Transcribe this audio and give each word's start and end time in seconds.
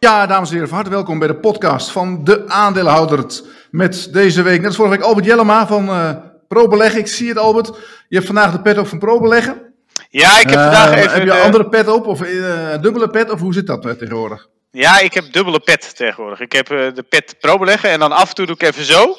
Ja, 0.00 0.26
dames 0.26 0.48
en 0.48 0.54
heren, 0.54 0.68
van 0.68 0.76
harte 0.76 0.92
welkom 0.92 1.18
bij 1.18 1.28
de 1.28 1.36
podcast 1.36 1.90
van 1.90 2.24
de 2.24 2.48
aandeelhouder. 2.48 3.24
Met 3.70 4.12
deze 4.12 4.42
week, 4.42 4.56
net 4.56 4.66
als 4.66 4.76
vorige 4.76 4.96
week, 4.96 5.04
Albert 5.04 5.26
Jellema 5.26 5.66
van 5.66 5.88
uh, 5.88 6.10
ProBeleggen. 6.48 7.00
Ik 7.00 7.06
zie 7.06 7.28
het, 7.28 7.38
Albert. 7.38 7.66
Je 8.08 8.14
hebt 8.14 8.26
vandaag 8.26 8.52
de 8.52 8.60
pet 8.60 8.78
op 8.78 8.86
van 8.86 8.98
ProBeleggen. 8.98 9.74
Ja, 10.10 10.40
ik 10.40 10.50
heb 10.50 10.60
vandaag 10.60 10.90
Uh, 10.90 10.98
even... 10.98 11.12
Heb 11.12 11.22
je 11.22 11.30
een 11.30 11.40
andere 11.40 11.68
pet 11.68 11.88
op 11.88 12.06
of 12.06 12.22
uh, 12.22 12.80
dubbele 12.80 13.10
pet 13.10 13.30
of 13.30 13.40
hoe 13.40 13.52
zit 13.52 13.66
dat 13.66 13.82
tegenwoordig? 13.82 14.48
Ja, 14.70 15.00
ik 15.00 15.14
heb 15.14 15.32
dubbele 15.32 15.60
pet 15.60 15.96
tegenwoordig. 15.96 16.40
Ik 16.40 16.52
heb 16.52 16.70
eh, 16.70 16.94
de 16.94 17.02
pet 17.02 17.36
pro 17.40 17.58
beleggen 17.58 17.90
en 17.90 17.98
dan 17.98 18.12
af 18.12 18.28
en 18.28 18.34
toe 18.34 18.46
doe 18.46 18.54
ik 18.54 18.62
even 18.62 18.84
zo. 18.84 19.16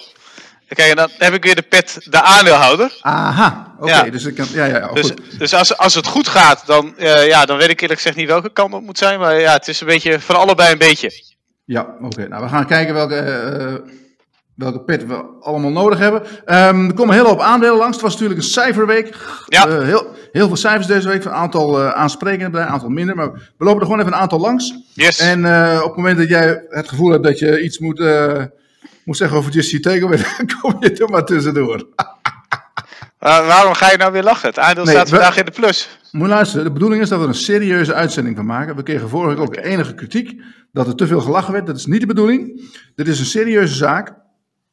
Kijk, 0.76 0.90
en 0.90 0.96
dan 0.96 1.10
heb 1.18 1.34
ik 1.34 1.44
weer 1.44 1.56
de 1.56 1.62
pet 1.62 1.98
de 2.04 2.22
aandeelhouder. 2.22 2.98
Aha, 3.02 3.76
oké. 3.80 3.90
Ja. 3.90 4.04
Dus, 4.04 4.26
ik 4.26 4.36
kan, 4.36 4.46
ja, 4.54 4.66
ja, 4.66 4.88
Dus, 4.94 5.12
dus 5.38 5.54
als, 5.54 5.78
als 5.78 5.96
het 5.96 6.08
goed 6.08 6.28
gaat, 6.28 6.64
dan, 6.66 6.98
eh, 6.98 7.28
ja, 7.28 7.46
dan 7.46 7.58
weet 7.58 7.70
ik 7.70 7.82
eerlijk 7.82 8.00
gezegd 8.00 8.18
niet 8.18 8.28
welke 8.28 8.54
kant 8.54 8.74
het 8.74 8.84
moet 8.84 8.98
zijn. 8.98 9.20
Maar 9.20 9.40
ja, 9.40 9.54
het 9.54 9.68
is 9.68 9.82
een 9.82 9.88
beetje 9.88 10.20
van 10.20 10.36
allebei 10.36 10.72
een 10.72 10.77
beetje. 10.77 11.12
Ja, 11.66 11.96
oké. 12.02 12.27
Nou, 12.27 12.44
we 12.44 12.50
gaan 12.50 12.66
kijken 12.66 12.94
welke, 12.94 13.16
eh, 13.16 13.74
welke 14.55 14.80
pet 14.80 15.05
we 15.05 15.24
allemaal 15.40 15.72
nodig 15.72 16.00
hebben. 16.00 16.24
Ehm, 16.46 16.86
er 16.86 16.94
komen 16.94 17.16
heel 17.16 17.26
hoop 17.26 17.40
aandelen 17.40 17.77
langs. 17.77 17.96
Het 17.96 18.02
was 18.02 18.13
natuurlijk 18.13 18.40
een 18.40 18.46
cijferweek. 18.46 19.16
Ja. 19.48 19.68
Eh, 19.68 19.84
heel, 19.84 20.08
heel 20.32 20.48
veel 20.48 20.55
cijfers 20.55 20.88
deze 20.88 21.08
week. 21.08 21.26
Een 21.26 21.32
aantal 21.32 21.82
aansprekende 21.82 22.46
bedrijven, 22.46 22.74
een 22.74 22.80
aantal 22.80 22.96
minder. 22.96 23.16
Maar 23.16 23.32
we 23.32 23.66
lopen 23.66 23.80
er 23.80 23.86
gewoon 23.86 23.99
even 23.99 24.13
een 24.13 24.20
aantal 24.20 24.40
langs. 24.40 24.74
Yes. 24.94 25.20
En 25.20 25.40
op 25.77 25.88
het 25.88 25.96
moment 25.96 26.18
dat 26.18 26.30
jij 26.30 26.66
het 26.70 26.90
gevoel 26.90 27.12
hebt 27.12 27.24
dat 27.24 27.40
je 27.40 27.62
iets 27.62 27.80
moet, 27.80 27.99
moet 29.09 29.18
zeggen 29.18 29.38
over 29.38 29.52
Just 29.52 29.84
Takeaway, 29.84 30.18
dan 30.38 30.49
kom 30.62 30.76
je 30.80 30.91
er 30.94 31.09
maar 31.09 31.26
tussendoor. 31.26 31.88
Waar- 33.20 33.45
waarom 33.45 33.73
ga 33.73 33.91
je 33.91 33.98
nou 33.98 34.12
weer 34.12 34.23
lachen? 34.23 34.49
Het 34.49 34.59
aandeel 34.59 34.84
Nee, 34.84 34.94
staat 34.94 35.09
we- 35.09 35.16
vandaag 35.16 35.38
in 35.38 35.45
de 35.45 35.52
plus. 35.52 35.99
Moet 36.12 36.27
luisteren, 36.27 36.66
de 36.66 36.72
bedoeling 36.72 37.02
is 37.02 37.09
dat 37.09 37.20
we 37.20 37.26
een 37.26 37.34
serieuze 37.34 37.94
uitzending 37.94 38.35
van 38.35 38.45
maken. 38.45 38.76
We 38.76 38.84
kregen 38.84 39.09
vorige 39.09 39.30
week 39.35 39.40
ook 39.48 39.55
enige 39.55 39.94
kritiek 39.94 40.41
dat 40.71 40.87
er 40.87 40.96
te 40.96 41.07
veel 41.07 41.21
gelachen 41.21 41.54
werd. 41.54 41.65
Dat 41.65 41.76
is 41.77 41.85
niet 41.85 41.99
de 42.02 42.07
bedoeling. 42.07 42.70
Dit 42.96 43.07
is 43.07 43.20
een 43.20 43.26
serieuze 43.26 43.76
zaak. 43.76 44.13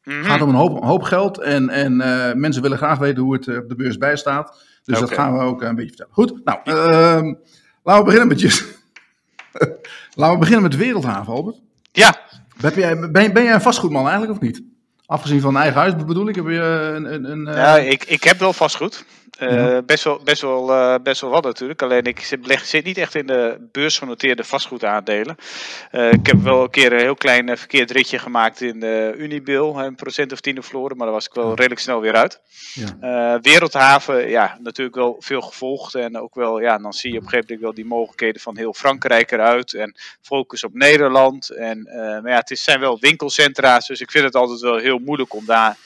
Mhm. 0.04 0.16
Het 0.16 0.26
gaat 0.26 0.40
om 0.42 0.48
een 0.48 0.54
hoop, 0.54 0.76
een 0.76 0.86
hoop 0.88 1.02
geld 1.02 1.38
en, 1.40 1.68
en 1.68 2.00
eh, 2.00 2.34
mensen 2.34 2.62
willen 2.62 2.78
graag 2.78 2.98
weten 2.98 3.22
hoe 3.22 3.32
het 3.34 3.48
eh, 3.48 3.56
op 3.56 3.68
de 3.68 3.74
beurs 3.74 3.98
bij 3.98 4.16
staat. 4.16 4.64
Dus 4.84 4.98
dat 5.00 5.10
gaan 5.12 5.32
we 5.38 5.40
ook 5.44 5.62
een 5.62 5.74
beetje 5.74 5.88
vertellen. 5.96 6.12
Goed, 6.12 6.44
nou, 6.44 6.58
ehm, 6.64 7.34
laten 7.82 8.04
we 8.04 8.04
beginnen 8.04 8.28
met 8.28 8.40
je. 8.40 8.74
laten 10.14 10.32
we 10.34 10.38
beginnen 10.38 10.62
met 10.62 10.76
Wereldhaven, 10.76 11.32
Albert. 11.32 11.60
Ja, 11.92 12.20
Ben, 12.60 13.32
ben 13.32 13.42
jij 13.42 13.54
een 13.54 13.60
vastgoedman 13.60 14.08
eigenlijk 14.08 14.32
of 14.32 14.40
niet? 14.40 14.62
Afgezien 15.06 15.40
van 15.40 15.56
eigen 15.56 15.80
huis 15.80 15.96
bedoel 15.96 16.28
ik, 16.28 16.34
heb 16.34 16.46
je 16.46 16.60
eh, 16.60 16.94
een... 16.94 17.14
een, 17.14 17.30
een 17.30 17.46
eh, 17.46 17.56
ja 17.56 17.76
ik, 17.76 18.04
ik 18.04 18.24
heb 18.24 18.38
wel 18.38 18.52
vastgoed. 18.52 19.04
Eh, 19.36 19.54
Ja. 19.54 19.82
best, 19.82 20.04
wel, 20.04 20.20
best, 20.24 20.42
wel, 20.42 20.72
eh, 20.72 20.94
best 21.02 21.20
wel 21.20 21.30
wat 21.30 21.44
natuurlijk. 21.44 21.82
Alleen 21.82 22.04
ik 22.04 22.20
zit, 22.20 22.84
niet 22.84 22.98
echt 22.98 23.14
in 23.14 23.26
de 23.26 23.68
beursgenoteerde 23.72 24.44
vastgoedaandelen. 24.44 25.36
Eh, 25.90 26.12
ik 26.12 26.26
heb 26.26 26.42
wel 26.42 26.62
een 26.62 26.70
keer 26.70 26.92
een 26.92 26.98
heel 26.98 27.14
klein 27.14 27.58
verkeerd 27.58 27.90
ritje 27.90 28.18
gemaakt 28.18 28.60
in 28.60 28.80
de 28.80 29.14
Unibil. 29.16 29.78
Een 29.82 29.94
procent 29.94 30.32
of 30.32 30.40
tien 30.40 30.62
verloren, 30.62 30.96
maar 30.96 31.06
daar 31.06 31.14
was 31.14 31.26
ik 31.26 31.34
wel 31.34 31.54
redelijk 31.54 31.80
snel 31.80 32.00
weer 32.00 32.14
uit. 32.14 32.40
ja. 32.74 33.38
Wereldhaven, 33.40 34.28
ja, 34.28 34.58
natuurlijk 34.62 34.96
wel 34.96 35.16
veel 35.18 35.40
gevolgd. 35.40 35.94
En 35.94 36.18
ook 36.18 36.34
wel, 36.34 36.60
ja, 36.60 36.78
dan 36.78 36.92
zie 36.92 37.10
je 37.12 37.16
op 37.16 37.22
een 37.22 37.28
gegeven 37.28 37.54
moment 37.54 37.66
wel 37.66 37.84
die 37.84 37.94
mogelijkheden 37.94 38.40
van 38.40 38.56
heel 38.56 38.72
Frankrijk 38.72 39.32
eruit. 39.32 39.74
En 39.74 39.94
focus 40.22 40.64
op 40.64 40.74
Nederland. 40.74 41.50
En 41.50 41.82
maar 42.22 42.30
ja, 42.30 42.36
het 42.36 42.50
is, 42.50 42.64
zijn 42.64 42.80
wel 42.80 42.98
winkelcentra's, 43.00 43.86
dus 43.86 44.00
ik 44.00 44.10
vind 44.10 44.24
het 44.24 44.34
altijd 44.34 44.60
wel 44.60 44.76
heel 44.76 44.98
moeilijk 44.98 45.34
om 45.34 45.44
daar 45.46 45.76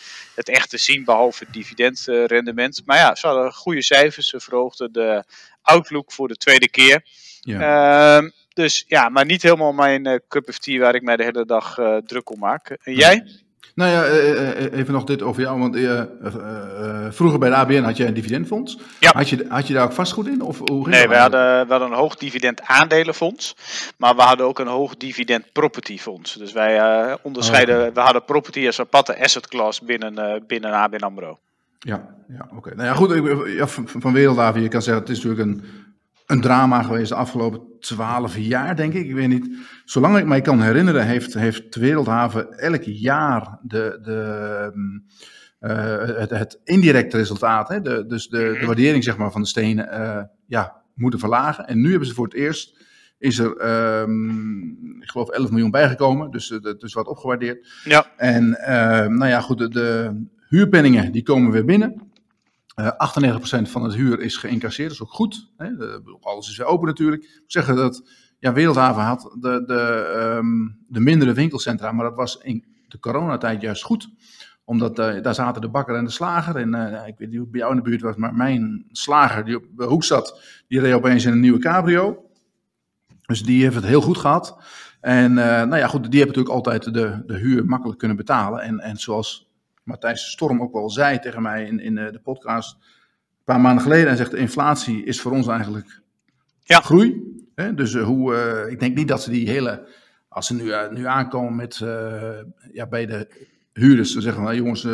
het 0.40 0.48
echt 0.48 0.70
te 0.70 0.78
zien, 0.78 1.04
behalve 1.04 1.44
het 1.44 1.52
dividendrendement. 1.52 2.82
Maar 2.84 2.96
ja, 2.96 3.14
ze 3.14 3.26
hadden 3.26 3.52
goede 3.52 3.82
cijfers. 3.82 4.28
Ze 4.28 4.40
verhoogden 4.40 4.92
de 4.92 5.24
outlook 5.62 6.12
voor 6.12 6.28
de 6.28 6.36
tweede 6.36 6.68
keer. 6.68 7.04
ja. 7.40 8.16
Ehm, 8.16 8.30
dus 8.54 8.84
ja, 8.86 9.08
maar 9.08 9.24
niet 9.24 9.42
helemaal 9.42 9.72
mijn 9.72 10.06
eh, 10.06 10.18
cup 10.28 10.48
of 10.48 10.58
tea 10.58 10.80
waar 10.80 10.94
ik 10.94 11.02
mij 11.02 11.16
de 11.16 11.24
hele 11.24 11.44
dag 11.44 11.78
eh, 11.78 11.96
druk 11.96 12.30
om 12.30 12.38
maak. 12.38 12.70
En 12.82 12.94
jij? 12.94 13.42
Nou 13.74 13.90
ja, 13.90 14.04
eh, 14.04 14.64
eh, 14.64 14.78
even 14.78 14.92
nog 14.94 15.04
dit 15.04 15.22
over 15.22 15.42
jou. 15.42 15.58
Want 15.58 15.76
eh, 15.76 15.98
eh, 16.00 16.06
eh, 16.24 17.12
vroeger 17.12 17.38
bij 17.38 17.48
de 17.48 17.54
ABN 17.54 17.82
had 17.82 17.96
jij 17.96 18.06
een 18.06 18.14
dividendfonds. 18.14 18.78
Ja. 19.00 19.10
Had 19.14 19.28
je, 19.28 19.46
had 19.48 19.66
je 19.66 19.74
daar 19.74 19.84
ook 19.84 19.92
vastgoed 19.92 20.26
in? 20.28 20.40
Of 20.42 20.58
hoe 20.58 20.84
ging 20.84 20.96
Nee, 20.96 21.08
we 21.08 21.16
hadden, 21.16 21.66
we 21.66 21.70
hadden 21.70 21.90
een 21.90 21.96
hoog 21.98 22.16
dividend 22.16 22.60
aandelenfonds. 22.62 23.56
Maar 23.96 24.16
we 24.16 24.22
hadden 24.22 24.46
ook 24.46 24.58
een 24.58 24.66
hoog 24.66 24.96
dividend 24.96 25.52
property 25.52 25.98
fonds. 25.98 26.34
Dus 26.34 26.52
wij 26.52 26.78
eh, 26.78 27.14
onderscheiden, 27.22 27.94
we 27.94 28.00
hadden 28.00 28.24
property 28.24 28.66
als 28.66 28.80
aparte 28.80 29.22
asset 29.22 29.48
class 29.48 29.80
binnen, 29.80 30.18
eh, 30.18 30.40
binnen 30.46 30.72
ABN 30.72 31.02
AMRO. 31.04 31.38
Ja, 31.78 32.08
ja 32.28 32.48
oké. 32.56 32.74
Nou 32.74 32.88
ja, 32.88 32.94
goed. 32.94 33.10
ik- 33.12 33.56
Ja, 33.56 33.66
van, 33.66 33.88
van 34.00 34.12
Wereldhaven, 34.12 34.62
je 34.62 34.68
kan 34.68 34.82
zeggen, 34.82 35.02
het 35.02 35.12
is 35.12 35.24
natuurlijk 35.24 35.48
een, 35.50 35.64
een 36.30 36.40
drama 36.40 36.82
geweest 36.82 37.08
de 37.08 37.14
afgelopen 37.14 37.60
twaalf 37.80 38.36
jaar, 38.38 38.76
denk 38.76 38.92
ik. 38.94 39.06
Ik 39.06 39.14
weet 39.14 39.28
niet. 39.28 39.50
Zolang 39.84 40.18
ik 40.18 40.24
mij 40.26 40.40
kan 40.40 40.60
herinneren, 40.62 41.06
heeft, 41.06 41.34
heeft 41.34 41.72
de 41.74 41.80
Wereldhaven 41.80 42.58
elk 42.58 42.82
jaar 42.82 43.58
de, 43.62 43.98
de, 44.02 44.70
mm, 44.74 45.04
eh, 45.58 45.96
het, 46.18 46.30
het 46.30 46.60
indirecte 46.64 47.16
resultaat, 47.16 47.68
hè, 47.68 47.80
de, 47.80 48.06
dus 48.06 48.28
de, 48.28 48.38
de 48.38 48.54
Mhm. 48.56 48.66
waardering 48.66 49.04
zeg 49.04 49.16
maar, 49.16 49.30
van 49.32 49.40
de 49.40 49.46
stenen, 49.48 49.90
eh, 49.90 50.22
ja, 50.46 50.82
moeten 50.94 51.20
verlagen. 51.20 51.66
En 51.66 51.80
nu 51.80 51.90
hebben 51.90 52.08
ze 52.08 52.14
voor 52.14 52.24
het 52.24 52.34
eerst, 52.34 52.78
is 53.18 53.38
er, 53.38 53.56
ehm, 53.56 54.62
ik 55.00 55.10
geloof, 55.10 55.28
11 55.28 55.50
miljoen 55.50 55.70
bijgekomen. 55.70 56.30
Dus 56.30 56.50
eh, 56.50 56.58
het 56.62 56.82
is 56.82 56.92
wat 56.94 57.06
opgewaardeerd. 57.06 57.68
Ja, 57.84 58.06
En 58.16 58.54
eh, 58.54 59.06
nou 59.06 59.26
ja, 59.26 59.40
goed, 59.40 59.58
de, 59.58 59.68
de 59.68 60.20
huurpenningen 60.48 61.12
die 61.12 61.22
komen 61.22 61.50
weer 61.50 61.64
binnen. 61.64 62.09
Eh 62.80 63.66
98% 63.66 63.70
van 63.70 63.82
het 63.82 63.94
huur 63.94 64.20
is 64.20 64.36
geïncasseerd, 64.36 64.88
dat 64.88 64.98
is 64.98 65.02
ook 65.02 65.12
goed. 65.12 65.50
Hè? 65.56 65.70
Alles 66.20 66.48
is 66.48 66.56
weer 66.56 66.66
open 66.66 66.86
natuurlijk. 66.86 67.22
Ik 67.22 67.42
zeggen 67.46 67.76
dat 67.76 68.08
ja, 68.38 68.52
Wereldhaven 68.52 69.02
had 69.02 69.36
de, 69.40 69.64
de, 69.66 69.80
ehm, 70.14 70.68
de 70.88 71.00
mindere 71.00 71.32
winkelcentra, 71.32 71.92
maar 71.92 72.04
dat 72.04 72.16
was 72.16 72.38
in 72.42 72.64
de 72.88 72.98
coronatijd 72.98 73.60
juist 73.60 73.82
goed. 73.82 74.10
Omdat 74.64 74.98
eh, 74.98 75.22
daar 75.22 75.34
zaten 75.34 75.62
de 75.62 75.68
bakker 75.68 75.96
en 75.96 76.04
de 76.04 76.10
slager. 76.10 76.56
En 76.56 76.74
eh, 76.74 77.06
ik 77.06 77.18
weet 77.18 77.28
niet 77.28 77.38
hoe 77.38 77.48
bij 77.48 77.60
jou 77.60 77.72
in 77.72 77.82
de 77.82 77.88
buurt 77.88 78.02
was, 78.02 78.16
maar 78.16 78.34
mijn 78.34 78.86
slager 78.90 79.44
die 79.44 79.56
op 79.56 79.64
de 79.76 79.84
hoek 79.84 80.04
zat, 80.04 80.42
die 80.68 80.80
reed 80.80 80.94
opeens 80.94 81.24
in 81.24 81.32
een 81.32 81.40
nieuwe 81.40 81.58
cabrio. 81.58 82.24
Dus 83.26 83.42
die 83.42 83.62
heeft 83.62 83.74
het 83.74 83.84
heel 83.84 84.00
goed 84.00 84.18
gehad. 84.18 84.58
En 85.00 85.38
eh, 85.38 85.66
nou 85.66 85.76
ja, 85.76 85.86
goed, 85.86 86.10
die 86.10 86.20
hebben 86.20 86.36
natuurlijk 86.36 86.54
altijd 86.54 86.94
de, 86.94 87.22
de 87.26 87.38
huur 87.38 87.64
makkelijk 87.64 87.98
kunnen 87.98 88.16
betalen. 88.16 88.60
En, 88.60 88.80
en 88.80 88.96
zoals 88.96 89.49
Matthijs 89.82 90.30
Storm 90.30 90.62
ook 90.62 90.74
al 90.74 90.90
zei 90.90 91.18
tegen 91.18 91.42
mij 91.42 91.64
in, 91.64 91.80
in 91.80 91.98
eh, 91.98 92.12
de 92.12 92.20
podcast 92.20 92.74
een 92.74 93.44
paar 93.44 93.60
maanden 93.60 93.82
geleden. 93.82 94.06
Hij 94.06 94.16
zegt, 94.16 94.30
de 94.30 94.36
inflatie 94.36 95.04
is 95.04 95.20
voor 95.20 95.32
ons 95.32 95.46
eigenlijk 95.46 96.00
Ja. 96.62 96.80
groei. 96.80 97.22
Hè? 97.54 97.74
Dus 97.74 97.94
eh, 97.94 98.04
hoe, 98.04 98.34
eh, 98.34 98.72
ik 98.72 98.80
denk 98.80 98.96
niet 98.96 99.08
dat 99.08 99.22
ze 99.22 99.30
die 99.30 99.48
hele, 99.50 99.88
als 100.28 100.46
ze 100.46 100.54
nu, 100.54 100.72
nu 100.90 101.06
aankomen 101.06 101.56
met, 101.56 101.76
ja, 102.72 102.86
bij 102.88 103.06
de 103.06 103.28
huurders, 103.72 104.12
ze 104.12 104.20
zeggen, 104.20 104.42
nou 104.42 104.54
jongens, 104.54 104.86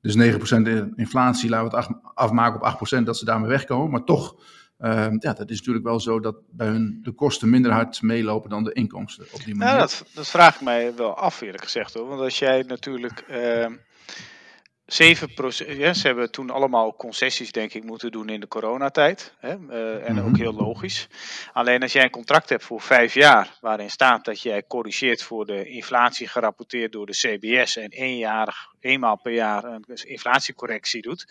dus 0.00 0.14
9% 0.14 0.92
inflatie, 0.94 1.48
laten 1.50 1.70
we 1.70 1.76
het 1.76 1.86
af- 1.86 2.14
afmaken 2.14 2.54
op 2.60 2.62
8%, 2.62 3.06
dat 3.06 3.16
ze 3.16 3.24
daarmee 3.24 3.48
wegkomen. 3.48 3.90
Maar 3.90 4.04
toch, 4.04 4.36
eh, 4.78 5.06
ja, 5.18 5.32
dat 5.32 5.50
is 5.50 5.56
natuurlijk 5.58 5.84
wel 5.84 6.00
zo 6.00 6.20
dat 6.20 6.36
bij 6.50 6.66
hun 6.66 6.98
de 7.02 7.12
kosten 7.12 7.50
minder 7.50 7.72
hard 7.72 8.02
meelopen 8.02 8.50
dan 8.50 8.64
de 8.64 8.72
inkomsten 8.72 9.26
op 9.32 9.44
die 9.44 9.54
manier. 9.54 9.74
ja 9.74 9.80
dat, 9.80 10.04
dat 10.14 10.28
vraag 10.28 10.54
ik 10.54 10.60
mij 10.60 10.94
wel 10.94 11.16
af 11.16 11.40
eerlijk 11.40 11.62
gezegd 11.62 11.94
hoor. 11.94 12.08
Want 12.08 12.20
als 12.20 12.38
jij 12.38 12.62
natuurlijk 12.66 13.20
ehm 13.28 13.72
7%, 14.86 15.66
ja, 15.76 15.92
ze 15.94 16.06
hebben 16.06 16.30
toen 16.30 16.50
allemaal 16.50 16.96
concessies 16.96 17.52
denk 17.52 17.74
ik 17.74 17.84
moeten 17.84 18.10
doen 18.12 18.28
in 18.28 18.40
de 18.40 18.48
coronatijd. 18.48 19.34
Hè, 19.38 19.48
eh, 19.48 20.08
en 20.08 20.14
Mhm. 20.14 20.26
ook 20.28 20.36
heel 20.36 20.52
logisch. 20.52 21.08
Alleen 21.52 21.82
als 21.82 21.92
jij 21.92 22.02
een 22.04 22.10
contract 22.10 22.48
hebt 22.48 22.64
voor 22.64 22.80
vijf 22.80 23.14
jaar, 23.14 23.56
waarin 23.60 23.90
staat 23.90 24.24
dat 24.24 24.42
jij 24.42 24.66
corrigeert 24.66 25.22
voor 25.22 25.46
de 25.46 25.68
inflatie 25.68 26.28
gerapporteerd 26.28 26.92
door 26.92 27.06
de 27.06 27.12
CBS 27.12 27.76
en 27.76 27.90
eenjarig, 27.90 28.56
eenmaal 28.80 29.16
per 29.20 29.32
jaar 29.32 29.64
een 29.64 29.84
inflatiecorrectie 30.04 31.02
doet. 31.02 31.26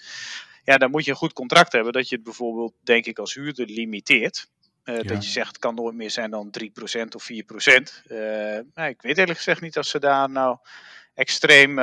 Ja, 0.64 0.78
dan 0.78 0.92
moet 0.92 1.06
je 1.06 1.12
een 1.12 1.18
goed 1.18 1.34
contract 1.34 1.72
hebben 1.72 1.94
dat 1.94 2.10
je 2.10 2.16
het 2.16 2.24
bijvoorbeeld, 2.24 2.74
denk 2.84 3.06
ik, 3.06 3.20
als 3.20 3.34
huurder 3.34 3.66
limiteert. 3.66 4.48
Eh, 4.84 4.96
Ja. 4.96 5.04
Dat 5.04 5.24
je 5.24 5.30
zegt, 5.30 5.48
het 5.48 5.58
kan 5.60 5.76
nooit 5.76 5.96
meer 5.96 6.12
zijn 6.12 6.32
dan 6.32 6.50
3% 6.52 7.16
of 7.16 7.24
4%. 7.24 8.04
Eh 8.08 8.18
nou, 8.74 8.90
ik 8.90 9.02
weet 9.02 9.18
eerlijk 9.18 9.38
gezegd 9.38 9.62
niet 9.62 9.78
of 9.78 9.86
ze 9.86 10.00
daar 10.00 10.30
nou 10.30 10.58
extreem 11.14 11.80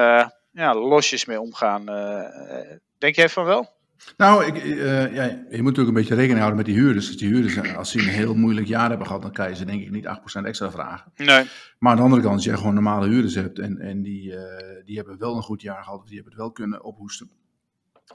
ja, 0.54 0.74
losjes 0.74 1.24
mee 1.24 1.40
omgaan. 1.40 1.88
Eh, 1.88 2.60
eh, 2.60 2.78
denk 2.98 3.14
jij 3.14 3.28
van 3.28 3.44
wel? 3.44 3.72
Nou, 4.16 4.44
ik, 4.44 4.56
eh, 4.56 5.14
ja, 5.14 5.24
je 5.24 5.46
moet 5.50 5.50
natuurlijk 5.50 5.88
een 5.88 5.94
beetje 5.94 6.14
rekening 6.14 6.38
houden 6.38 6.56
met 6.56 6.66
die 6.66 6.74
huurders. 6.74 7.06
Dus 7.06 7.16
die 7.16 7.28
huurders, 7.28 7.74
als 7.76 7.90
ze 7.90 7.98
een 7.98 8.04
heel 8.04 8.34
moeilijk 8.34 8.66
jaar 8.66 8.88
hebben 8.88 9.06
gehad, 9.06 9.22
dan 9.22 9.32
kan 9.32 9.48
je 9.48 9.54
ze 9.54 9.64
denk 9.64 9.82
ik 9.82 9.90
niet 9.90 10.06
8% 10.06 10.46
extra 10.46 10.70
vragen. 10.70 11.12
Nee. 11.16 11.44
Maar 11.78 11.90
aan 11.90 11.96
de 11.96 12.02
andere 12.02 12.22
kant, 12.22 12.34
als 12.34 12.44
je 12.44 12.56
gewoon 12.56 12.74
normale 12.74 13.08
huurders 13.08 13.34
hebt 13.34 13.58
en, 13.58 13.78
en 13.78 14.02
die, 14.02 14.34
die 14.84 14.96
hebben 14.96 15.18
wel 15.18 15.36
een 15.36 15.42
goed 15.42 15.62
jaar 15.62 15.82
gehad, 15.82 16.00
of 16.00 16.06
die 16.06 16.14
hebben 16.14 16.32
het 16.32 16.42
wel 16.42 16.52
kunnen 16.52 16.84
ophoesten, 16.84 17.30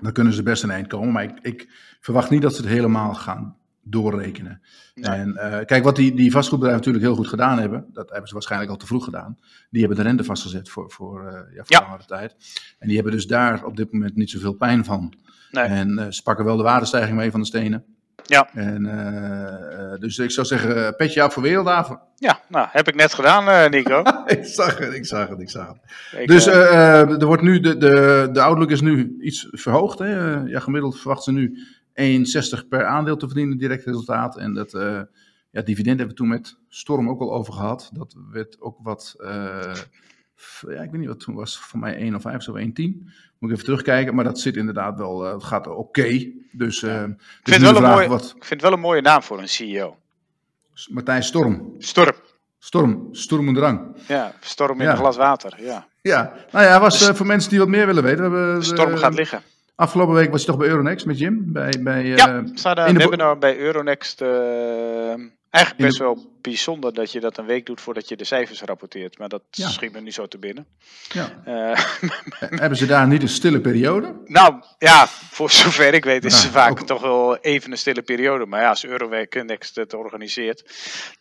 dan 0.02 0.12
kunnen 0.12 0.34
ze 0.34 0.44
best 0.44 0.64
een 0.64 0.72
eind 0.72 0.88
komen. 0.88 1.12
Maar 1.12 1.24
ik, 1.24 1.40
ik 1.42 1.68
verwacht 2.00 2.30
niet 2.30 2.42
dat 2.42 2.56
ze 2.56 2.62
het 2.62 2.72
helemaal 2.72 3.14
gaan 3.14 3.59
doorrekenen. 3.84 4.62
Nee. 4.96 5.16
En 5.16 5.36
eh, 5.36 5.66
kijk, 5.66 5.84
wat 5.84 5.96
die, 5.96 6.16
die 6.16 6.32
vastgoedbedrijven 6.32 6.86
natuurlijk 6.86 7.14
heel 7.14 7.24
goed 7.24 7.32
gedaan 7.32 7.60
hebben, 7.60 7.86
dat 7.94 8.10
hebben 8.10 8.28
ze 8.28 8.34
waarschijnlijk 8.34 8.72
al 8.72 8.78
te 8.78 8.86
vroeg 8.86 9.04
gedaan. 9.04 9.38
Die 9.70 9.80
hebben 9.80 9.98
de 9.98 10.04
rente 10.04 10.24
vastgezet 10.24 10.70
voor, 10.70 10.92
voor, 10.92 11.28
eh, 11.28 11.34
ja, 11.34 11.64
voor 11.64 11.66
Ja. 11.68 11.82
langere 11.82 12.06
tijd. 12.06 12.36
En 12.80 12.88
die 12.88 12.96
hebben 12.96 13.14
dus 13.14 13.28
daar 13.28 13.64
op 13.64 13.78
dit 13.78 13.92
moment 13.92 14.16
niet 14.16 14.30
zoveel 14.30 14.54
pijn 14.54 14.86
van. 14.86 15.14
Nee. 15.52 15.64
En 15.64 16.00
eh, 16.00 16.06
ze 16.10 16.24
pakken 16.24 16.46
wel 16.46 16.58
de 16.58 16.64
waardestijging 16.64 17.18
mee 17.18 17.32
van 17.32 17.40
de 17.40 17.46
stenen. 17.46 17.86
Ja. 18.26 18.50
En, 18.54 18.86
uh, 18.86 20.00
dus 20.00 20.18
ik 20.18 20.32
zou 20.32 20.48
zeggen, 20.48 20.96
petje 20.96 21.22
af 21.22 21.34
voor 21.34 21.44
Wereldhaven. 21.44 22.00
Ja, 22.16 22.40
nou, 22.48 22.68
heb 22.72 22.88
ik 22.88 22.96
net 22.96 23.14
gedaan, 23.14 23.72
Nico. 23.72 24.04
ik 24.26 24.46
zag 24.46 24.78
het, 24.78 24.94
ik 24.94 25.06
zag 25.06 25.30
het, 25.30 25.40
ik 25.40 25.50
zag 25.50 25.68
het. 25.68 26.28
dus 26.28 26.46
er 26.46 27.26
wordt 27.26 27.42
nu, 27.42 27.60
de, 27.60 27.78
de, 27.78 28.30
de 28.32 28.42
outlook 28.42 28.72
is 28.72 28.82
nu 28.82 29.18
iets 29.20 29.48
verhoogd. 29.52 30.00
Hè? 30.00 30.34
ja, 30.34 30.60
gemiddeld 30.60 31.00
verwachten 31.00 31.34
ze 31.34 31.40
nu 31.40 31.60
1,60 32.00 32.68
per 32.70 32.86
aandeel 32.86 33.18
te 33.18 33.26
verdienen, 33.26 33.58
direct 33.58 33.86
resultaat. 33.86 34.38
En 34.38 34.54
dat 34.54 34.74
ja, 35.52 35.62
dividend 35.62 35.98
hebben 35.98 36.08
we 36.08 36.22
toen 36.22 36.28
met 36.28 36.58
Storm 36.68 37.10
ook 37.10 37.22
al 37.22 37.34
over 37.34 37.54
gehad. 37.54 37.90
Dat 37.94 38.16
werd 38.32 38.62
ook 38.62 38.78
wat, 38.82 39.16
uh, 39.18 39.74
ja, 40.62 40.82
ik 40.82 40.92
weet 40.92 41.00
niet 41.00 41.08
wat 41.08 41.20
toen 41.20 41.36
was, 41.36 41.60
voor 41.60 41.80
mij 41.80 41.96
1 41.96 42.16
of 42.16 42.22
5, 42.22 42.44
zo 42.44 42.58
1,10. 42.58 42.62
Moet 43.40 43.50
ik 43.50 43.52
even 43.52 43.64
terugkijken, 43.64 44.16
maar 44.16 44.24
dat 44.24 44.40
zit 44.40 44.56
inderdaad 44.56 44.98
wel, 44.98 45.26
uh, 45.26 45.34
het 45.34 45.44
gaat 45.44 45.68
oké. 45.68 45.78
Okay. 45.78 46.34
Dus, 46.52 46.84
ik, 46.84 47.18
vind 47.44 47.62
wel 47.62 47.76
een 47.76 47.84
mooie, 47.84 48.08
wat... 48.08 48.24
ik 48.36 48.46
vind 48.46 48.50
het 48.50 48.62
wel 48.62 48.74
een 48.74 48.80
mooie 48.80 49.02
naam 49.02 49.24
voor 49.24 49.40
een 49.40 49.50
CEO. 49.50 49.98
Martijn 50.90 51.24
Storm. 51.24 51.76
Storm. 51.78 52.16
Storm, 52.60 53.08
Storm 53.12 53.48
en 53.48 53.54
Drang. 53.54 53.96
Ja, 54.08 54.34
storm 54.40 54.80
in 54.80 54.86
ja. 54.86 54.92
een 54.92 54.98
glas 54.98 55.18
water, 55.18 55.64
ja. 55.64 55.88
Ja, 56.02 56.34
nou 56.52 56.66
ja, 56.66 56.80
was 56.80 57.10
uh, 57.10 57.16
voor 57.16 57.26
mensen 57.26 57.50
die 57.50 57.60
wat 57.60 57.68
meer 57.68 57.86
willen 57.86 58.04
weten. 58.04 58.32
We 58.32 58.38
hebben, 58.38 58.64
storm 58.64 58.98
gaat 58.98 59.14
liggen. 59.14 59.42
Afgelopen 59.80 60.16
week 60.16 60.32
was 60.32 60.42
je 60.42 60.48
toch 60.48 60.58
bij 60.58 60.68
Euronext 60.68 61.06
met 61.06 61.20
Jim? 61.20 61.44
Bij, 61.46 61.74
bij, 61.80 62.06
ja, 62.06 62.34
uh, 62.34 62.44
we 62.44 62.60
hadden 62.62 62.88
een 62.88 62.98
webinar 62.98 63.38
bij 63.38 63.58
Euronext 63.58 64.22
Eigenlijk 65.50 65.86
best 65.86 66.00
wel 66.00 66.38
bijzonder 66.42 66.94
dat 66.94 67.12
je 67.12 67.20
dat 67.20 67.38
een 67.38 67.46
week 67.46 67.66
doet 67.66 67.82
voordat 67.82 68.10
je 68.10 68.18
de 68.18 68.24
cijfers 68.24 68.62
rapporteert. 68.62 69.18
Maar 69.18 69.30
dat 69.30 69.42
ja. 69.52 69.68
schiet 69.68 69.92
me 69.92 70.02
nu 70.02 70.12
zo 70.12 70.28
te 70.28 70.38
binnen. 70.38 70.66
Ja. 71.14 71.44
Uh, 71.48 71.80
Hebben 72.62 72.78
ze 72.78 72.86
daar 72.86 73.08
niet 73.08 73.22
een 73.22 73.30
stille 73.30 73.62
periode? 73.62 74.16
Nou 74.26 74.64
ja, 74.78 75.08
voor 75.08 75.52
zover 75.52 75.94
ik 75.94 76.04
weet 76.04 76.26
is 76.26 76.44
ja, 76.44 76.50
vaak 76.50 76.80
toch 76.82 77.02
wel 77.02 77.38
even 77.38 77.72
een 77.72 77.78
stille 77.78 78.02
periode. 78.02 78.46
Maar 78.46 78.62
ja, 78.62 78.70
als 78.70 78.86
Euroweek 78.86 79.44
Next 79.44 79.76
het 79.76 79.94
organiseert, 79.94 80.64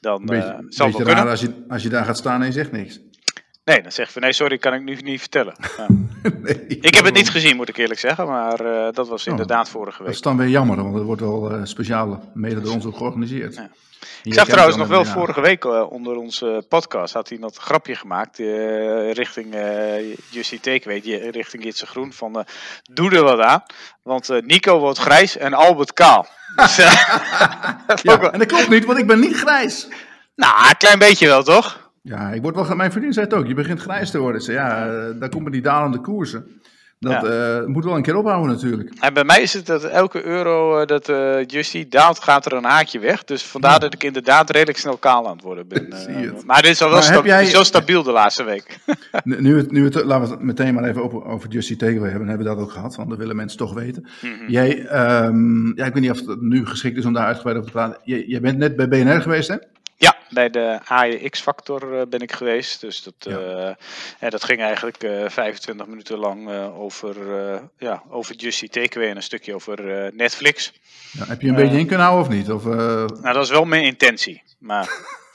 dan 0.01 0.27
beetje, 0.27 0.67
zal 0.69 0.87
het 0.87 0.97
wel 0.97 1.07
raar 1.07 1.29
als 1.29 1.41
je, 1.41 1.65
als 1.69 1.83
je 1.83 1.89
daar 1.89 2.05
gaat 2.05 2.17
staan 2.17 2.41
en 2.41 2.47
je 2.47 2.53
zegt 2.53 2.73
niks. 2.73 3.01
Nee, 3.69 3.83
dan 3.83 3.93
zeg 3.93 4.07
je 4.07 4.13
van 4.13 4.23
nee, 4.23 4.33
sorry, 4.33 4.59
kan 4.59 4.75
ik 4.75 4.83
nu 4.83 4.99
niet 5.03 5.21
vertellen. 5.21 5.55
Nee, 6.43 6.67
ik 6.67 6.95
heb 6.95 7.05
het 7.05 7.15
niet 7.15 7.31
gezien, 7.31 7.57
moet 7.57 7.69
ik 7.69 7.77
eerlijk 7.77 8.01
zeggen, 8.01 8.27
maar 8.27 8.61
uh, 8.61 8.89
dat 8.93 9.09
was 9.09 9.27
inderdaad 9.27 9.67
oh, 9.67 9.73
vorige 9.73 9.99
week. 9.99 10.07
Dat 10.07 10.15
is 10.15 10.21
dan 10.21 10.37
weer 10.37 10.49
jammer, 10.49 10.83
want 10.83 10.95
het 10.95 11.05
wordt 11.05 11.21
wel 11.21 11.53
uh, 11.53 11.61
speciaal 11.65 12.31
mede 12.35 12.61
door 12.61 12.73
ons 12.73 12.85
ook 12.85 12.97
georganiseerd. 12.97 13.55
Ja. 13.55 13.69
Ik 14.23 14.35
zag 14.35 14.49
trouwens 14.49 14.77
nog 14.77 14.89
wel 14.89 15.05
vorige 15.05 15.41
week 15.41 15.65
uh, 15.65 15.91
onder 15.91 16.17
onze 16.17 16.65
podcast 16.69 17.15
had 17.15 17.29
hij 17.29 17.39
dat 17.39 17.57
grapje 17.57 17.95
gemaakt 17.95 18.39
richting 19.13 19.55
uh, 19.55 20.15
Justy 20.31 20.61
Takeaway, 20.61 21.31
richting 21.31 21.63
Gitse 21.63 21.87
Groen 21.87 22.13
van 22.13 22.45
doe 22.93 23.11
er 23.11 23.23
wat 23.23 23.41
aan, 23.41 23.63
want 24.03 24.29
Nico 24.29 24.79
wordt 24.79 24.99
grijs 24.99 25.37
en 25.37 25.55
Albert 25.55 25.93
kaal. 25.93 26.27
Dus, 26.57 26.77
ja, 28.03 28.21
en 28.33 28.39
dat 28.39 28.47
klopt 28.47 28.69
niet, 28.69 28.85
want 28.85 28.99
ik 28.99 29.07
ben 29.07 29.21
niet 29.21 29.37
grijs. 29.37 29.89
Nou, 30.35 30.69
een 30.69 30.77
klein 30.77 30.99
beetje 30.99 31.27
wel 31.27 31.43
toch? 31.43 31.88
Ja, 32.09 32.31
ik 32.31 32.43
word 32.43 32.55
wel, 32.55 32.77
mijn 32.77 32.91
vriendin 32.91 33.13
zei 33.13 33.27
het 33.27 33.35
ook, 33.35 33.47
je 33.47 33.55
begint 33.55 33.81
grijs 33.81 34.11
te 34.11 34.19
worden. 34.19 34.41
Ze, 34.41 34.53
ja, 34.53 34.89
daar 35.13 35.29
komen 35.29 35.53
die 35.53 35.63
dalende 35.63 36.01
koersen. 36.01 36.61
Dat 37.01 37.23
ja. 37.23 37.61
uh, 37.61 37.67
moet 37.67 37.85
wel 37.85 37.97
een 37.97 38.03
keer 38.03 38.17
ophouden 38.17 38.55
natuurlijk. 38.55 38.93
En 39.01 39.15
bij 39.15 39.25
mij 39.25 39.43
is 39.43 39.53
het 39.53 39.67
dat 39.67 39.85
elke 39.85 40.25
euro 40.25 40.81
uh, 40.81 40.87
dat 40.87 41.09
uh, 41.09 41.45
Justy 41.47 41.89
daalt, 41.89 42.19
gaat 42.19 42.47
er 42.47 42.53
een 42.53 42.65
haakje 42.65 42.99
weg. 42.99 43.25
Dus 43.25 43.43
vandaar 43.43 43.73
ja. 43.73 43.79
dat 43.79 43.95
ik 43.95 44.05
inderdaad 44.05 44.51
redelijk 44.51 44.79
snel 44.79 44.97
kaal 44.97 45.27
aan 45.27 45.33
het 45.33 45.43
worden 45.43 45.69
ben. 45.69 45.89
maar 46.47 46.63
dit 46.63 46.71
is 46.71 46.83
al 46.83 46.91
wel 46.91 47.03
sta 47.03 47.23
jij... 47.25 47.45
zo 47.45 47.63
stabiel 47.63 48.03
de 48.03 48.13
laatste 48.13 48.45
week. 48.45 48.79
nu, 49.25 49.57
het, 49.57 49.71
nu 49.71 49.85
het, 49.85 49.95
laten 49.95 50.29
we 50.29 50.35
het 50.35 50.43
meteen 50.43 50.75
maar 50.75 50.85
even 50.85 51.03
over, 51.03 51.25
over 51.25 51.49
Justy 51.49 51.77
Takeaway 51.77 52.11
hebben. 52.11 52.29
Hebben 52.29 52.47
we 52.47 52.55
dat 52.55 52.63
ook 52.63 52.73
gehad, 52.73 52.97
want 52.97 53.09
dat 53.09 53.19
willen 53.19 53.37
mensen 53.37 53.59
toch 53.59 53.75
weten. 53.75 54.07
Mm 54.21 54.33
-hmm. 54.39 54.49
Jij, 54.49 54.79
um, 55.25 55.73
ja, 55.77 55.85
ik 55.85 55.93
weet 55.93 56.03
niet 56.03 56.11
of 56.11 56.27
het 56.27 56.41
nu 56.41 56.67
geschikt 56.67 56.97
is 56.97 57.05
om 57.05 57.13
daar 57.13 57.27
uitgebreid 57.27 57.57
over 57.57 57.71
te 57.71 57.77
praten. 57.77 58.01
Jij, 58.05 58.25
jij 58.27 58.41
bent 58.41 58.59
net 58.59 58.77
bij 58.77 58.89
BNR 58.89 59.21
geweest 59.21 59.49
hè? 59.49 59.57
Ja, 60.01 60.17
bij 60.31 60.51
de 60.51 60.81
AEX-factor 60.85 61.93
uh, 61.93 62.03
ben 62.09 62.21
ik 62.21 62.33
geweest. 62.33 62.81
Dus 62.81 63.03
dat, 63.03 63.15
ja. 63.19 63.39
Uh, 63.39 63.75
ja, 64.21 64.31
dat 64.31 64.45
ging 64.45 64.61
eigenlijk 64.61 65.03
uh, 65.03 65.25
eh, 65.25 65.31
25 65.31 65.87
minuten 65.87 66.19
lang 66.19 66.51
over, 66.77 67.17
ja, 67.79 68.03
over 68.09 68.35
Justy 68.35 68.69
Takeaway 68.69 69.11
en 69.11 69.17
een 69.17 69.23
stukje 69.23 69.55
over 69.55 70.11
Netflix. 70.15 70.73
Ja, 71.13 71.27
heb 71.27 71.41
je 71.41 71.49
een 71.49 71.55
beetje 71.55 71.79
in 71.79 71.87
kunnen 71.87 72.07
houden 72.07 72.29
of 72.29 72.35
niet? 72.35 72.51
Of, 72.51 72.65
Nou, 72.65 73.23
dat 73.23 73.45
is 73.45 73.51
wel 73.51 73.65
mijn 73.65 73.85
intentie. 73.85 74.43
Maar 74.59 74.89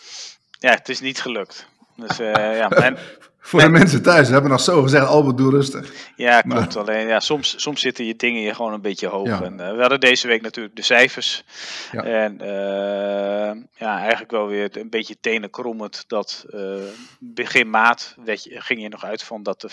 ja, 0.59 0.71
het 0.71 0.89
is 0.89 0.99
niet 0.99 1.21
gelukt. 1.21 1.67
Dus 1.95 2.17
ja, 2.17 2.67
mijn, 2.67 2.97
voor 3.45 3.61
de 3.61 3.69
mensen 3.69 4.01
thuis 4.01 4.29
hebben 4.29 4.49
nog 4.51 4.61
zo 4.61 4.81
gezegd, 4.81 5.05
Albert, 5.05 5.37
doe 5.37 5.51
rustig. 5.51 5.93
Ja, 6.15 6.41
klopt. 6.41 6.75
Alleen 6.75 7.07
ja, 7.07 7.19
soms, 7.19 7.61
soms 7.61 7.81
zitten 7.81 8.05
je 8.05 8.15
dingen 8.15 8.41
hier 8.41 8.55
gewoon 8.55 8.73
een 8.73 8.81
beetje 8.81 9.07
hoog. 9.07 9.27
Ja. 9.27 9.41
En, 9.41 9.53
uh, 9.53 9.71
we 9.71 9.79
hadden 9.79 9.99
deze 9.99 10.27
week 10.27 10.41
natuurlijk 10.41 10.75
de 10.75 10.81
cijfers. 10.81 11.43
Ja. 11.91 12.03
En 12.03 12.37
uh, 12.41 13.61
ja, 13.75 13.99
eigenlijk 13.99 14.31
wel 14.31 14.47
weer 14.47 14.77
een 14.77 14.89
beetje 14.89 15.15
tenen 15.19 15.49
krommend 15.49 16.03
dat 16.07 16.45
uh, 16.49 16.75
begin 17.19 17.69
maart 17.69 18.15
weet 18.23 18.43
je, 18.43 18.61
ging 18.61 18.81
je 18.81 18.89
nog 18.89 19.03
uit 19.03 19.23
van 19.23 19.43
dat 19.43 19.61
de 19.61 19.69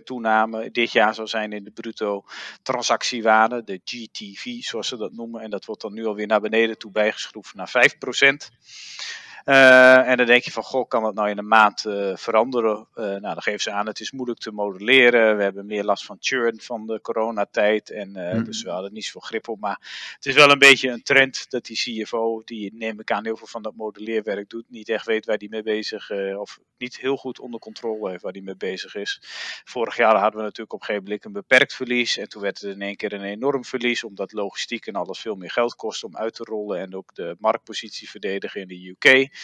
15% 0.00 0.02
toename 0.04 0.70
dit 0.70 0.92
jaar 0.92 1.14
zou 1.14 1.28
zijn 1.28 1.52
in 1.52 1.64
de 1.64 1.70
bruto 1.70 2.24
transactiewaarde, 2.62 3.64
de 3.64 3.80
GTV 3.84 4.62
zoals 4.62 4.88
ze 4.88 4.96
dat 4.96 5.12
noemen. 5.12 5.40
En 5.40 5.50
dat 5.50 5.64
wordt 5.64 5.82
dan 5.82 5.94
nu 5.94 6.06
alweer 6.06 6.26
naar 6.26 6.40
beneden 6.40 6.78
toe 6.78 6.90
bijgeschroefd 6.90 7.54
naar 7.54 7.70
5%. 8.50 8.54
Uh, 9.46 10.08
en 10.08 10.16
dan 10.16 10.26
denk 10.26 10.42
je 10.42 10.52
van, 10.52 10.62
goh, 10.62 10.88
kan 10.88 11.02
dat 11.02 11.14
nou 11.14 11.28
in 11.28 11.38
een 11.38 11.48
maand 11.48 11.84
uh, 11.84 12.16
veranderen? 12.16 12.88
Uh, 12.94 13.04
nou, 13.04 13.20
dan 13.20 13.42
geven 13.42 13.60
ze 13.60 13.70
aan, 13.70 13.86
het 13.86 14.00
is 14.00 14.12
moeilijk 14.12 14.38
te 14.38 14.50
modelleren. 14.50 15.36
We 15.36 15.42
hebben 15.42 15.66
meer 15.66 15.84
last 15.84 16.04
van 16.04 16.16
churn 16.20 16.60
van 16.60 16.86
de 16.86 17.00
coronatijd. 17.00 17.90
En 17.90 18.08
mm. 18.08 18.44
dus 18.44 18.62
we 18.62 18.70
hadden 18.70 18.92
niet 18.92 19.04
zoveel 19.04 19.20
grip 19.20 19.48
op. 19.48 19.60
Maar 19.60 19.78
het 20.14 20.26
is 20.26 20.34
wel 20.34 20.50
een 20.50 20.58
beetje 20.58 20.90
een 20.90 21.02
trend 21.02 21.50
dat 21.50 21.64
die 21.64 21.76
CFO, 21.76 22.42
die 22.44 22.74
neem 22.74 23.00
ik 23.00 23.10
aan 23.10 23.24
heel 23.24 23.36
veel 23.36 23.46
van 23.46 23.62
dat 23.62 23.76
modelleerwerk 23.76 24.50
doet, 24.50 24.64
niet 24.68 24.88
echt 24.88 25.06
weet 25.06 25.26
waar 25.26 25.38
die 25.38 25.48
mee 25.48 25.62
bezig 25.62 26.10
is. 26.10 26.34
of 26.36 26.58
niet 26.78 26.96
heel 26.96 27.16
goed 27.16 27.40
onder 27.40 27.60
controle 27.60 28.10
heeft 28.10 28.22
waar 28.22 28.32
die 28.32 28.42
mee 28.42 28.56
bezig 28.56 28.94
is. 28.94 29.20
Vorig 29.64 29.96
jaar 29.96 30.16
hadden 30.16 30.36
we 30.36 30.42
natuurlijk 30.42 30.72
op 30.72 30.80
een 30.80 30.86
gegeven 30.86 31.08
moment 31.08 31.24
een 31.24 31.32
beperkt 31.32 31.74
verlies. 31.74 32.16
En 32.16 32.28
toen 32.28 32.42
werd 32.42 32.60
het 32.60 32.74
in 32.74 32.82
één 32.82 32.96
keer 32.96 33.12
een 33.12 33.22
enorm 33.22 33.64
verlies, 33.64 34.04
omdat 34.04 34.32
logistiek 34.32 34.86
en 34.86 34.94
alles 34.94 35.20
veel 35.20 35.34
meer 35.34 35.50
geld 35.50 35.74
kost 35.74 36.04
om 36.04 36.16
uit 36.16 36.34
te 36.34 36.44
rollen. 36.44 36.80
En 36.80 36.96
ook 36.96 37.14
de 37.14 37.36
marktpositie 37.38 38.10
verdedigen 38.10 38.60
in 38.60 38.68
de 38.68 38.88
UK. 38.88 39.34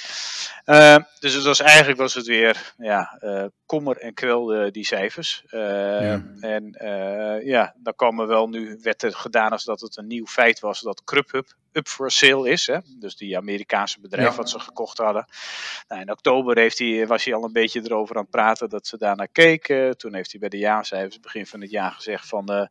Uh, 0.67 0.97
dus 1.19 1.35
het 1.35 1.45
was, 1.45 1.61
eigenlijk 1.61 1.99
was 1.99 2.15
het 2.15 2.27
weer 2.27 2.73
ja, 2.77 3.19
uh, 3.21 3.45
kommer 3.67 3.97
en 3.97 4.15
kwel 4.15 4.71
die 4.71 4.87
cijfers. 4.87 5.45
Ja. 5.51 6.25
En 6.41 6.77
ja, 7.45 7.75
dan 7.77 7.95
kwam 7.97 8.21
er 8.21 8.27
wel 8.27 8.49
nu, 8.49 8.79
werd 8.83 9.03
er 9.03 9.15
gedaan 9.15 9.51
als 9.51 9.65
dat 9.65 9.81
het 9.81 9.97
een 9.97 10.07
nieuw 10.07 10.27
feit 10.27 10.61
was 10.61 10.81
dat 10.81 11.03
Grubhub 11.05 11.47
up 11.73 11.89
for 11.89 12.11
sale 12.11 12.51
is. 12.51 12.67
Hè? 12.67 12.79
Dus 12.99 13.17
die 13.17 13.37
Amerikaanse 13.37 14.01
bedrijf 14.01 14.31
ja. 14.31 14.37
wat 14.37 14.51
ze 14.51 14.59
gekocht 14.59 14.99
hadden. 14.99 15.27
Nou, 15.89 16.01
in 16.01 16.11
oktober 16.11 16.59
heeft 16.59 16.79
hij, 16.79 17.07
was 17.07 17.25
hij 17.25 17.35
al 17.35 17.45
een 17.45 17.53
beetje 17.53 17.81
erover 17.85 18.17
aan 18.17 18.23
het 18.23 18.31
praten 18.31 18.69
dat 18.69 18.87
ze 18.87 18.99
daarnaar 18.99 19.29
keken. 19.29 19.99
Toen 19.99 20.15
heeft 20.15 20.31
hij 20.31 20.41
bij 20.41 20.49
de 20.49 20.59
jaarcijfers 20.59 21.21
begin 21.21 21.47
van 21.47 21.61
het 21.61 21.71
jaar 21.71 21.93
gezegd 21.93 22.29
van, 22.29 22.69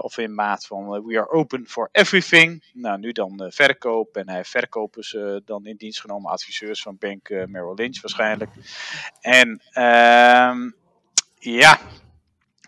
of 0.00 0.18
in 0.18 0.34
maat 0.34 0.66
van 0.66 1.04
we 1.04 1.18
are 1.18 1.30
open 1.30 1.68
for 1.68 1.88
everything. 1.92 2.70
Nou, 2.72 2.98
nu 2.98 3.12
dan 3.12 3.44
verkoop 3.48 4.16
en 4.16 4.26
hij 4.26 4.36
heeft 4.36 4.50
verkopers 4.50 5.16
dan 5.44 5.66
in 5.66 5.76
dienst 5.76 6.00
genomen 6.00 6.30
adviseurs 6.30 6.82
van 6.82 6.96
Bank 6.98 7.28
Merrill 7.28 7.74
Lynch 7.74 8.00
waarschijnlijk. 8.00 8.50
En 9.20 9.62
uh, 9.72 10.54
ja, 11.38 11.80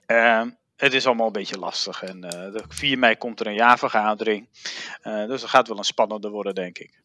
uh, 0.06 0.42
het 0.76 0.95
is 0.95 1.07
allemaal 1.07 1.26
een 1.26 1.33
beetje 1.33 1.59
lastig. 1.59 2.02
En 2.02 2.26
uh, 2.54 2.61
4 2.69 2.99
mei 2.99 3.16
komt 3.16 3.40
er 3.40 3.47
een 3.47 3.54
jaarvergadering. 3.54 4.49
Uh, 5.04 5.26
dus 5.26 5.40
dat 5.40 5.50
gaat 5.50 5.69
wel 5.69 5.78
een 5.78 5.85
spannender 5.85 6.31
worden, 6.31 6.54
denk 6.54 6.78
ik. 6.78 7.02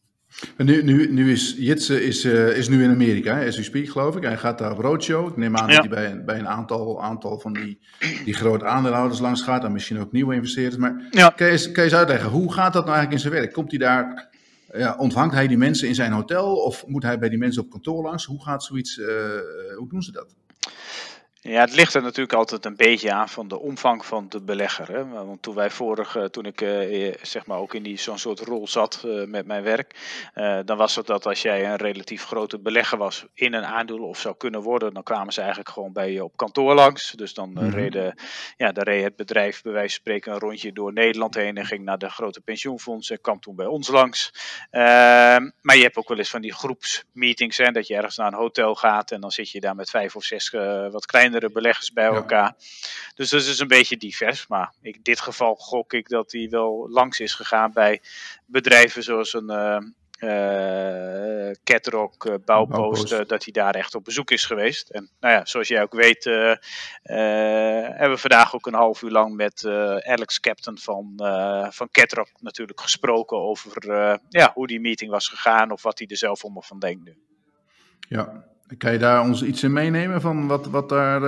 Nu, 0.58 0.84
nu, 0.84 1.12
nu 1.12 1.32
is 1.32 1.56
Jitse 1.58 2.04
is, 2.04 2.26
uh, 2.26 2.58
is 2.58 2.68
nu 2.68 2.84
in 2.84 2.90
Amerika, 2.90 3.46
as 3.46 3.58
we 3.58 3.64
speak, 3.64 3.90
geloof 3.90 4.16
ik. 4.16 4.24
Hij 4.24 4.38
gaat 4.38 4.58
daar 4.58 4.72
op 4.72 4.80
roadshow. 4.80 5.28
Ik 5.28 5.38
neem 5.38 5.58
aan 5.58 5.70
ja. 5.70 5.76
dat 5.76 5.86
hij 5.86 5.90
bij, 5.90 6.24
bij 6.24 6.40
een 6.40 6.48
aantal, 6.48 7.04
aantal 7.04 7.40
van 7.40 7.54
die, 7.54 7.80
die 8.26 8.34
grote 8.34 8.66
aandeelhouders 8.66 9.20
langs 9.20 9.42
gaat. 9.42 9.64
En 9.64 9.72
misschien 9.72 10.00
ook 10.00 10.12
nieuwe 10.12 10.36
investeerders. 10.36 10.78
Maar 10.78 11.08
ja. 11.12 11.30
kan, 11.30 11.46
je 11.46 11.52
eens, 11.52 11.66
kan 11.66 11.84
je 11.84 11.90
eens 11.90 12.00
uitleggen, 12.00 12.30
hoe 12.30 12.54
gaat 12.54 12.74
dat 12.74 12.86
nou 12.86 12.96
eigenlijk 12.96 13.12
in 13.12 13.30
zijn 13.30 13.42
werk? 13.42 13.54
Komt 13.54 13.70
hij 13.70 13.80
daar 13.80 14.30
ja, 14.74 14.96
ontvangt 14.98 15.34
hij 15.34 15.48
die 15.48 15.58
mensen 15.58 15.88
in 15.88 15.96
zijn 15.96 16.12
hotel 16.12 16.56
of 16.56 16.88
moet 16.88 17.04
hij 17.04 17.20
bij 17.20 17.30
die 17.30 17.38
mensen 17.38 17.64
op 17.64 17.70
kantoor 17.70 18.04
langs? 18.04 18.26
Hoe 18.26 18.44
gaat 18.44 18.64
zoiets, 18.64 18.98
uh, 18.98 19.08
hoe 19.78 19.90
doen 19.90 20.02
ze 20.02 20.12
dat? 20.12 20.36
Ja, 21.42 21.62
het 21.62 21.74
ligt 21.74 21.94
er 21.94 22.02
natuurlijk 22.02 22.34
altijd 22.34 22.66
een 22.66 22.76
beetje 22.76 23.12
aan 23.12 23.30
van 23.30 23.48
de 23.48 23.60
omvang 23.60 24.06
van 24.06 24.30
de 24.30 24.42
belegger. 24.42 24.88
Hè? 24.88 25.08
Want 25.08 25.42
toen 25.42 25.56
wij 25.56 25.70
vorig, 25.70 26.18
toen 26.32 26.46
ik 26.46 26.62
eh, 26.62 27.14
zeg 27.22 27.46
maar 27.46 27.58
ook 27.58 27.74
in 27.74 27.84
die 27.84 28.00
zo'n 28.00 28.18
soort 28.18 28.40
rol 28.40 28.68
zat 28.68 29.04
met 29.26 29.46
mijn 29.46 29.64
werk, 29.64 29.96
dan 30.66 30.78
was 30.78 30.96
het 30.96 31.06
dat 31.06 31.26
als 31.26 31.42
jij 31.42 31.66
een 31.66 31.76
relatief 31.76 32.26
grote 32.26 32.60
belegger 32.60 32.98
was 32.98 33.26
in 33.34 33.54
een 33.54 33.66
aandeel 33.66 34.00
of 34.00 34.20
zou 34.20 34.36
kunnen 34.38 34.62
worden, 34.62 34.94
dan 34.94 35.04
kwamen 35.04 35.34
ze 35.34 35.40
eigenlijk 35.40 35.70
gewoon 35.70 35.94
bij 35.94 36.12
je 36.12 36.24
op 36.24 36.38
kantoor 36.38 36.74
langs. 36.74 37.12
Dus 37.12 37.34
dan 37.34 37.50
mm-hmm. 37.50 37.70
reden, 37.70 38.16
ja, 38.58 38.72
dan 38.72 38.84
reed 38.84 39.04
het 39.04 39.16
bedrijf 39.16 39.62
bij 39.62 39.72
wijze 39.72 39.94
van 39.94 40.00
spreken 40.00 40.34
een 40.34 40.40
rondje 40.40 40.74
door 40.74 40.94
Nederland 40.94 41.36
heen 41.36 41.58
en 41.58 41.66
ging 41.66 41.84
naar 41.84 41.98
de 41.98 42.10
grote 42.10 42.42
pensioenfondsen 42.42 43.16
en 43.16 43.22
kwam 43.22 43.40
toen 43.40 43.56
bij 43.56 43.66
ons 43.66 43.88
langs. 43.88 44.34
Ehm, 44.70 45.50
maar 45.62 45.76
je 45.76 45.84
hebt 45.84 45.98
ook 45.98 46.08
wel 46.08 46.18
eens 46.18 46.30
van 46.30 46.42
die 46.42 46.54
groepsmeetings, 46.54 47.58
hè, 47.58 47.72
dat 47.72 47.88
je 47.88 47.96
ergens 47.96 48.18
naar 48.18 48.28
een 48.28 48.34
hotel 48.34 48.76
gaat 48.76 49.12
en 49.12 49.22
dan 49.22 49.32
zit 49.32 49.50
je 49.50 49.60
daar 49.60 49.76
met 49.76 49.90
vijf 49.90 50.16
of 50.16 50.24
zes 50.24 50.50
wat 50.92 51.06
kleine 51.06 51.29
kleinere 51.30 51.52
beleggers 51.54 51.94
bij 51.94 52.06
elkaar. 52.06 52.56
Dus 53.16 53.30
dat 53.30 53.42
is 53.42 53.60
een 53.60 53.68
beetje 53.68 53.98
divers. 53.98 54.48
Maar 54.48 54.74
in 54.82 55.00
dit 55.04 55.20
geval 55.20 55.56
gok 55.56 55.94
ik 55.94 56.10
dat 56.10 56.32
hij 56.32 56.48
wel 56.50 56.90
langs 56.90 57.20
is 57.20 57.34
gegaan 57.34 57.72
bij 57.74 58.02
bedrijven 58.46 59.04
zoals 59.04 59.34
een 59.34 59.50
uh, 60.20 61.52
Catrock, 61.64 62.26
uh, 62.26 62.36
Bouwpost, 62.46 63.12
uh, 63.12 63.20
dat 63.28 63.44
hij 63.44 63.54
daar 63.54 63.76
echt 63.76 63.96
op 63.96 64.04
bezoek 64.04 64.32
is 64.32 64.46
geweest. 64.46 64.90
En 64.90 65.10
nou 65.20 65.34
ja, 65.34 65.46
zoals 65.46 65.68
jij 65.68 65.82
ook 65.82 65.94
weet, 65.94 66.24
hebben 67.04 68.10
we 68.10 68.18
vandaag 68.18 68.56
ook 68.56 68.66
een 68.66 68.74
half 68.74 69.02
uur 69.02 69.12
lang 69.12 69.36
met 69.36 69.66
Alex 70.06 70.40
Captain 70.40 70.78
van, 70.78 71.14
van 71.70 71.90
Catrock 71.92 72.30
natuurlijk 72.40 72.82
gesproken 72.82 73.38
over 73.38 73.90
ja, 74.30 74.52
hoe 74.54 74.68
die 74.68 74.80
meeting 74.80 75.12
was 75.12 75.28
gegaan 75.28 75.72
of 75.72 75.84
wat 75.84 76.00
hij 76.00 76.08
er 76.08 76.18
zelf 76.18 76.44
om 76.44 76.64
van 76.64 76.80
denkt 76.80 77.04
nu. 77.04 77.18
Ja, 78.00 78.46
kan 78.78 78.92
je 78.92 78.98
daar 78.98 79.22
ons 79.22 79.44
iets 79.44 79.64
in 79.64 79.74
meenemen 79.74 80.22
van 80.22 80.48
wat, 80.48 80.68
wat 80.68 80.90
daar 80.90 81.22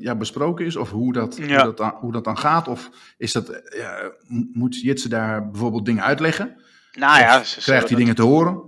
ja, 0.00 0.14
besproken 0.14 0.66
is? 0.66 0.76
Of 0.76 0.90
hoe 0.90 1.12
dat, 1.12 1.36
ja. 1.36 1.46
hoe, 1.46 1.56
dat 1.56 1.76
dan, 1.76 1.94
hoe 2.00 2.12
dat 2.12 2.24
dan 2.24 2.38
gaat? 2.38 2.68
Of 2.68 2.90
is 3.18 3.32
dat, 3.32 3.62
ja, 3.76 4.12
moet 4.52 4.80
Jitse 4.80 5.08
daar 5.08 5.50
bijvoorbeeld 5.50 5.86
dingen 5.86 6.02
uitleggen? 6.02 6.56
Nou 6.92 7.18
ja, 7.18 7.42
krijgt 7.56 7.88
hij 7.88 7.98
dingen 7.98 8.14
te 8.14 8.22
horen? 8.22 8.62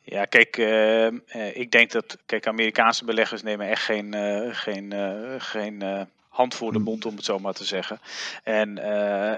Ja, 0.00 0.24
kijk, 0.24 0.56
uh, 0.56 1.06
ik 1.54 1.70
denk 1.70 1.92
dat 1.92 2.18
kijk, 2.26 2.46
Amerikaanse 2.46 3.04
beleggers 3.04 3.42
nemen 3.42 3.68
echt 3.68 3.82
geen, 3.82 4.14
geen, 4.54 4.94
geen 5.38 6.06
hand 6.28 6.54
voor 6.54 6.72
de 6.72 6.78
hm. 6.78 6.84
mond, 6.84 7.06
om 7.06 7.16
het 7.16 7.24
zo 7.24 7.38
maar 7.38 7.54
te 7.54 7.64
zeggen. 7.64 8.00
En 8.42 8.74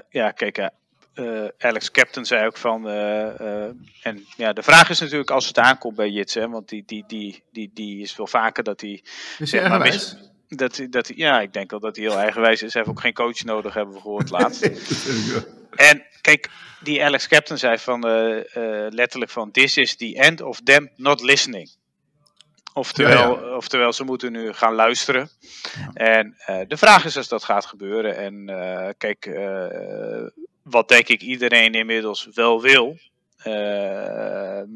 ja, 0.09 0.31
kijk, 0.31 0.71
Alex 1.59 1.91
Captain 1.91 2.27
zei 2.27 2.47
ook 2.47 2.57
van. 2.57 2.89
en 4.03 4.27
ja, 4.37 4.53
de 4.53 4.63
vraag 4.63 4.91
is 4.91 5.01
natuurlijk 5.01 5.31
als 5.31 5.47
het 5.47 5.59
aankomt 5.59 5.97
bij 5.97 6.11
Jits, 6.11 6.35
hè, 6.35 6.49
want 6.49 6.69
die, 6.69 6.83
die, 6.87 7.05
die, 7.07 7.43
die, 7.53 7.71
die 7.75 8.03
is 8.03 8.17
wel 8.17 8.27
vaker 8.27 8.65
dat 8.65 8.81
hij. 8.81 9.03
Is 9.39 9.53
hij 9.53 9.69
maar, 9.69 9.79
mis, 9.79 10.17
dat, 10.49 10.87
dat, 10.91 11.13
ja, 11.15 11.41
ik 11.41 11.53
denk 11.53 11.71
wel 11.71 11.81
dat 11.81 11.97
hij 11.97 12.05
heel 12.05 12.19
eigenwijs 12.19 12.63
is. 12.63 12.73
Hij 12.73 12.83
heeft 12.83 12.97
ook 12.97 13.03
geen 13.03 13.13
coach 13.13 13.45
nodig, 13.45 13.75
hebben 13.75 13.95
we 13.95 14.01
gehoord 14.01 14.31
laatst. 14.31 14.63
en 15.91 16.05
kijk, 16.21 16.51
die 16.81 17.05
Alex 17.05 17.29
Captain 17.29 17.59
zei 17.59 17.79
van 17.79 18.07
uh, 18.07 18.37
uh, 18.37 18.43
letterlijk 18.89 19.31
van 19.31 19.51
this 19.51 19.77
is 19.77 19.97
the 19.97 20.15
end 20.15 20.41
of 20.41 20.61
them 20.61 20.91
not 20.97 21.23
listening. 21.23 21.71
Oftewel, 22.73 23.41
ja, 23.41 23.47
ja. 23.47 23.57
oftewel 23.57 23.93
ze 23.93 24.05
moeten 24.05 24.33
nu 24.33 24.53
gaan 24.53 24.75
luisteren. 24.75 25.31
En 25.95 26.37
uh, 26.51 26.61
de 26.69 26.77
vraag 26.77 27.05
is 27.05 27.17
als 27.17 27.29
dat 27.29 27.45
gaat 27.45 27.67
gebeuren. 27.67 28.17
En 28.17 28.45
kijk, 28.99 29.25
wat 30.69 30.89
denk 30.89 31.09
ik 31.09 31.23
iedereen 31.23 31.73
inmiddels 31.73 32.29
wel 32.35 32.61
wil. 32.61 32.99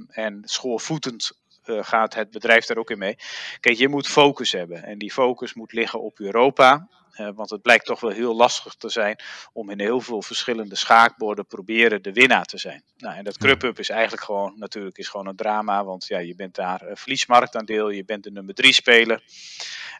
en 0.09 0.42
schoolvoetend 0.44 1.32
gaat 1.64 2.14
het 2.14 2.30
bedrijf 2.30 2.66
daar 2.66 2.76
ook 2.76 2.90
in 2.90 2.99
mee. 2.99 3.16
Kijk, 3.61 3.76
je 3.76 3.88
moet 3.88 4.09
focus 4.09 4.52
hebben. 4.52 4.85
En 4.85 4.99
die 4.99 5.12
focus 5.12 5.54
moet 5.54 5.73
liggen 5.73 6.00
op 6.00 6.18
Europa. 6.18 6.88
Uh, 7.16 7.28
want 7.35 7.50
het 7.50 7.62
blijkt 7.62 7.85
toch 7.85 8.00
wel 8.00 8.11
heel 8.11 8.37
lastig 8.37 8.75
te 8.75 8.88
zijn 8.88 9.16
om 9.52 9.70
in 9.70 9.80
heel 9.80 10.00
veel 10.00 10.23
verschillende 10.23 10.75
schaakborden 10.75 11.47
proberen 11.47 12.02
de 12.02 12.12
winnaar 12.12 12.44
te 12.44 12.59
zijn. 12.59 12.82
Nou, 12.97 13.16
en 13.16 13.25
dat 13.25 13.38
Krupp 13.38 13.78
is 13.78 13.88
eigenlijk 13.88 14.23
gewoon, 14.23 14.52
natuurlijk 14.56 14.99
is 14.99 15.09
gewoon 15.09 15.26
een 15.26 15.37
drama, 15.37 15.85
want 15.85 16.06
ja, 16.06 16.18
je 16.18 16.35
bent 16.35 16.54
daar 16.54 16.82
uh, 16.82 16.90
verliesmarktaandeel, 16.94 17.90
je 17.90 18.04
bent 18.04 18.25
de 18.25 18.30
nummer 18.30 18.54
drie 18.54 18.73
speler. 18.73 19.23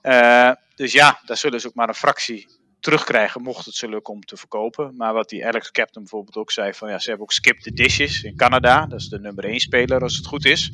Uh, 0.03 0.53
dus 0.75 0.93
ja, 0.93 1.21
daar 1.25 1.37
zullen 1.37 1.61
ze 1.61 1.67
ook 1.67 1.75
maar 1.75 1.89
een 1.89 1.95
fractie 1.95 2.49
terugkrijgen 2.81 3.43
mocht 3.43 3.65
het 3.65 3.75
ze 3.75 3.89
lukken 3.89 4.15
om 4.15 4.25
te 4.25 4.37
verkopen. 4.37 4.95
Maar 4.97 5.13
wat 5.13 5.29
die 5.29 5.47
Alex 5.47 5.71
Captain 5.71 6.05
bijvoorbeeld 6.05 6.37
ook 6.37 6.51
zei, 6.51 6.75
van 6.75 6.91
ja, 6.91 6.99
ze 6.99 7.09
hebben 7.09 7.27
ook 7.27 7.33
Skip 7.33 7.59
the 7.59 7.73
Dishes 7.73 8.23
in 8.23 8.37
Canada. 8.37 8.87
Dat 8.87 9.01
is 9.01 9.09
de 9.09 9.21
nummer 9.21 9.45
1 9.45 9.61
speler 9.61 10.03
als 10.03 10.17
het 10.17 10.27
goed 10.27 10.45
is. 10.45 10.71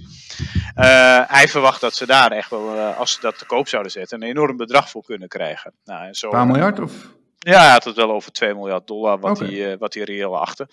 Uh, 0.76 1.20
hij 1.26 1.48
verwacht 1.48 1.80
dat 1.80 1.94
ze 1.94 2.06
daar 2.06 2.32
echt 2.32 2.50
wel, 2.50 2.74
uh, 2.74 2.98
als 2.98 3.12
ze 3.12 3.20
dat 3.20 3.38
te 3.38 3.46
koop 3.46 3.68
zouden 3.68 3.92
zetten, 3.92 4.22
een 4.22 4.28
enorm 4.28 4.56
bedrag 4.56 4.90
voor 4.90 5.02
kunnen 5.02 5.28
krijgen. 5.28 5.72
Nou, 5.84 6.06
en 6.06 6.14
zo, 6.14 6.26
een 6.26 6.32
paar 6.32 6.46
miljard 6.46 6.80
of? 6.80 6.92
Ja, 7.38 7.60
hij 7.60 7.70
had 7.70 7.84
het 7.84 7.96
wel 7.96 8.12
over 8.12 8.32
2 8.32 8.54
miljard 8.54 8.86
dollar 8.86 9.18
wat, 9.18 9.40
okay. 9.40 9.54
hij, 9.54 9.72
uh, 9.72 9.78
wat 9.78 9.94
hij 9.94 10.02
reëel 10.02 10.38
achter. 10.40 10.66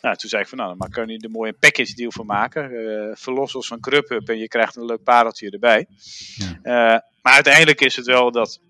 Nou, 0.00 0.16
toen 0.16 0.30
zei 0.30 0.42
ik 0.42 0.48
van 0.48 0.58
nou, 0.58 0.74
dan 0.78 0.90
kan 0.90 1.08
je 1.08 1.18
er 1.18 1.30
mooi 1.30 1.50
een 1.50 1.58
package 1.58 1.94
deal 1.94 2.12
van 2.12 2.26
maken. 2.26 2.70
Verlos 3.18 3.54
ons 3.54 3.66
van 3.66 3.80
Krupp 3.80 4.10
en 4.10 4.38
je 4.38 4.48
krijgt 4.48 4.76
een 4.76 4.84
leuk 4.84 5.02
pareltje 5.02 5.50
erbij. 5.50 5.86
Ja. 6.62 7.04
Maar 7.22 7.32
uiteindelijk 7.32 7.80
is 7.80 7.96
het 7.96 8.06
wel 8.06 8.32
dat, 8.32 8.60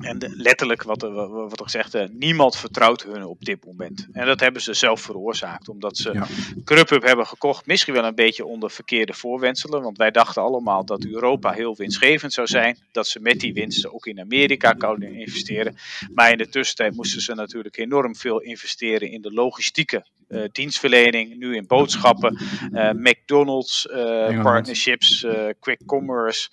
en 0.00 0.32
letterlijk 0.36 0.82
wat, 0.82 1.00
wat 1.28 1.58
er 1.58 1.64
gezegd, 1.64 1.94
uh, 1.94 2.04
niemand 2.10 2.56
vertrouwt 2.56 3.02
hun 3.02 3.24
op 3.24 3.44
dit 3.44 3.64
moment. 3.64 4.06
En 4.12 4.26
dat 4.26 4.40
hebben 4.40 4.62
ze 4.62 4.74
zelf 4.74 5.00
veroorzaakt, 5.00 5.68
omdat 5.68 5.96
ze 5.96 6.12
ja. 6.12 6.26
Krupp 6.64 7.02
hebben 7.02 7.26
gekocht, 7.26 7.66
misschien 7.66 7.94
wel 7.94 8.04
een 8.04 8.14
beetje 8.14 8.44
onder 8.44 8.70
verkeerde 8.70 9.12
voorwenselen. 9.12 9.82
Want 9.82 9.96
wij 9.96 10.10
dachten 10.10 10.42
allemaal 10.42 10.84
dat 10.84 11.04
Europa 11.04 11.52
heel 11.52 11.76
winstgevend 11.76 12.32
zou 12.32 12.46
zijn, 12.46 12.78
dat 12.92 13.08
ze 13.08 13.20
met 13.20 13.40
die 13.40 13.52
winsten 13.52 13.94
ook 13.94 14.06
in 14.06 14.20
Amerika 14.20 14.72
konden 14.72 15.14
investeren. 15.14 15.76
Maar 16.14 16.30
in 16.30 16.38
de 16.38 16.48
tussentijd 16.48 16.94
moesten 16.94 17.20
ze 17.20 17.34
natuurlijk 17.34 17.76
enorm 17.76 18.16
veel 18.16 18.40
investeren 18.40 19.10
in 19.10 19.22
de 19.22 19.32
logistieke 19.32 20.04
uh, 20.28 20.42
dienstverlening, 20.52 21.36
nu 21.36 21.56
in 21.56 21.66
boodschappen, 21.66 22.38
uh, 22.72 22.90
McDonald's, 22.90 23.86
uh, 23.90 24.42
partnerships, 24.42 25.26
quick 25.60 25.80
commerce. 25.86 26.48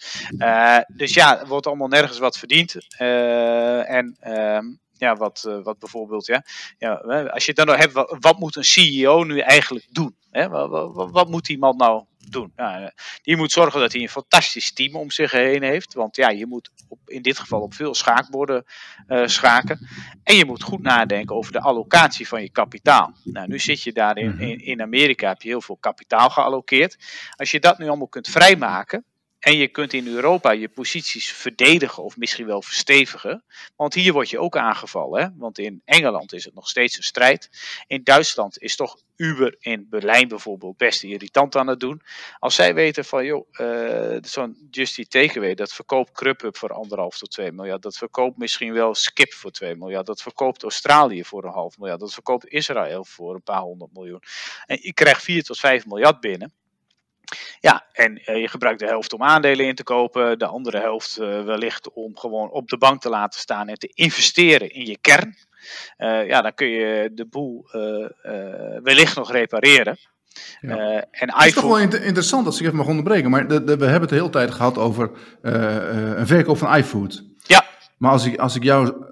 dus 0.87 1.13
ja, 1.13 1.32
er 1.39 1.47
wordt 1.47 1.67
allemaal 1.67 1.87
nergens 1.87 2.19
wat 2.19 2.37
verdiend. 2.37 2.75
en 2.97 4.17
ehm, 4.19 4.65
ja, 4.97 5.15
wat, 5.15 5.41
wat 5.63 5.79
bijvoorbeeld, 5.79 6.25
ja, 6.25 6.45
ja, 6.77 6.93
als 7.23 7.45
je 7.45 7.53
het 7.55 7.67
dan 7.67 7.77
hebt, 7.77 7.93
wat, 7.93 8.15
wat 8.19 8.39
moet 8.39 8.55
een 8.55 8.63
CEO 8.63 9.23
nu 9.23 9.39
eigenlijk 9.39 9.87
doen? 9.89 10.15
Hè? 10.31 10.49
Wat, 10.49 10.69
wat, 10.93 11.11
wat, 11.11 11.29
moet 11.29 11.45
die 11.45 11.57
man 11.57 11.77
nou 11.77 12.03
doen? 12.29 12.51
Nou, 12.55 12.91
die 13.21 13.37
moet 13.37 13.51
zorgen 13.51 13.79
dat 13.79 13.93
hij 13.93 14.01
een 14.01 14.09
fantastisch 14.09 14.73
team 14.73 14.95
om 14.95 15.11
zich 15.11 15.31
heen 15.31 15.63
heeft. 15.63 15.93
Want 15.93 16.15
ja, 16.15 16.29
je 16.29 16.45
moet 16.45 16.69
op, 16.87 16.99
in 17.05 17.21
dit 17.21 17.39
geval 17.39 17.61
op 17.61 17.73
veel 17.73 17.95
schaakborden 17.95 18.65
uh, 19.07 19.27
schaken. 19.27 19.87
En 20.23 20.35
je 20.35 20.45
moet 20.45 20.63
goed 20.63 20.81
nadenken 20.81 21.35
over 21.35 21.51
de 21.51 21.59
allocatie 21.59 22.27
van 22.27 22.41
je 22.41 22.49
kapitaal. 22.49 23.13
Nou, 23.23 23.47
nu 23.47 23.59
zit 23.59 23.81
je 23.81 23.93
daar 23.93 24.17
in, 24.17 24.39
in, 24.39 24.59
in 24.59 24.81
Amerika, 24.81 25.27
heb 25.27 25.41
je 25.41 25.49
heel 25.49 25.61
veel 25.61 25.77
kapitaal 25.77 26.29
gealloceerd. 26.29 26.97
Als 27.35 27.51
je 27.51 27.59
dat 27.59 27.77
nu 27.77 27.87
allemaal 27.87 28.07
kunt 28.07 28.27
vrijmaken, 28.27 29.05
en 29.43 29.57
je 29.57 29.67
kunt 29.67 29.93
in 29.93 30.07
Europa 30.07 30.51
je 30.51 30.69
posities 30.69 31.31
verdedigen 31.31 32.03
of 32.03 32.17
misschien 32.17 32.45
wel 32.45 32.61
verstevigen. 32.61 33.43
Want 33.75 33.93
hier 33.93 34.13
word 34.13 34.29
je 34.29 34.39
ook 34.39 34.57
aangevallen. 34.57 35.21
Hè? 35.21 35.27
Want 35.35 35.57
in 35.57 35.81
Engeland 35.85 36.33
is 36.33 36.45
het 36.45 36.53
nog 36.53 36.69
steeds 36.69 36.97
een 36.97 37.03
strijd. 37.03 37.49
In 37.87 38.03
Duitsland 38.03 38.61
is 38.61 38.75
toch 38.75 38.97
Uber 39.15 39.55
in 39.59 39.87
Berlijn 39.89 40.27
bijvoorbeeld 40.27 40.77
best 40.77 41.03
irritant 41.03 41.55
aan 41.55 41.67
het 41.67 41.79
doen. 41.79 42.01
Als 42.39 42.55
zij 42.55 42.73
weten 42.73 43.05
van, 43.05 43.25
joh, 43.25 43.47
uh, 43.51 44.17
zo'n 44.21 44.67
Justy 44.71 45.05
Takeaway, 45.05 45.53
dat 45.53 45.73
verkoopt 45.73 46.11
Krupp 46.11 46.57
voor 46.57 46.73
anderhalf 46.73 47.17
tot 47.17 47.31
2 47.31 47.51
miljard. 47.51 47.81
Dat 47.81 47.97
verkoopt 47.97 48.37
misschien 48.37 48.73
wel 48.73 48.95
Skip 48.95 49.33
voor 49.33 49.51
2 49.51 49.75
miljard. 49.75 50.05
Dat 50.05 50.21
verkoopt 50.21 50.63
Australië 50.63 51.23
voor 51.23 51.43
een 51.43 51.51
half 51.51 51.77
miljard. 51.77 51.99
Dat 51.99 52.13
verkoopt 52.13 52.47
Israël 52.47 53.05
voor 53.05 53.35
een 53.35 53.43
paar 53.43 53.61
honderd 53.61 53.93
miljoen. 53.93 54.23
En 54.65 54.77
je 54.81 54.93
krijgt 54.93 55.23
4 55.23 55.43
tot 55.43 55.59
5 55.59 55.85
miljard 55.85 56.19
binnen. 56.19 56.53
Ja, 57.59 57.85
en 57.91 58.21
uh, 58.25 58.41
je 58.41 58.47
gebruikt 58.47 58.79
de 58.79 58.85
helft 58.85 59.13
om 59.13 59.23
aandelen 59.23 59.65
in 59.65 59.75
te 59.75 59.83
kopen, 59.83 60.39
de 60.39 60.45
andere 60.45 60.79
helft 60.79 61.17
uh, 61.21 61.43
wellicht 61.43 61.93
om 61.93 62.17
gewoon 62.17 62.51
op 62.51 62.69
de 62.69 62.77
bank 62.77 63.01
te 63.01 63.09
laten 63.09 63.39
staan 63.39 63.67
en 63.67 63.77
te 63.77 63.91
investeren 63.93 64.73
in 64.73 64.85
je 64.85 64.97
kern. 65.01 65.35
Uh, 65.97 66.27
ja, 66.27 66.41
dan 66.41 66.53
kun 66.53 66.67
je 66.67 67.11
de 67.13 67.25
boel 67.25 67.67
wellicht 68.83 69.15
nog 69.15 69.31
repareren. 69.31 69.97
Ja. 70.61 70.77
Uh, 70.77 70.95
en 70.95 71.03
iPhone... 71.11 71.37
Het 71.37 71.45
is 71.45 71.53
toch 71.53 71.63
wel 71.63 71.79
inter 71.79 72.03
interessant 72.03 72.45
als 72.45 72.59
ik 72.59 72.65
even 72.65 72.77
mag 72.77 72.87
onderbreken, 72.87 73.29
maar 73.29 73.47
de, 73.47 73.63
de, 73.63 73.77
we 73.77 73.83
hebben 73.83 74.01
het 74.01 74.09
de 74.09 74.15
hele 74.15 74.29
tijd 74.29 74.51
gehad 74.51 74.77
over 74.77 75.11
uh, 75.41 75.53
uh, 75.53 76.17
een 76.17 76.27
verkoop 76.27 76.57
van 76.57 76.75
iFood. 76.75 77.23
Ja. 77.43 77.65
Maar 77.97 78.11
als 78.11 78.25
ik, 78.25 78.37
als 78.37 78.55
ik 78.55 78.63
jou, 78.63 79.05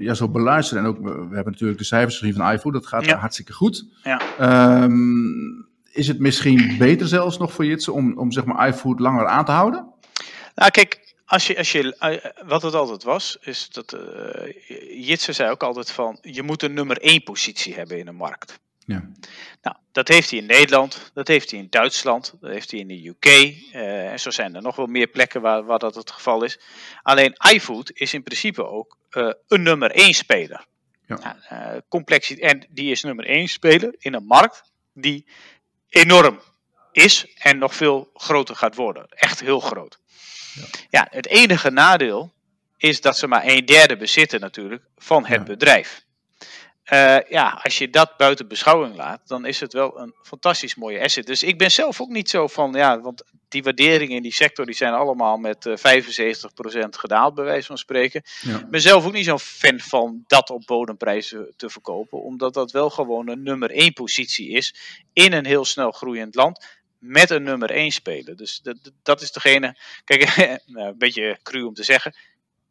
jou 0.00 0.14
zo 0.14 0.28
beluister, 0.28 0.78
en 0.78 0.86
ook 0.86 0.98
we 0.98 1.34
hebben 1.34 1.52
natuurlijk 1.52 1.78
de 1.78 1.84
cijfers 1.84 2.18
gezien 2.18 2.34
van 2.34 2.52
iFood, 2.52 2.72
dat 2.72 2.86
gaat 2.86 3.04
ja. 3.04 3.16
hartstikke 3.16 3.52
goed. 3.52 3.84
Ja. 4.02 4.82
Um, 4.82 5.67
is 5.98 6.08
het 6.08 6.18
misschien 6.18 6.78
beter 6.78 7.06
zelfs 7.06 7.38
nog 7.38 7.52
voor 7.52 7.64
Jitsen 7.64 7.92
om, 7.92 8.18
om 8.18 8.32
zeg 8.32 8.44
maar 8.44 8.68
iFood 8.68 9.00
langer 9.00 9.26
aan 9.26 9.44
te 9.44 9.52
houden? 9.52 9.92
Nou, 10.54 10.70
kijk, 10.70 11.14
als 11.24 11.46
je, 11.46 11.56
als 11.56 11.72
je, 11.72 11.96
uh, 12.00 12.46
wat 12.48 12.62
het 12.62 12.74
altijd 12.74 13.02
was, 13.02 13.36
is 13.40 13.68
dat 13.68 13.94
uh, 13.94 15.06
Jitsen 15.06 15.34
zei 15.34 15.50
ook 15.50 15.62
altijd 15.62 15.90
van, 15.90 16.18
je 16.20 16.42
moet 16.42 16.62
een 16.62 16.74
nummer 16.74 16.98
één 16.98 17.22
positie 17.22 17.74
hebben 17.74 17.98
in 17.98 18.06
een 18.06 18.14
markt. 18.14 18.60
Ja. 18.78 19.08
Nou, 19.62 19.76
dat 19.92 20.08
heeft 20.08 20.30
hij 20.30 20.38
in 20.38 20.46
Nederland, 20.46 21.10
dat 21.14 21.28
heeft 21.28 21.50
hij 21.50 21.60
in 21.60 21.66
Duitsland, 21.70 22.34
dat 22.40 22.50
heeft 22.50 22.70
hij 22.70 22.80
in 22.80 22.88
de 22.88 23.08
UK. 23.08 23.26
Uh, 23.26 24.12
en 24.12 24.20
zo 24.20 24.30
zijn 24.30 24.54
er 24.54 24.62
nog 24.62 24.76
wel 24.76 24.86
meer 24.86 25.06
plekken 25.06 25.40
waar, 25.40 25.64
waar 25.64 25.78
dat 25.78 25.94
het 25.94 26.10
geval 26.10 26.42
is. 26.42 26.60
Alleen 27.02 27.36
iFood 27.54 27.90
is 27.94 28.14
in 28.14 28.22
principe 28.22 28.66
ook 28.66 28.98
uh, 29.10 29.32
een 29.46 29.62
nummer 29.62 29.90
één 29.90 30.14
speler. 30.14 30.66
Ja. 31.06 31.36
Nou, 31.50 31.80
complexiteit, 31.88 32.52
en 32.52 32.68
die 32.70 32.90
is 32.90 33.02
nummer 33.02 33.26
één 33.26 33.48
speler 33.48 33.94
in 33.98 34.14
een 34.14 34.26
markt 34.26 34.62
die 34.92 35.26
enorm 35.88 36.40
is 36.92 37.26
en 37.34 37.58
nog 37.58 37.74
veel 37.74 38.10
groter 38.14 38.56
gaat 38.56 38.74
worden. 38.74 39.06
Echt 39.08 39.40
heel 39.40 39.60
groot. 39.60 39.98
Ja, 40.54 40.64
ja 40.90 41.06
het 41.10 41.26
enige 41.26 41.70
nadeel 41.70 42.32
is 42.76 43.00
dat 43.00 43.18
ze 43.18 43.26
maar 43.26 43.42
een 43.44 43.64
derde 43.64 43.96
bezitten 43.96 44.40
natuurlijk 44.40 44.82
van 44.96 45.26
het 45.26 45.44
bedrijf. 45.44 46.06
Eh, 46.88 47.18
ja, 47.28 47.60
als 47.62 47.78
je 47.78 47.90
dat 47.90 48.16
buiten 48.16 48.48
beschouwing 48.48 48.96
laat, 48.96 49.20
dan 49.28 49.44
is 49.44 49.60
het 49.60 49.72
wel 49.72 50.00
een 50.00 50.14
fantastisch 50.22 50.74
mooie 50.74 51.00
asset. 51.00 51.26
Dus 51.26 51.42
ik 51.42 51.58
ben 51.58 51.70
zelf 51.70 52.00
ook 52.00 52.08
niet 52.08 52.30
zo 52.30 52.46
van, 52.46 52.72
ja, 52.72 53.00
want 53.00 53.22
die 53.48 53.62
waarderingen 53.62 54.16
in 54.16 54.22
die 54.22 54.32
sector 54.32 54.66
die 54.66 54.74
zijn 54.74 54.92
allemaal 54.92 55.36
met 55.36 55.66
uh, 55.66 55.76
75% 55.76 55.80
gedaald, 56.90 57.34
bij 57.34 57.44
wijze 57.44 57.66
van 57.66 57.78
spreken. 57.78 58.22
Ja. 58.40 58.58
Ik 58.58 58.70
ben 58.70 58.80
zelf 58.80 59.06
ook 59.06 59.12
niet 59.12 59.24
zo'n 59.24 59.38
fan 59.38 59.78
van 59.78 60.24
dat 60.26 60.50
op 60.50 60.62
bodemprijzen 60.66 61.52
te 61.56 61.70
verkopen, 61.70 62.22
omdat 62.22 62.54
dat 62.54 62.70
wel 62.70 62.90
gewoon 62.90 63.28
een 63.28 63.42
nummer 63.42 63.70
1 63.70 63.92
positie 63.92 64.50
is 64.50 64.74
in 65.12 65.32
een 65.32 65.46
heel 65.46 65.64
snel 65.64 65.90
groeiend 65.90 66.34
land 66.34 66.66
met 66.98 67.30
een 67.30 67.42
nummer 67.42 67.70
1 67.70 67.90
speler. 67.90 68.36
Dus 68.36 68.60
dat, 68.62 68.76
dat 69.02 69.20
is 69.20 69.32
degene, 69.32 69.76
kijk, 70.04 70.36
een 70.66 70.94
beetje 70.98 71.38
cru 71.42 71.62
om 71.62 71.74
te 71.74 71.84
zeggen, 71.84 72.14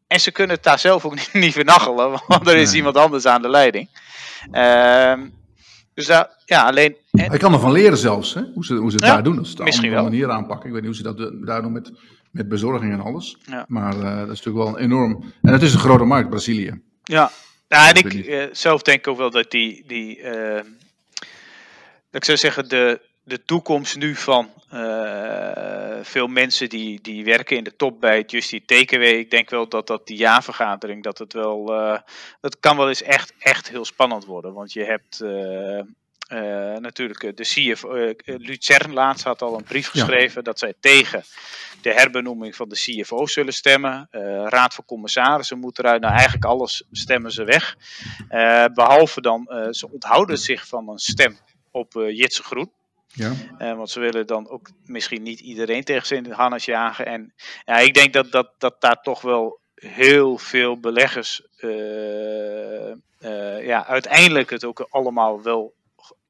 en 0.07 0.19
ze 0.19 0.31
kunnen 0.31 0.55
het 0.55 0.65
daar 0.65 0.79
zelf 0.79 1.05
ook 1.05 1.15
niet, 1.19 1.29
niet 1.33 1.53
vernachelen, 1.53 2.21
want 2.27 2.47
er 2.47 2.57
is 2.57 2.73
iemand 2.73 2.97
anders 2.97 3.25
aan 3.25 3.41
de 3.41 3.49
leiding. 3.49 3.89
Uh, 4.51 5.13
dus 5.93 6.05
daar, 6.05 6.29
ja, 6.45 6.65
alleen. 6.65 6.95
Hij 7.11 7.37
kan 7.37 7.53
ervan 7.53 7.71
leren 7.71 7.97
zelfs, 7.97 8.33
hè? 8.33 8.41
hoe 8.53 8.65
ze, 8.65 8.75
hoe 8.75 8.89
ze 8.89 8.95
het 8.95 9.05
ja, 9.05 9.13
daar 9.13 9.23
doen. 9.23 9.37
Als 9.37 9.51
ze 9.51 9.63
het 9.63 9.77
op 9.77 9.83
een 9.83 10.03
manier 10.03 10.31
aanpakken. 10.31 10.67
Ik 10.67 10.73
weet 10.73 10.83
niet 10.83 11.01
hoe 11.01 11.13
ze 11.15 11.15
dat 11.15 11.45
daar 11.45 11.61
doen 11.61 11.71
met, 11.71 11.91
met 12.31 12.47
bezorging 12.47 12.93
en 12.93 13.01
alles. 13.01 13.37
Ja. 13.45 13.65
Maar 13.67 13.95
uh, 13.95 14.17
dat 14.17 14.29
is 14.29 14.43
natuurlijk 14.43 14.55
wel 14.55 14.67
een 14.67 14.83
enorm. 14.83 15.33
En 15.41 15.53
het 15.53 15.61
is 15.61 15.73
een 15.73 15.79
grote 15.79 16.03
markt, 16.03 16.29
Brazilië. 16.29 16.81
Ja, 17.03 17.31
nou, 17.67 17.89
en 17.89 17.95
ik 17.95 18.13
uh, 18.13 18.43
zelf 18.51 18.81
denk 18.81 19.07
ook 19.07 19.17
wel 19.17 19.31
dat 19.31 19.51
die. 19.51 19.83
die 19.87 20.19
uh, 20.19 20.61
dat 22.09 22.21
ik 22.21 22.25
zou 22.25 22.37
zeggen, 22.37 22.69
de, 22.69 23.01
de 23.27 23.43
toekomst 23.45 23.95
nu 23.95 24.15
van 24.15 24.49
uh, 24.73 25.99
veel 26.01 26.27
mensen 26.27 26.69
die, 26.69 27.01
die 27.01 27.23
werken 27.23 27.57
in 27.57 27.63
de 27.63 27.75
top 27.75 27.99
bij 27.99 28.23
Justy 28.27 28.65
TKW. 28.65 29.01
Ik 29.01 29.31
denk 29.31 29.49
wel 29.49 29.69
dat 29.69 29.87
dat 29.87 30.07
die 30.07 30.17
jaarvergadering, 30.17 31.03
dat 31.03 31.17
het 31.17 31.33
wel, 31.33 31.73
uh, 31.73 31.99
dat 32.41 32.59
kan 32.59 32.77
wel 32.77 32.87
eens 32.87 33.01
echt, 33.01 33.33
echt 33.39 33.69
heel 33.69 33.85
spannend 33.85 34.25
worden. 34.25 34.53
Want 34.53 34.73
je 34.73 34.83
hebt 34.83 35.21
uh, 35.21 35.81
natuurlijk 36.77 37.37
de 37.37 37.43
CFO, 37.43 38.13
Lucerne 38.25 38.93
laatst 38.93 39.23
had 39.23 39.41
al 39.41 39.57
een 39.57 39.63
brief 39.63 39.87
geschreven 39.87 40.35
ja. 40.35 40.41
dat 40.41 40.59
zij 40.59 40.73
tegen 40.79 41.23
de 41.81 41.93
herbenoeming 41.93 42.55
van 42.55 42.69
de 42.69 42.75
CFO 42.75 43.25
zullen 43.25 43.53
stemmen. 43.53 44.07
Raad 44.43 44.73
van 44.73 44.85
Commissarissen 44.85 45.59
moet 45.59 45.79
eruit. 45.79 46.01
Nou, 46.01 46.13
eigenlijk 46.13 46.45
alles 46.45 46.83
stemmen 46.91 47.31
ze 47.31 47.43
weg. 47.43 47.75
behalve 48.73 49.21
dan, 49.21 49.67
ze 49.71 49.91
onthouden 49.91 50.37
zich 50.37 50.67
van 50.67 50.89
een 50.89 50.99
stem 50.99 51.37
op 51.71 51.93
Jitse 51.93 52.43
Groen. 52.43 52.71
Ja. 53.17 53.31
Uh, 53.59 53.77
want 53.77 53.89
ze 53.89 53.99
willen 53.99 54.27
dan 54.27 54.49
ook 54.49 54.69
misschien 54.85 55.23
niet 55.23 55.39
iedereen 55.39 55.83
tegen 55.83 56.23
het 56.23 56.33
harnas 56.33 56.65
jagen. 56.65 57.05
En 57.05 57.33
ja, 57.65 57.77
ik 57.77 57.93
denk 57.93 58.13
dat, 58.13 58.31
dat, 58.31 58.53
dat 58.57 58.75
daar 58.81 59.01
toch 59.01 59.21
wel 59.21 59.59
heel 59.75 60.37
veel 60.37 60.79
beleggers 60.79 61.47
uh, 61.59 62.91
uh, 63.19 63.65
ja, 63.65 63.85
uiteindelijk 63.85 64.49
het 64.49 64.65
ook 64.65 64.87
allemaal 64.89 65.41
wel 65.41 65.73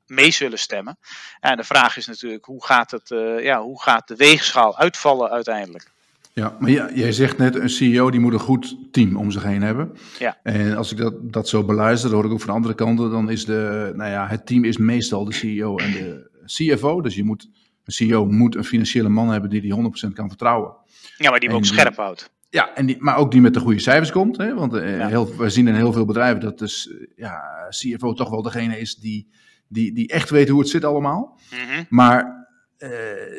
mee 0.06 0.32
zullen 0.32 0.60
stemmen. 0.60 0.98
En 1.40 1.58
de 1.58 1.64
vraag 1.64 1.98
is 1.98 2.08
natuurlijk, 2.08 2.46
hoe 2.46 2.66
gaat, 2.66 2.92
het, 2.92 3.10
ja, 3.42 3.62
hoe 3.62 3.82
gaat 3.82 4.08
de 4.08 4.16
weegschaal 4.16 4.78
uitvallen 4.78 5.30
uiteindelijk? 5.30 5.92
Ja, 6.38 6.56
maar 6.60 6.70
ja, 6.70 6.90
jij 6.94 7.12
zegt 7.12 7.38
net, 7.38 7.56
een 7.56 7.70
CEO 7.70 8.12
die 8.12 8.20
moet 8.20 8.34
een 8.34 8.40
goed 8.40 8.76
team 8.92 9.16
om 9.16 9.32
zich 9.32 9.44
heen 9.44 9.62
hebben. 9.62 9.98
Ja. 10.20 10.38
En 10.44 10.76
als 10.76 10.92
ik 10.92 10.98
dat, 10.98 11.14
dat 11.22 11.50
zo 11.50 11.64
beluister, 11.64 12.12
hoor 12.12 12.26
ik 12.26 12.32
ook 12.32 12.40
van 12.40 12.48
de 12.48 12.56
andere 12.56 12.74
kanten, 12.74 13.12
dan 13.12 13.30
is 13.30 13.46
de, 13.46 13.92
nou 13.96 14.12
ja, 14.12 14.28
het 14.28 14.46
team 14.46 14.64
is 14.64 14.78
meestal 14.78 15.26
de 15.26 15.34
CEO 15.34 15.78
en 15.78 15.92
de, 15.92 16.30
CFO. 16.48 17.02
Dus 17.02 17.16
je 17.16 17.24
moet, 17.24 17.50
een 17.84 17.94
CEO 17.94 18.26
moet 18.26 18.56
een 18.56 18.64
financiële 18.64 19.10
man 19.10 19.30
hebben 19.30 19.50
die 19.50 19.62
die 19.62 19.76
100% 20.10 20.14
kan 20.14 20.28
vertrouwen. 20.28 20.76
Ja, 21.18 21.30
maar 21.30 21.40
die 21.40 21.50
hem 21.50 21.58
ook 21.58 21.66
scherp 21.66 21.96
houdt. 21.96 22.36
Ja, 22.50 22.76
en 22.76 22.86
die, 22.86 22.96
maar 23.00 23.18
ook 23.18 23.32
die 23.32 23.42
met 23.42 23.54
de 23.54 23.60
goede 23.60 23.80
cijfers 23.80 24.12
komt. 24.12 24.38
Hè? 24.38 24.54
Want 24.54 24.74
uh, 24.74 25.08
heel, 25.08 25.36
we 25.36 25.50
zien 25.50 25.68
in 25.68 25.76
heel 25.76 25.94
veel 25.94 26.06
bedrijven 26.06 26.42
dat 26.42 26.60
dus, 26.60 26.88
uh, 26.88 27.08
ja, 27.16 27.42
CFO 27.70 28.14
toch 28.14 28.30
wel 28.30 28.42
degene 28.42 28.80
is 28.80 28.96
die, 28.96 29.32
die, 29.68 29.94
die 29.94 30.08
echt 30.08 30.30
weet 30.30 30.50
hoe 30.50 30.60
het 30.60 30.70
zit 30.70 30.86
allemaal. 30.86 31.40
Mm 31.52 31.58
-hmm. 31.58 31.86
Maar 31.90 32.48
uh, 32.78 32.90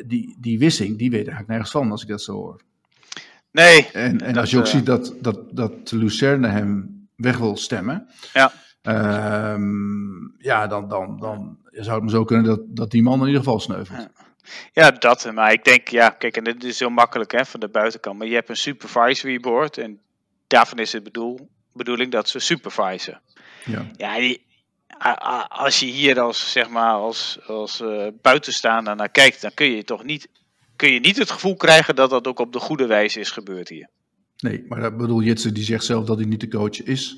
die, 0.05 0.37
die 0.39 0.59
wissing, 0.59 0.97
die 0.97 1.09
weet 1.09 1.19
eigenlijk 1.19 1.47
nergens 1.47 1.71
van 1.71 1.91
als 1.91 2.01
ik 2.01 2.07
dat 2.07 2.21
zo 2.21 2.33
hoor. 2.33 2.61
Nee. 3.51 3.87
En, 3.93 4.21
en 4.21 4.37
als 4.37 4.49
je 4.51 4.57
ook 4.57 4.67
ziet 4.67 4.85
dat, 4.85 5.13
dat, 5.21 5.39
dat 5.51 5.91
Lucerne 5.91 6.47
hem 6.47 6.99
weg 7.15 7.37
wil 7.37 7.57
stemmen. 7.57 8.07
Ja. 8.33 8.51
Um, 8.89 10.35
ja, 10.37 10.67
dan, 10.67 10.87
dan, 10.87 11.19
dan 11.19 11.57
zou 11.71 11.95
het 11.95 12.03
me 12.03 12.09
zo 12.09 12.23
kunnen 12.23 12.45
dat, 12.45 12.61
dat 12.67 12.91
die 12.91 13.03
man 13.03 13.19
in 13.19 13.25
ieder 13.25 13.43
geval 13.43 13.59
sneuvelt. 13.59 13.99
Ja. 13.99 14.27
Ja, 14.73 14.91
dat. 14.91 15.31
Maar 15.33 15.51
ik 15.51 15.63
denk, 15.63 15.87
ja, 15.87 16.09
kijk, 16.09 16.37
en 16.37 16.43
dit 16.43 16.63
is 16.63 16.79
heel 16.79 16.89
makkelijk 16.89 17.31
hè, 17.31 17.45
van 17.45 17.59
de 17.59 17.69
buitenkant. 17.69 18.17
Maar 18.17 18.27
je 18.27 18.33
hebt 18.33 18.49
een 18.49 18.55
supervisory 18.55 19.39
board 19.39 19.77
en 19.77 19.99
daarvan 20.47 20.79
is 20.79 20.91
het 20.91 21.03
bedoel, 21.03 21.49
bedoeling 21.73 22.11
dat 22.11 22.29
ze 22.29 22.39
supervisen. 22.39 23.21
Ja, 23.65 23.85
ja 23.95 24.19
die, 24.19 24.45
als 25.47 25.79
je 25.79 25.85
hier 25.85 26.19
als, 26.19 26.51
zeg 26.51 26.69
maar, 26.69 26.93
als, 26.93 27.39
als 27.47 27.81
uh, 27.81 28.07
buitenstaander 28.21 28.95
naar 28.95 29.09
kijkt, 29.09 29.41
dan 29.41 29.53
kun 29.53 29.71
je 29.71 29.83
toch 29.83 30.03
niet, 30.03 30.29
kun 30.75 30.93
je 30.93 30.99
niet 30.99 31.17
het 31.17 31.31
gevoel 31.31 31.55
krijgen 31.55 31.95
dat 31.95 32.09
dat 32.09 32.27
ook 32.27 32.39
op 32.39 32.53
de 32.53 32.59
goede 32.59 32.85
wijze 32.85 33.19
is 33.19 33.31
gebeurd 33.31 33.69
hier. 33.69 33.89
Nee, 34.37 34.65
maar 34.67 34.79
dat 34.79 34.97
bedoel 34.97 35.21
Jitse, 35.21 35.51
die 35.51 35.63
zegt 35.63 35.83
zelf 35.83 36.05
dat 36.05 36.17
hij 36.17 36.27
niet 36.27 36.39
de 36.39 36.47
coach 36.47 36.83
is 36.83 37.17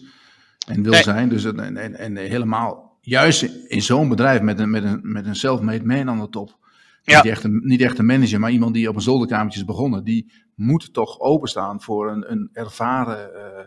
en 0.68 0.84
wil 0.84 0.92
nee. 0.92 1.04
zijn. 1.04 1.30
Dus, 1.30 1.46
en, 1.46 1.78
en, 1.78 1.96
en 1.96 2.18
helemaal, 2.18 2.98
juist 3.02 3.42
in 3.68 3.82
zo'n 3.82 4.10
bedrijf 4.10 4.42
met 4.42 4.60
een, 4.60 4.70
met 4.70 4.84
een, 4.84 5.00
met 5.04 5.26
een 5.26 5.36
self-made 5.36 5.86
man 5.86 6.10
aan 6.10 6.20
de 6.20 6.30
top. 6.30 6.60
Ja. 7.04 7.22
Niet, 7.22 7.32
echt 7.32 7.44
een, 7.44 7.62
niet 7.64 7.82
echt 7.82 8.00
een 8.00 8.06
manager, 8.06 8.40
maar 8.40 8.52
iemand 8.52 8.74
die 8.74 8.90
op 8.90 8.96
een 8.96 9.02
zolderkamertje 9.02 9.60
is 9.60 9.66
begonnen. 9.66 10.04
Die 10.04 10.32
moet 10.56 10.94
toch 10.94 11.20
openstaan 11.20 11.82
voor 11.82 12.12
een, 12.12 12.32
een 12.32 12.50
ervaren 12.54 13.32
uh, 13.36 13.66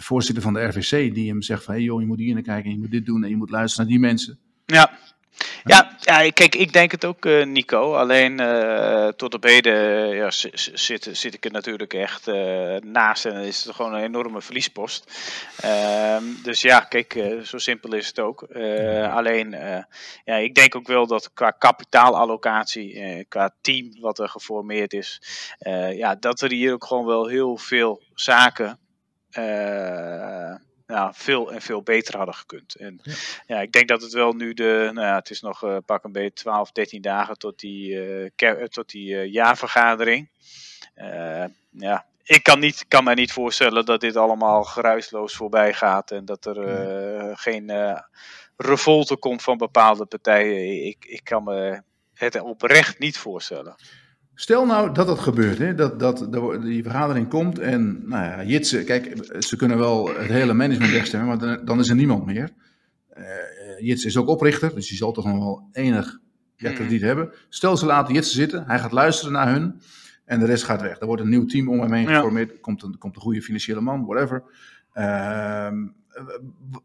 voorzitter 0.00 0.42
van 0.42 0.52
de 0.52 0.60
RVC. 0.60 1.14
Die 1.14 1.28
hem 1.28 1.42
zegt 1.42 1.64
van, 1.64 1.74
hé 1.74 1.80
hey 1.80 1.88
joh, 1.88 2.00
je 2.00 2.06
moet 2.06 2.18
hier 2.18 2.34
naar 2.34 2.42
kijken 2.42 2.64
en 2.64 2.70
je 2.70 2.78
moet 2.78 2.90
dit 2.90 3.06
doen 3.06 3.24
en 3.24 3.30
je 3.30 3.36
moet 3.36 3.50
luisteren 3.50 3.86
naar 3.86 3.94
die 3.94 4.06
mensen. 4.06 4.38
Ja, 4.66 4.90
ja, 5.64 5.96
ja, 6.00 6.30
kijk, 6.30 6.54
ik 6.54 6.72
denk 6.72 6.90
het 6.90 7.04
ook, 7.04 7.24
uh, 7.24 7.46
Nico. 7.46 7.94
Alleen 7.94 8.40
uh, 8.40 9.08
tot 9.08 9.34
op 9.34 9.42
heden 9.42 10.08
ja, 10.08 10.30
zit, 10.30 11.08
zit 11.12 11.34
ik 11.34 11.44
er 11.44 11.50
natuurlijk 11.50 11.94
echt 11.94 12.26
naast 12.80 13.24
en 13.24 13.34
is 13.34 13.64
het 13.64 13.74
gewoon 13.74 13.94
een 13.94 14.02
enorme 14.02 14.42
verliespost. 14.42 15.12
Ehm, 15.60 16.24
dus 16.42 16.60
ja, 16.60 16.80
kijk, 16.80 17.24
zo 17.42 17.58
simpel 17.58 17.94
is 17.94 18.06
het 18.06 18.18
ook. 18.18 18.42
alleen, 19.12 19.50
ja, 20.24 20.34
ik 20.36 20.54
denk 20.54 20.76
ook 20.76 20.86
wel 20.86 21.06
dat 21.06 21.32
qua 21.32 21.50
kapitaalallocatie, 21.50 23.24
qua 23.28 23.54
team 23.60 24.00
wat 24.00 24.18
er 24.18 24.28
geformeerd 24.28 24.92
is, 24.92 25.22
ja, 25.92 26.14
dat 26.14 26.40
er 26.40 26.50
hier 26.50 26.72
ook 26.72 26.84
gewoon 26.84 27.06
wel 27.06 27.26
heel 27.26 27.56
veel 27.56 28.02
zaken 28.14 28.78
ja, 30.90 31.12
veel 31.14 31.52
en 31.52 31.62
veel 31.62 31.82
beter 31.82 32.16
hadden 32.16 32.34
gekund. 32.34 32.74
En 32.74 33.00
ja. 33.02 33.14
ja. 33.46 33.60
ik 33.60 33.72
denk 33.72 33.88
dat 33.88 34.02
het 34.02 34.12
wel 34.12 34.32
nu 34.32 34.54
de, 34.54 34.90
nou 34.92 35.06
ja, 35.06 35.14
het 35.14 35.30
is 35.30 35.40
nog 35.40 35.64
uh, 35.64 35.76
pak 35.86 36.04
een 36.04 36.12
beetje 36.12 36.32
12, 36.32 36.72
13 36.72 37.02
dagen 37.02 37.38
tot 37.38 37.58
die, 37.58 37.92
uh, 38.36 38.64
tot 38.64 38.90
die 38.90 39.14
uh, 39.14 39.32
jaarvergadering. 39.32 40.28
ja, 41.70 42.06
ik 42.22 42.42
kan, 42.42 42.58
niet, 42.58 42.84
kan 42.88 43.04
mij 43.04 43.14
niet 43.14 43.32
voorstellen 43.32 43.84
dat 43.84 44.00
dit 44.00 44.16
allemaal 44.16 44.64
geruisloos 44.64 45.34
voorbij 45.34 45.74
gaat 45.74 46.10
en 46.10 46.24
dat 46.24 46.44
er 46.44 46.68
ja. 46.68 47.34
geen 47.34 47.70
revolte 48.56 49.16
komt 49.16 49.42
van 49.42 49.58
bepaalde 49.58 50.06
partijen. 50.06 50.86
Ik, 50.86 51.04
ik 51.04 51.24
kan 51.24 51.44
me 51.44 51.82
het 52.14 52.40
oprecht 52.40 52.98
niet 52.98 53.18
voorstellen. 53.18 53.74
Stel 54.40 54.66
nou 54.66 54.92
dat 54.92 55.06
dat 55.06 55.18
gebeurt, 55.18 55.58
hè? 55.58 55.74
Dat, 55.74 55.98
dat 55.98 56.28
die 56.62 56.82
vergadering 56.82 57.28
komt 57.28 57.58
en, 57.58 58.08
nou 58.08 58.24
ja, 58.24 58.44
Jitse, 58.44 58.84
kijk, 58.84 59.26
ze 59.38 59.56
kunnen 59.56 59.78
wel 59.78 60.08
het 60.08 60.28
hele 60.28 60.52
management 60.52 60.92
wegstemmen, 60.92 61.28
maar 61.28 61.38
dan, 61.38 61.64
dan 61.64 61.78
is 61.78 61.88
er 61.88 61.94
niemand 61.94 62.26
meer. 62.26 62.50
Uh, 63.18 63.24
Jitse 63.78 64.06
is 64.06 64.16
ook 64.16 64.28
oprichter, 64.28 64.74
dus 64.74 64.88
die 64.88 64.96
zal 64.96 65.12
toch 65.12 65.24
nog 65.24 65.38
wel 65.38 65.68
enig 65.72 66.18
ja, 66.56 66.72
krediet 66.72 67.00
hebben. 67.00 67.32
Stel 67.48 67.76
ze 67.76 67.86
laten 67.86 68.14
Jitse 68.14 68.34
zitten, 68.34 68.64
hij 68.66 68.78
gaat 68.78 68.92
luisteren 68.92 69.32
naar 69.32 69.52
hun 69.52 69.80
en 70.24 70.40
de 70.40 70.46
rest 70.46 70.64
gaat 70.64 70.80
weg. 70.80 71.00
Er 71.00 71.06
wordt 71.06 71.22
een 71.22 71.28
nieuw 71.28 71.46
team 71.46 71.68
om 71.68 71.80
hem 71.80 71.92
heen 71.92 72.06
geformeerd, 72.06 72.50
ja. 72.50 72.56
komt, 72.60 72.82
een, 72.82 72.98
komt 72.98 73.16
een 73.16 73.22
goede 73.22 73.42
financiële 73.42 73.80
man, 73.80 74.04
whatever. 74.06 74.42
Uh, 74.94 75.68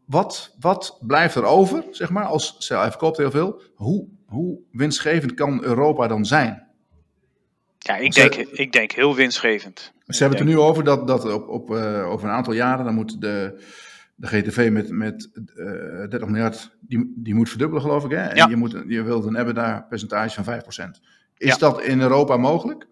wat, 0.06 0.56
wat 0.60 0.98
blijft 1.00 1.34
er 1.34 1.44
over, 1.44 1.84
zeg 1.90 2.10
maar, 2.10 2.24
als 2.24 2.68
hij 2.68 2.90
verkoopt 2.90 3.16
heel 3.16 3.30
veel, 3.30 3.62
hoe, 3.74 4.08
hoe 4.26 4.58
winstgevend 4.72 5.34
kan 5.34 5.64
Europa 5.64 6.06
dan 6.06 6.24
zijn? 6.24 6.65
Ja, 7.86 7.96
ik 7.96 8.12
denk, 8.12 8.34
ik 8.34 8.72
denk 8.72 8.92
heel 8.92 9.14
winstgevend. 9.14 9.92
Ze 10.06 10.18
hebben 10.18 10.38
het 10.38 10.48
er 10.48 10.54
nu 10.54 10.60
over 10.60 10.84
dat, 10.84 11.06
dat 11.06 11.32
op, 11.32 11.48
op, 11.48 11.70
uh, 11.70 12.08
over 12.08 12.28
een 12.28 12.34
aantal 12.34 12.52
jaren 12.52 12.84
dan 12.84 12.94
moet 12.94 13.20
de, 13.20 13.64
de 14.14 14.26
GTV 14.26 14.68
met, 14.72 14.90
met 14.90 15.30
uh, 15.34 16.08
30 16.08 16.24
miljard, 16.28 16.70
die, 16.80 17.12
die 17.16 17.34
moet 17.34 17.48
verdubbelen 17.48 17.82
geloof 17.82 18.04
ik. 18.04 18.10
Hè? 18.10 18.22
En 18.22 18.36
ja. 18.36 18.46
je, 18.48 18.56
moet, 18.56 18.82
je 18.86 19.02
wilt 19.02 19.24
een 19.24 19.36
EBITDA-percentage 19.36 20.42
van 20.42 20.60
5%. 20.60 21.00
Is 21.36 21.48
ja. 21.48 21.56
dat 21.56 21.82
in 21.82 22.00
Europa 22.00 22.36
mogelijk? 22.36 22.86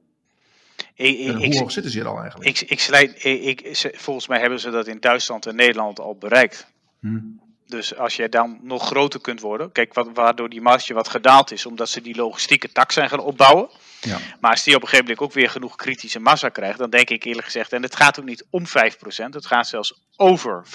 Ik, 0.95 1.19
ik, 1.19 1.53
hoe 1.53 1.59
hoog 1.59 1.73
zitten 1.73 1.93
ze 1.93 1.99
hier 1.99 2.09
al 2.09 2.21
eigenlijk? 2.21 2.61
Ik, 2.61 2.71
ik, 2.71 2.81
slijt, 2.81 3.25
ik, 3.25 3.91
volgens 3.95 4.29
mij 4.29 4.41
hebben 4.41 4.61
ze 4.61 4.71
dat 4.71 4.87
in 4.87 5.01
Duitsland 5.01 5.47
en 5.47 5.57
Nederland 5.57 6.01
al 6.01 6.17
bereikt. 6.17 6.67
Hmm. 7.01 7.41
Dus 7.67 7.97
als 7.97 8.17
je 8.17 8.29
dan 8.29 8.59
nog 8.63 8.87
groter 8.87 9.21
kunt 9.21 9.41
worden, 9.41 9.73
kijk, 9.73 9.95
wat, 9.95 10.09
waardoor 10.15 10.49
die 10.49 10.61
marge 10.61 10.95
wat 10.95 11.09
gedaald 11.09 11.51
is, 11.51 11.67
omdat 11.67 11.89
ze 11.89 12.01
die 12.01 12.17
logistieke 12.17 12.73
tak 12.73 12.93
zijn 12.93 13.09
gaan 13.09 13.21
opbouwen. 13.21 13.69
Ja. 14.05 14.19
Maar 14.41 14.51
als 14.51 14.63
die 14.63 14.75
op 14.75 14.83
een 14.83 14.89
gegeven 14.89 15.11
moment 15.11 15.25
ook 15.27 15.33
weer 15.33 15.51
genoeg 15.51 15.77
kritische 15.77 16.19
massa 16.21 16.49
krijgt, 16.49 16.79
dan 16.79 16.91
denk 16.91 17.11
ik 17.11 17.25
eerlijk 17.25 17.45
gezegd, 17.45 17.73
en 17.73 17.83
het 17.83 17.97
gaat 17.97 18.19
ook 18.19 18.25
niet 18.25 18.47
om 18.51 18.65
5%, 18.67 18.71
het 19.31 19.47
gaat 19.47 19.69
zelfs 19.69 19.95
over 20.17 20.67
5% 20.67 20.71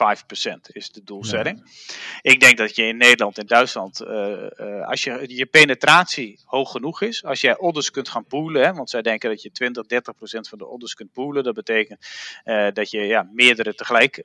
is 0.72 0.92
de 0.92 1.04
doelstelling. 1.04 1.64
Ik 2.22 2.40
denk 2.40 2.58
dat 2.58 2.76
je 2.76 2.84
in 2.84 2.98
Nederland 2.98 3.38
en 3.38 3.46
Duitsland, 3.46 4.02
eh, 4.02 4.60
eh, 4.60 4.88
als 4.88 5.04
je, 5.04 5.24
je 5.28 5.46
penetratie 5.46 6.40
hoog 6.46 6.72
genoeg 6.72 7.02
is, 7.02 7.24
als 7.24 7.42
jij 7.42 7.58
orders 7.58 7.92
kunt 7.92 8.10
gaan 8.10 8.26
poolen, 8.26 8.64
hè, 8.64 8.74
want 8.74 8.90
zij 8.90 9.02
denken 9.02 9.30
dat 9.30 9.42
je 9.42 9.52
20, 9.52 9.86
30% 9.86 10.50
van 10.50 10.58
de 10.58 10.68
orders 10.68 10.94
kunt 10.94 11.12
poolen, 11.12 11.44
dat 11.44 11.54
betekent 11.54 12.06
eh, 12.44 12.68
dat 12.74 12.90
je 12.90 13.00
ja, 13.02 13.30
meerdere 13.34 13.76
tegelijk 13.76 14.24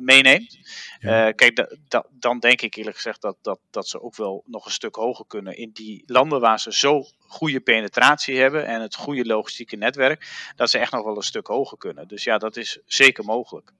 meeneemt. 0.00 0.58
Ja. 1.00 1.32
Kijk, 1.32 1.56
da- 1.56 1.76
da- 1.88 2.06
dan 2.10 2.38
denk 2.38 2.60
ik 2.60 2.74
eerlijk 2.74 2.96
gezegd 2.96 3.22
dat, 3.22 3.36
dat, 3.42 3.58
dat 3.70 3.88
ze 3.88 4.02
ook 4.02 4.16
wel 4.16 4.42
nog 4.46 4.66
een 4.66 4.72
stuk 4.72 4.94
hoger 4.94 5.24
kunnen 5.26 5.56
in 5.56 5.70
die 5.72 6.02
landen 6.06 6.40
waar 6.40 6.60
ze 6.60 6.72
zo 6.72 7.04
goede 7.34 7.60
penetratie 7.60 8.38
hebben 8.38 8.66
en 8.66 8.80
het 8.80 8.94
goede 8.94 9.24
logistieke 9.24 9.76
netwerk, 9.76 10.52
dat 10.56 10.70
ze 10.70 10.78
echt 10.78 10.92
nog 10.92 11.04
wel 11.04 11.16
een 11.16 11.22
stuk 11.22 11.46
hoger 11.46 11.78
kunnen. 11.78 12.08
Dus 12.08 12.24
ja, 12.24 12.38
dat 12.38 12.56
is 12.56 12.78
zeker 12.86 13.24
mogelijk. 13.24 13.72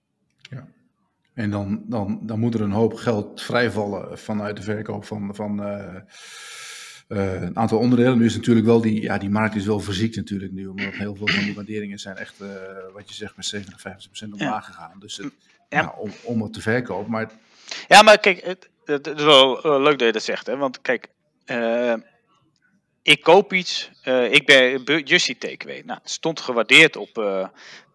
En 1.34 1.50
dan, 1.50 1.82
dan, 1.86 2.18
dan 2.22 2.38
moet 2.38 2.54
er 2.54 2.60
een 2.60 2.70
hoop 2.70 2.94
geld 2.94 3.42
vrijvallen 3.42 4.18
vanuit 4.18 4.56
de 4.56 4.62
verkoop 4.62 5.04
van, 5.04 5.34
van 5.34 5.62
eh, 5.64 5.96
eh, 7.08 7.42
een 7.42 7.56
aantal 7.56 7.78
onderdelen. 7.78 8.18
Nu 8.18 8.24
is 8.24 8.34
natuurlijk 8.34 8.66
wel 8.66 8.80
die, 8.80 9.02
ja, 9.02 9.18
die 9.18 9.30
markt 9.30 9.54
is 9.54 9.66
wel 9.66 9.80
verziekt 9.80 10.16
natuurlijk 10.16 10.52
nu, 10.52 10.66
omdat 10.66 10.94
heel 10.94 11.16
veel 11.16 11.28
van 11.28 11.44
die 11.44 11.54
waarderingen 11.54 11.98
zijn 11.98 12.16
echt, 12.16 12.40
eh, 12.40 12.48
wat 12.92 13.08
je 13.08 13.14
zegt, 13.14 13.36
met 13.36 13.46
57% 13.46 14.32
omlaag 14.32 14.64
gegaan. 14.64 14.98
Dus 14.98 15.16
het, 15.16 15.32
Ja. 15.68 15.80
ja. 15.80 15.94
om, 15.98 16.10
om 16.22 16.42
het 16.42 16.52
te 16.52 16.60
verkopen. 16.60 17.10
Maar 17.10 17.30
Ja, 17.88 18.02
maar 18.02 18.18
kijk, 18.18 18.44
het, 18.44 18.68
het 18.84 19.06
is 19.06 19.22
wel 19.22 19.80
leuk 19.80 19.98
dat 19.98 20.06
je 20.06 20.12
dat 20.12 20.22
zegt. 20.22 20.46
Hè? 20.46 20.56
Want 20.56 20.80
kijk, 20.80 21.08
ik 23.04 23.22
koop 23.22 23.52
iets. 23.52 23.90
eh, 24.02 24.32
ik 24.32 24.46
ben 24.46 25.02
Justy 25.02 25.38
Takeaway. 25.38 25.82
Nou, 25.86 25.98
het 26.02 26.10
stond 26.10 26.40
gewaardeerd 26.40 26.96
op 26.96 27.18
eh, 27.18 27.48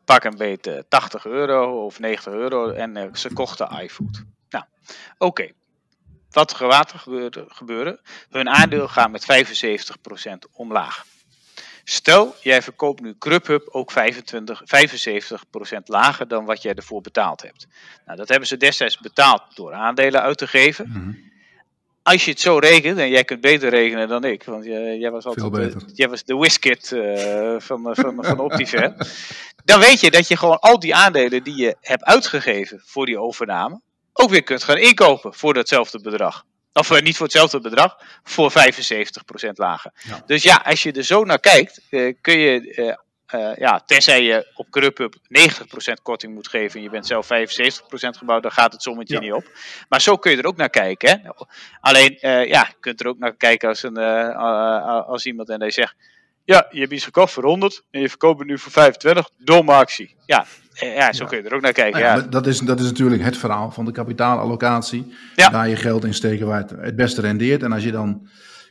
pak 0.06 0.24
een 0.24 0.38
beetje 0.38 0.86
80 0.90 1.26
euro 1.26 1.86
of 1.86 2.00
90 2.00 2.34
euro. 2.34 2.70
En 2.70 2.98
eh, 2.98 3.14
ze 3.14 3.34
kochten 3.34 3.82
iFood. 3.84 4.24
Nou, 4.50 4.66
oké. 5.18 5.52
Wat 6.32 6.54
gaat 6.54 6.92
er 6.92 7.00
gebeuren, 7.00 7.46
gebeuren? 7.48 8.00
Hun 8.30 8.50
aandeel 8.50 8.88
gaat 8.88 9.12
met 9.12 9.26
75% 9.26 10.52
omlaag. 10.54 11.06
Stel, 11.84 12.36
jij 12.42 12.62
verkoopt 12.62 13.02
nu 13.02 13.16
Grubhub 13.20 13.68
ook 13.72 13.92
25, 13.92 14.62
75% 14.62 15.84
lager 15.84 16.28
dan 16.28 16.46
wat 16.46 16.62
jij 16.62 16.74
ervoor 16.74 17.02
betaald 17.02 17.42
hebt. 17.42 17.68
Nou, 18.06 18.18
dat 18.18 18.30
hebben 18.30 18.48
ze 18.48 18.58
destijds 18.58 18.98
betaald 18.98 19.56
door 19.56 19.74
aandelen 19.74 20.22
uit 20.22 20.38
te 20.38 20.48
geven. 20.48 20.90
mhm, 20.90 21.12
Als 22.04 22.26
je 22.26 22.32
het 22.32 22.40
zo 22.40 22.58
rekent, 22.58 22.98
en 22.98 23.10
jij 23.10 23.24
kunt 23.24 23.42
beter 23.42 23.70
rekenen 23.70 24.08
dan 24.08 24.24
ik, 24.24 24.44
want 24.44 24.66
jij, 24.66 24.98
jij 24.98 25.12
was 25.12 25.26
altijd 25.26 25.54
de, 25.54 25.86
jij 25.94 26.10
was 26.10 26.24
de 26.24 26.36
whiskit 26.36 26.92
eh, 26.92 27.56
van, 27.58 27.96
van, 27.96 28.26
van 28.26 28.40
Optiver. 28.40 28.94
dan 29.66 29.80
weet 29.80 30.00
je 30.00 30.12
dat 30.12 30.28
je 30.28 30.38
gewoon 30.38 30.60
al 30.60 30.80
die 30.80 30.96
aandelen 30.96 31.44
die 31.44 31.56
je 31.56 31.76
hebt 31.82 32.04
uitgegeven 32.04 32.82
voor 32.86 33.06
die 33.06 33.20
overname, 33.20 33.82
ook 34.14 34.30
weer 34.30 34.44
kunt 34.44 34.64
gaan 34.64 34.78
inkopen 34.78 35.34
voor 35.34 35.54
datzelfde 35.54 36.02
bedrag. 36.02 36.46
Of 36.74 36.92
eh, 36.92 37.02
niet 37.02 37.16
voor 37.16 37.26
hetzelfde 37.26 37.60
bedrag, 37.62 37.98
voor 38.24 38.52
75% 38.52 38.56
lager. 39.54 39.92
Ja. 39.94 40.24
Dus 40.26 40.44
ja, 40.44 40.62
als 40.66 40.84
je 40.84 40.92
er 40.92 41.04
zo 41.04 41.24
naar 41.24 41.40
kijkt, 41.40 41.82
eh, 41.90 42.14
kun 42.22 42.40
je, 42.40 42.98
eh, 43.30 43.56
ja, 43.56 43.80
tenzij 43.86 44.24
je 44.24 44.52
op 44.56 44.68
Grubhub 44.70 45.16
90% 45.16 46.02
korting 46.02 46.34
moet 46.34 46.48
geven 46.48 46.76
en 46.78 46.84
je 46.84 46.90
bent 46.90 47.08
zelf 47.08 47.26
75% 47.28 48.18
gebouwd, 48.18 48.42
dan 48.44 48.52
gaat 48.52 48.72
het 48.74 48.82
sommetje 48.82 49.14
Ja. 49.14 49.20
niet 49.20 49.34
op. 49.34 49.44
Maar 49.90 50.02
zo 50.02 50.18
kun 50.18 50.32
je 50.32 50.38
er 50.38 50.46
ook 50.46 50.58
naar 50.58 50.70
kijken. 50.70 51.10
Hè? 51.10 51.30
Alleen, 51.82 52.18
eh, 52.20 52.46
ja, 52.48 52.66
je 52.70 52.76
kunt 52.80 53.00
er 53.00 53.08
ook 53.08 53.18
naar 53.20 53.36
kijken 53.36 53.70
als, 53.70 53.84
een, 53.84 53.98
eh, 53.98 55.08
als 55.08 55.26
iemand 55.26 55.50
en 55.50 55.60
hij 55.60 55.72
zegt, 55.72 55.96
ja, 56.46 56.68
je 56.72 56.80
hebt 56.80 56.92
iets 56.92 57.04
gekocht 57.04 57.34
voor 57.34 57.44
100 57.44 57.82
en 57.92 58.02
je 58.02 58.10
verkoopt 58.10 58.40
het 58.40 58.48
nu 58.48 58.60
voor 58.60 58.72
25, 58.72 59.30
domme 59.38 59.72
actie. 59.74 60.16
Ja, 60.26 60.46
ja 60.74 61.14
zo 61.14 61.24
Ja. 61.24 61.30
kun 61.30 61.38
je 61.38 61.50
er 61.50 61.56
ook 61.56 61.62
naar 61.62 61.74
kijken. 61.74 62.02
Nou 62.02 62.14
ja, 62.18 62.22
ja. 62.24 62.30
dat- 62.30 62.48
is, 62.48 62.60
dat 62.60 62.80
is 62.80 62.86
natuurlijk 62.86 63.24
het 63.24 63.38
verhaal 63.38 63.72
van 63.72 63.86
de 63.86 63.92
kapitaalallocatie. 63.92 65.16
Daar 65.36 65.68
je 65.70 65.76
geld 65.76 66.04
in 66.06 66.14
steken 66.14 66.48
waar 66.48 66.58
het 66.62 66.70
het 66.70 66.96
beste 66.96 67.22
rendeert. 67.22 67.64
En 67.64 67.72
als 67.72 67.84
je 67.84 67.92
dan 67.92 68.28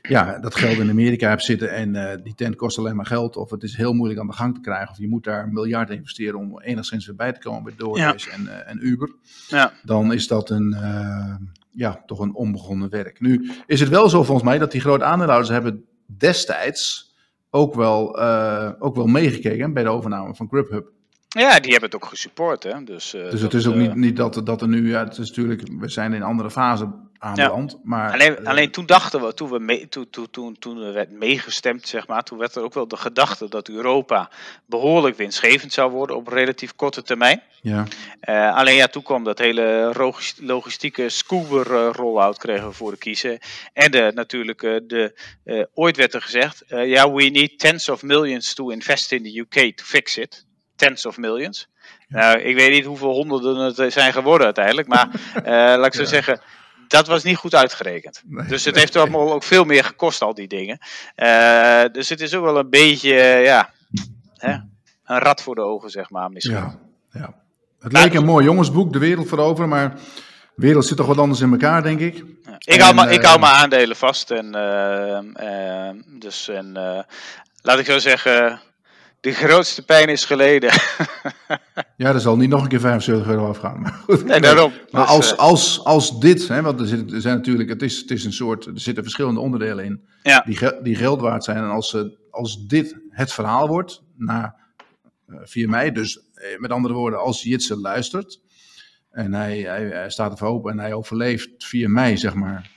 ja, 0.09 0.39
dat 0.39 0.55
geld 0.55 0.79
in 0.79 0.91
Amerika 0.91 1.29
hebt 1.29 1.43
zitten 1.43 1.71
en 1.71 1.95
eh, 1.95 2.19
die 2.23 2.35
tent 2.35 2.57
kost 2.57 2.79
alleen 2.79 2.97
maar 2.97 3.07
geld. 3.07 3.37
Of 3.37 3.51
het 3.51 3.63
is 3.63 3.77
heel 3.77 3.93
moeilijk 3.93 4.21
aan 4.21 4.27
de 4.27 4.33
gang 4.33 4.55
te 4.55 4.61
krijgen. 4.61 4.91
Of 4.91 4.99
je 4.99 5.09
moet 5.09 5.25
daar 5.25 5.43
een 5.43 5.53
miljard 5.53 5.91
investeren 5.91 6.39
om 6.39 6.61
enigszins 6.61 7.07
weer 7.07 7.15
bij 7.15 7.33
te 7.33 7.41
komen 7.41 7.65
bij 7.65 7.73
DoorDash 7.77 8.27
en, 8.27 8.49
eh, 8.49 8.71
en 8.71 8.87
Uber. 8.87 9.11
Ja. 9.49 9.73
Dan 9.83 10.13
is 10.13 10.27
dat 10.27 10.51
een, 10.51 10.73
eh, 10.73 11.35
ja, 11.71 12.03
toch 12.07 12.19
een 12.19 12.35
onbegonnen 12.35 12.91
werk. 12.91 13.21
Nu 13.21 13.51
is 13.67 13.81
het 13.81 13.89
wel 13.89 14.09
zo 14.09 14.23
volgens 14.25 14.49
mij 14.49 14.59
dat 14.59 14.73
die 14.73 14.81
grote 14.81 15.05
aandeelhouders 15.05 15.51
hebben 15.51 15.85
destijds 16.07 17.15
ook 17.51 17.75
wel, 17.75 18.19
ook 18.79 18.95
wel 18.95 19.07
meegekeken 19.07 19.73
bij 19.73 19.83
de 19.83 19.89
overname 19.89 20.35
van 20.35 20.49
Grubhub. 20.49 20.91
ja, 21.29 21.61
die 21.61 21.71
hebben 21.71 21.91
het 21.91 21.95
ook 21.95 22.05
gesupport. 22.05 22.63
Hè? 22.63 22.85
Dus, 22.85 23.11
Dus 23.11 23.31
dat, 23.31 23.41
het 23.41 23.55
is 23.55 23.67
ook 23.67 23.75
niet, 23.75 23.95
niet 23.95 24.17
dat, 24.17 24.41
dat 24.45 24.63
er 24.63 24.69
nu, 24.69 24.89
ja, 24.89 25.05
het 25.05 25.19
is 25.19 25.29
natuurlijk, 25.29 25.63
we 25.79 25.89
zijn 25.89 26.13
in 26.13 26.21
een 26.21 26.27
andere 26.27 26.51
fase 26.51 26.89
aanbeland. 27.19 27.79
Maar, 27.83 28.13
Alleen, 28.13 28.37
eh, 28.39 28.47
alleen 28.47 28.71
toen 28.71 28.87
dachten 28.87 29.21
we, 29.27 29.35
toen, 29.35 29.51
we 29.51 29.59
mee, 29.59 29.89
toen, 29.89 30.11
toen, 30.11 30.31
toen, 30.31 30.59
toen 30.59 30.83
er 30.83 30.93
werd 30.93 31.11
meegestemd, 31.11 31.89
zeg 31.89 32.07
maar, 32.07 32.23
toen 32.23 32.39
werd 32.39 32.55
er 32.55 32.63
ook 32.63 32.75
wel 32.75 32.89
de 32.89 32.97
gedachte 32.97 33.49
dat 33.49 33.69
Europa 33.69 34.31
behoorlijk 34.67 35.17
winstgevend 35.17 35.73
zou 35.73 35.91
worden 35.91 36.17
op 36.17 36.29
relatief 36.29 36.75
korte 36.77 37.03
termijn. 37.03 37.43
ja, 37.63 37.85
Eh, 38.21 38.55
alleen 38.57 38.75
ja, 38.75 38.87
toen 38.87 39.03
kwam 39.03 39.25
dat 39.25 39.39
hele 39.39 39.93
logis- 39.97 40.37
logistieke 40.41 41.09
Scoober 41.09 41.75
eh, 41.75 41.89
rollout 41.93 42.39
kregen 42.39 42.67
we 42.69 42.73
voor 42.75 42.91
de 42.91 42.97
kiezen. 42.99 43.39
En 43.73 43.91
de, 43.91 44.11
natuurlijk, 44.15 44.61
de, 44.61 45.19
ooit 45.75 45.97
werd 45.97 46.15
er 46.15 46.23
gezegd, 46.23 46.65
ja, 46.69 47.13
we 47.13 47.25
need 47.25 47.59
tens 47.59 47.89
of 47.89 48.03
millions 48.03 48.55
to 48.55 48.69
invest 48.69 49.13
in 49.13 49.23
the 49.23 49.39
UK 49.39 49.77
to 49.77 49.85
fix 49.85 50.17
it. 50.17 50.47
Tens 50.77 51.07
of 51.07 51.17
millions. 51.17 51.69
Nou, 52.09 52.39
ik 52.39 52.57
weet 52.57 52.71
niet 52.71 52.85
hoeveel 52.85 53.11
honderden 53.13 53.57
het 53.57 53.93
zijn 53.93 54.13
geworden 54.13 54.45
uiteindelijk, 54.45 54.89
maar 54.89 55.09
laat 55.79 55.87
ik 55.87 55.95
zo 55.95 56.03
Ja. 56.03 56.09
zeggen, 56.09 56.41
dat 56.89 57.07
was 57.07 57.23
niet 57.23 57.37
goed 57.37 57.55
uitgerekend. 57.55 58.23
Nee, 58.27 58.47
dus 58.47 58.65
het 58.65 58.75
nee, 58.75 58.83
heeft 58.83 58.97
allemaal 58.97 59.33
ook 59.33 59.43
veel 59.43 59.65
meer 59.65 59.85
gekost, 59.85 60.23
al 60.23 60.35
die 60.35 60.49
dingen. 60.49 60.79
Eh, 61.15 61.85
dus 61.93 62.09
het 62.09 62.21
is 62.21 62.35
ook 62.35 62.45
wel 62.45 62.59
een 62.59 62.71
beetje, 62.71 63.15
eh, 63.15 63.45
ja, 63.45 63.71
hè, 64.37 64.53
een 65.05 65.19
rat 65.19 65.43
voor 65.43 65.55
de 65.55 65.61
ogen, 65.61 65.91
zeg 65.91 66.11
maar, 66.11 66.31
misschien. 66.31 66.57
ja, 66.57 66.79
ja. 67.11 67.35
Het 67.79 67.93
leek 67.93 68.15
een 68.15 68.25
mooi 68.25 68.45
jongensboek, 68.45 68.93
De 68.93 68.99
Wereld 68.99 69.29
veroveren, 69.29 69.69
maar 69.69 69.95
de 70.55 70.67
wereld 70.67 70.87
zit 70.87 70.97
toch 70.97 71.07
wat 71.07 71.19
anders 71.19 71.41
in 71.41 71.51
elkaar, 71.51 71.83
denk 71.83 72.01
ik. 72.01 72.25
Ja. 72.45 72.57
Ik, 72.59 72.81
hou 72.81 73.11
ik 73.11 73.23
eh, 73.23 73.29
hou 73.29 73.41
mijn 73.41 73.53
aandelen 73.53 73.97
vast. 73.97 74.31
En, 74.31 74.53
dus, 76.19 76.49
en, 76.49 76.73
laat 77.63 77.79
ik 77.79 77.87
zo 77.87 77.99
zeggen, 77.99 78.61
de 79.21 79.33
grootste 79.33 79.85
pijn 79.85 80.09
is 80.09 80.25
geleden. 80.25 80.71
Ja, 81.97 82.13
er 82.13 82.21
zal 82.21 82.37
niet 82.37 82.49
nog 82.49 82.63
een 82.63 82.69
keer 82.69 82.81
75 82.81 83.27
euro 83.29 83.49
afgaan. 83.49 83.81
Maar, 83.81 83.93
goed. 83.93 84.25
nee, 84.25 84.41
daarom. 84.41 84.73
maar 84.91 85.03
Dus, 85.07 85.11
als, 85.11 85.33
eh, 85.33 85.39
als, 85.39 85.85
als 85.85 86.21
dit, 86.21 86.49
hè, 86.49 86.63
want 86.63 86.81
er, 86.81 86.87
zit, 86.87 87.13
er 87.13 87.21
zijn 87.21 87.37
natuurlijk, 87.37 87.69
het 87.69 87.83
is, 87.83 87.99
het 87.99 88.11
is 88.11 88.25
een 88.25 88.33
soort, 88.33 88.65
er 88.67 88.81
zitten 88.81 89.03
verschillende 89.03 89.41
onderdelen 89.41 89.85
in 89.85 90.09
Ja. 90.23 90.43
die, 90.47 90.83
die 90.83 90.95
geld 90.95 91.21
waard 91.21 91.45
zijn. 91.45 91.57
En 91.57 91.69
als, 91.71 91.89
ze- 91.91 92.19
als 92.31 92.67
dit 92.67 92.97
het 93.11 93.33
verhaal 93.33 93.69
wordt, 93.69 94.03
na 94.17 94.55
eh, 95.29 95.37
4 95.43 95.69
mei, 95.69 95.93
dus 95.93 96.21
eh, 96.35 96.59
met 96.59 96.71
andere 96.71 96.95
woorden, 96.95 97.21
als 97.21 97.43
Jitse 97.43 97.77
luistert 97.77 98.41
en 99.11 99.35
hij, 99.35 99.59
hij, 99.61 99.85
hij 99.87 100.11
staat 100.11 100.31
ervoor 100.33 100.49
open 100.49 100.73
en 100.73 100.79
hij 100.79 100.93
overleeft 100.93 101.49
4 101.59 101.91
mei, 101.91 102.17
zeg 102.17 102.35
maar, 102.35 102.71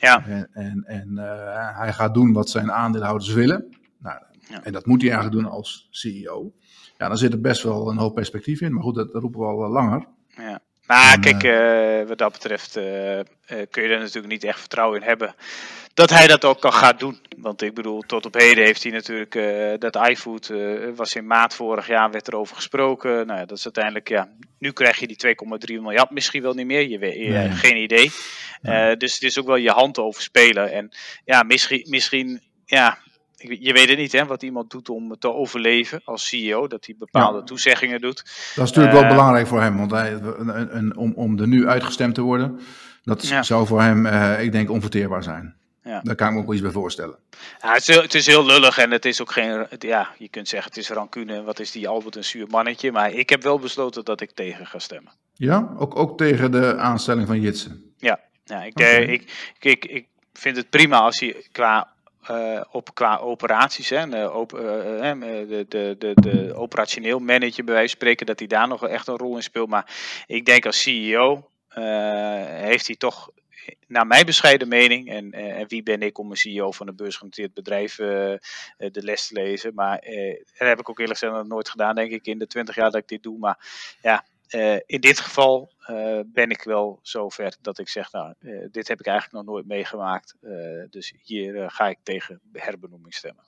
ja, 0.00 0.24
en, 0.26 0.48
en, 0.52 0.84
en 0.86 1.18
eh, 1.18 1.78
hij 1.78 1.92
gaat 1.92 2.14
doen 2.14 2.32
wat 2.32 2.50
zijn 2.50 2.72
aandeelhouders 2.72 3.32
willen. 3.32 3.76
Nou, 3.98 4.18
Ja. 4.48 4.62
En 4.64 4.72
dat 4.72 4.86
moet 4.86 5.02
hij 5.02 5.10
eigenlijk 5.10 5.42
doen 5.42 5.52
als 5.52 5.88
CEO. 5.90 6.52
Ja, 6.98 7.08
dan 7.08 7.16
zit 7.18 7.32
er 7.32 7.40
best 7.40 7.62
wel 7.62 7.90
een 7.90 7.98
hoop 7.98 8.14
perspectief 8.14 8.60
in. 8.60 8.72
Maar 8.74 8.82
goed, 8.82 8.94
dat, 8.94 9.12
dat 9.12 9.22
roepen 9.22 9.40
we 9.40 9.46
al 9.46 9.64
eh, 9.64 9.70
langer. 9.70 10.06
ja. 10.36 10.60
Maar 10.86 11.14
En, 11.14 11.20
kijk, 11.20 11.42
eh, 11.42 12.08
wat 12.08 12.18
dat 12.18 12.32
betreft 12.32 12.76
eh, 12.76 13.18
eh, 13.18 13.24
kun 13.70 13.82
je 13.82 13.88
er 13.88 13.98
natuurlijk 13.98 14.32
niet 14.32 14.44
echt 14.44 14.58
vertrouwen 14.60 15.00
in 15.00 15.06
hebben 15.06 15.34
dat 15.94 16.10
hij 16.10 16.26
dat 16.26 16.44
ook 16.44 16.60
kan 16.60 16.72
gaan 16.72 16.96
doen. 16.98 17.18
Want 17.38 17.62
ik 17.62 17.74
bedoel, 17.74 18.00
tot 18.00 18.26
op 18.26 18.34
heden 18.34 18.64
heeft 18.64 18.82
hij 18.82 18.92
natuurlijk 18.92 19.34
eh, 19.34 19.72
dat 19.78 20.08
iFood 20.08 20.48
eh, 20.48 20.88
was 20.94 21.14
in 21.14 21.26
maart 21.26 21.54
vorig 21.54 21.86
jaar 21.86 22.10
werd 22.10 22.28
erover 22.28 22.56
gesproken. 22.56 23.26
Nou 23.26 23.38
ja, 23.38 23.44
dat 23.46 23.58
is 23.58 23.64
uiteindelijk, 23.64 24.08
ja, 24.08 24.28
nu 24.58 24.72
krijg 24.72 24.98
je 24.98 25.06
die 25.06 25.16
2,3 25.76 25.80
miljard 25.82 26.10
misschien 26.10 26.42
wel 26.42 26.54
niet 26.54 26.66
meer. 26.66 26.88
Je 26.88 26.98
weet, 26.98 27.28
Nee. 27.28 27.50
geen 27.50 27.82
idee. 27.82 28.10
Eh, 28.62 28.92
dus 28.96 29.12
het 29.14 29.22
is 29.22 29.38
ook 29.38 29.46
wel 29.46 29.56
je 29.56 29.70
hand 29.70 29.98
over 29.98 30.22
spelen. 30.22 30.72
En 30.72 30.90
ja, 31.24 31.42
misschien, 31.42 31.86
misschien 31.88 32.40
ja, 32.64 32.98
je 33.60 33.72
weet 33.72 33.88
het 33.88 33.98
niet 33.98 34.12
hè, 34.12 34.26
wat 34.26 34.42
iemand 34.42 34.70
doet 34.70 34.88
om 34.88 35.18
te 35.18 35.32
overleven 35.32 36.00
als 36.04 36.28
CEO. 36.28 36.66
Dat 36.66 36.86
hij 36.86 36.94
bepaalde 36.98 37.38
Ja. 37.38 37.44
toezeggingen 37.44 38.00
doet. 38.00 38.16
Dat 38.54 38.64
is 38.64 38.72
natuurlijk 38.72 38.92
wel 38.92 39.02
Eh, 39.02 39.08
belangrijk 39.08 39.46
voor 39.46 39.60
hem. 39.60 39.76
Want 39.76 39.90
hij, 39.90 40.12
een, 40.12 40.76
een, 40.76 40.96
om, 40.96 41.12
om 41.14 41.38
er 41.38 41.48
nu 41.48 41.68
uitgestemd 41.68 42.14
te 42.14 42.20
worden, 42.22 42.60
dat 43.02 43.28
Ja. 43.28 43.42
zou 43.42 43.66
voor 43.66 43.80
hem, 43.82 44.06
eh, 44.06 44.42
ik 44.42 44.52
denk, 44.52 44.70
onverteerbaar 44.70 45.22
zijn. 45.22 45.54
Ja. 45.84 46.00
Daar 46.02 46.14
kan 46.14 46.26
ik 46.28 46.32
me 46.32 46.38
ook 46.38 46.44
wel 46.44 46.54
iets 46.54 46.62
bij 46.62 46.72
voorstellen. 46.72 47.18
Ja, 47.60 47.72
het, 47.72 47.80
is 47.80 47.86
heel, 47.86 48.02
het 48.02 48.14
is 48.14 48.26
heel 48.26 48.46
lullig 48.46 48.78
en 48.78 48.90
het 48.90 49.04
is 49.04 49.20
ook 49.20 49.32
geen. 49.32 49.66
het- 49.68 49.82
ja, 49.82 50.08
je 50.18 50.28
kunt 50.28 50.48
zeggen 50.48 50.68
het 50.68 50.78
is 50.78 50.88
rancune. 50.90 51.34
en 51.34 51.44
Wat 51.44 51.58
is 51.60 51.70
die 51.70 51.88
Albert 51.88 52.16
een 52.16 52.24
zuur 52.24 52.46
mannetje. 52.50 52.92
Maar 52.92 53.12
ik 53.12 53.30
heb 53.30 53.42
wel 53.42 53.58
besloten 53.58 54.04
dat 54.04 54.20
ik 54.20 54.30
tegen 54.30 54.66
ga 54.66 54.78
stemmen. 54.78 55.12
Ja, 55.34 55.72
ook, 55.78 55.96
ook 55.96 56.18
tegen 56.18 56.50
de 56.52 56.76
aanstelling 56.76 57.26
van 57.26 57.40
Jitsen. 57.40 57.94
Ja, 57.98 58.20
ik, 58.62 58.70
Oké. 58.78 58.84
eh, 58.84 59.08
ik, 59.12 59.52
ik, 59.60 59.84
ik 59.84 60.06
vind 60.32 60.56
het 60.56 60.70
prima 60.70 60.98
als 61.00 61.20
hij 61.20 61.44
qua 61.52 61.91
op 62.70 62.94
qua 62.94 63.16
operaties. 63.16 63.88
Hè, 63.90 64.08
de, 64.08 65.66
de, 65.68 65.96
de, 65.98 66.12
de, 66.14 66.54
operationeel 66.54 67.18
manager 67.18 67.64
bij 67.64 67.74
wijze 67.74 67.88
van 67.88 68.00
spreken, 68.00 68.26
dat 68.26 68.38
hij 68.38 68.48
daar 68.48 68.68
nog 68.68 68.88
echt 68.88 69.06
een 69.06 69.16
rol 69.16 69.36
in 69.36 69.42
speelt. 69.42 69.68
Maar 69.68 69.94
ik 70.26 70.44
denk 70.44 70.66
als 70.66 70.82
CEO 70.82 71.50
heeft 72.44 72.86
hij 72.86 72.96
toch 72.96 73.30
naar 73.86 74.06
mijn 74.06 74.26
bescheiden 74.26 74.68
mening, 74.68 75.08
en, 75.10 75.32
eh, 75.32 75.58
en 75.58 75.68
wie 75.68 75.82
ben 75.82 76.02
ik 76.02 76.18
om 76.18 76.30
een 76.30 76.36
CEO 76.36 76.72
van 76.72 76.88
een 76.88 76.96
beursgenoteerd 76.96 77.54
bedrijf 77.54 77.96
de 77.96 78.40
les 78.92 79.26
te 79.26 79.34
lezen. 79.34 79.74
Maar 79.74 80.00
dat 80.58 80.68
heb 80.68 80.80
ik 80.80 80.88
ook 80.88 80.98
eerlijk 80.98 81.18
gezegd 81.18 81.38
nog 81.38 81.46
nooit 81.46 81.68
gedaan, 81.68 81.94
denk 81.94 82.12
ik, 82.12 82.26
in 82.26 82.38
de 82.38 82.46
twintig 82.46 82.74
jaar 82.74 82.90
dat 82.90 83.00
ik 83.00 83.08
dit 83.08 83.22
doe. 83.22 83.38
Maar 83.38 83.58
ja, 84.02 84.24
in 84.86 85.00
dit 85.00 85.20
geval 85.20 85.72
ben 86.26 86.50
ik 86.50 86.62
wel 86.62 86.98
zover 87.02 87.56
dat 87.60 87.78
ik 87.78 87.88
zeg, 87.88 88.12
nou, 88.12 88.34
dit 88.70 88.88
heb 88.88 89.00
ik 89.00 89.06
eigenlijk 89.06 89.44
nog 89.44 89.54
nooit 89.54 89.66
meegemaakt. 89.66 90.34
dus 90.90 91.12
hier 91.22 91.70
ga 91.70 91.88
ik 91.88 91.98
tegen 92.02 92.40
herbenoeming 92.52 93.14
stemmen. 93.14 93.44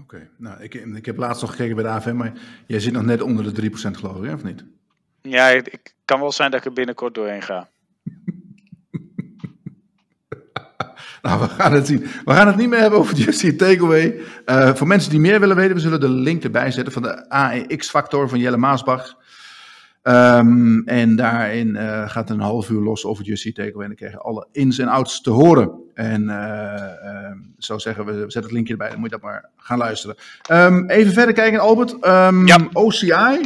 Oké, 0.00 0.28
nou, 0.36 0.62
ik, 0.62 0.74
ik 0.74 1.06
heb 1.06 1.16
laatst 1.16 1.42
nog 1.42 1.50
gekeken 1.50 1.74
bij 1.74 1.84
de 1.84 1.90
AFM, 1.90 2.16
maar 2.16 2.32
jij 2.66 2.80
zit 2.80 2.92
nog 2.92 3.04
net 3.04 3.22
onder 3.22 3.54
de 3.54 3.70
3% 3.70 3.74
geloof 3.74 4.22
ik, 4.22 4.34
of 4.34 4.42
niet? 4.42 4.64
Ja, 5.22 5.46
het 5.46 5.94
kan 6.04 6.20
wel 6.20 6.32
zijn 6.32 6.50
dat 6.50 6.60
ik 6.60 6.66
er 6.66 6.72
binnenkort 6.72 7.14
doorheen 7.14 7.42
ga. 7.42 7.68
Nou, 11.22 11.40
we 11.40 11.48
gaan 11.48 11.72
het 11.72 11.86
zien. 11.86 12.00
We 12.00 12.32
gaan 12.32 12.46
het 12.46 12.56
niet 12.56 12.68
meer 12.68 12.78
hebben 12.78 12.98
over 12.98 13.16
Just 13.16 13.58
Takeaway. 13.58 14.20
Uh, 14.46 14.74
voor 14.74 14.86
mensen 14.86 15.10
die 15.10 15.20
meer 15.20 15.40
willen 15.40 15.56
weten, 15.56 15.74
we 15.74 15.80
zullen 15.80 16.00
de 16.00 16.08
link 16.08 16.44
erbij 16.44 16.70
zetten 16.70 16.92
van 16.92 17.02
de 17.02 17.28
AEX-factor 17.28 18.28
van 18.28 18.38
Jelle 18.38 18.56
Maasbach. 18.56 19.16
Um, 20.02 20.82
en 20.86 21.16
daarin 21.16 21.68
uh, 21.68 22.08
gaat 22.08 22.30
een 22.30 22.40
half 22.40 22.70
uur 22.70 22.80
los 22.80 23.04
over 23.04 23.24
Just 23.24 23.54
Takeaway. 23.54 23.82
En 23.82 23.86
dan 23.86 23.96
krijg 23.96 24.12
je 24.12 24.18
alle 24.18 24.46
ins 24.52 24.78
en 24.78 24.88
outs 24.88 25.20
te 25.20 25.30
horen. 25.30 25.70
En 25.94 26.22
uh, 26.22 26.34
uh, 27.04 27.30
zo 27.58 27.78
zeggen 27.78 28.04
we, 28.04 28.12
we 28.12 28.18
zetten 28.20 28.42
het 28.42 28.52
linkje 28.52 28.72
erbij, 28.72 28.88
dan 28.88 28.98
moet 28.98 29.10
je 29.10 29.16
dat 29.16 29.24
maar 29.24 29.50
gaan 29.56 29.78
luisteren. 29.78 30.16
Um, 30.50 30.90
even 30.90 31.12
verder 31.12 31.34
kijken, 31.34 31.60
Albert. 31.60 31.92
Um, 31.92 32.46
ja. 32.46 32.68
OCI. 32.72 33.40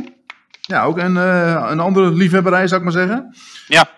Ja, 0.72 0.85
ook 0.85 0.98
een, 0.98 1.14
uh, 1.14 1.66
een 1.70 1.80
andere 1.80 2.12
liefhebberij, 2.12 2.66
zou 2.66 2.80
ik 2.80 2.92
maar 2.92 3.06
zeggen. 3.06 3.35
Ja. 3.66 3.88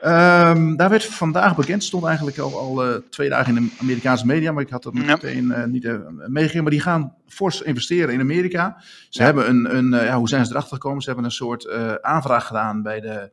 Um, 0.51 0.77
daar 0.77 0.91
werd 0.91 1.05
vandaag 1.05 1.57
bekend, 1.57 1.85
stond 1.85 2.05
eigenlijk 2.05 2.39
al, 2.39 2.59
al 2.59 2.89
uh, 2.89 2.95
twee 3.11 3.29
dagen 3.29 3.57
in 3.57 3.63
de 3.65 3.71
Amerikaanse 3.81 4.27
media, 4.27 4.53
maar 4.53 4.63
ik 4.63 4.71
had 4.71 4.85
het 4.85 4.95
meteen 4.95 5.45
uh, 5.45 5.65
niet 5.65 5.89
meegegeven. 6.27 6.63
Maar 6.63 6.71
die 6.71 6.81
gaan 6.81 7.15
fors 7.29 7.63
investeren 7.63 8.15
in 8.15 8.21
Amerika. 8.21 8.77
Ze 9.09 9.19
ja. 9.19 9.25
hebben 9.25 9.49
een, 9.49 9.77
een 9.77 10.05
ja, 10.05 10.17
hoe 10.17 10.29
zijn 10.29 10.45
ze 10.45 10.51
erachter 10.51 10.75
gekomen? 10.75 11.03
Ze 11.03 11.07
hebben 11.07 11.25
een 11.25 11.31
soort 11.31 11.71
aanvraag 12.01 12.47
gedaan 12.47 12.83
bij 12.83 13.01
de, 13.01 13.31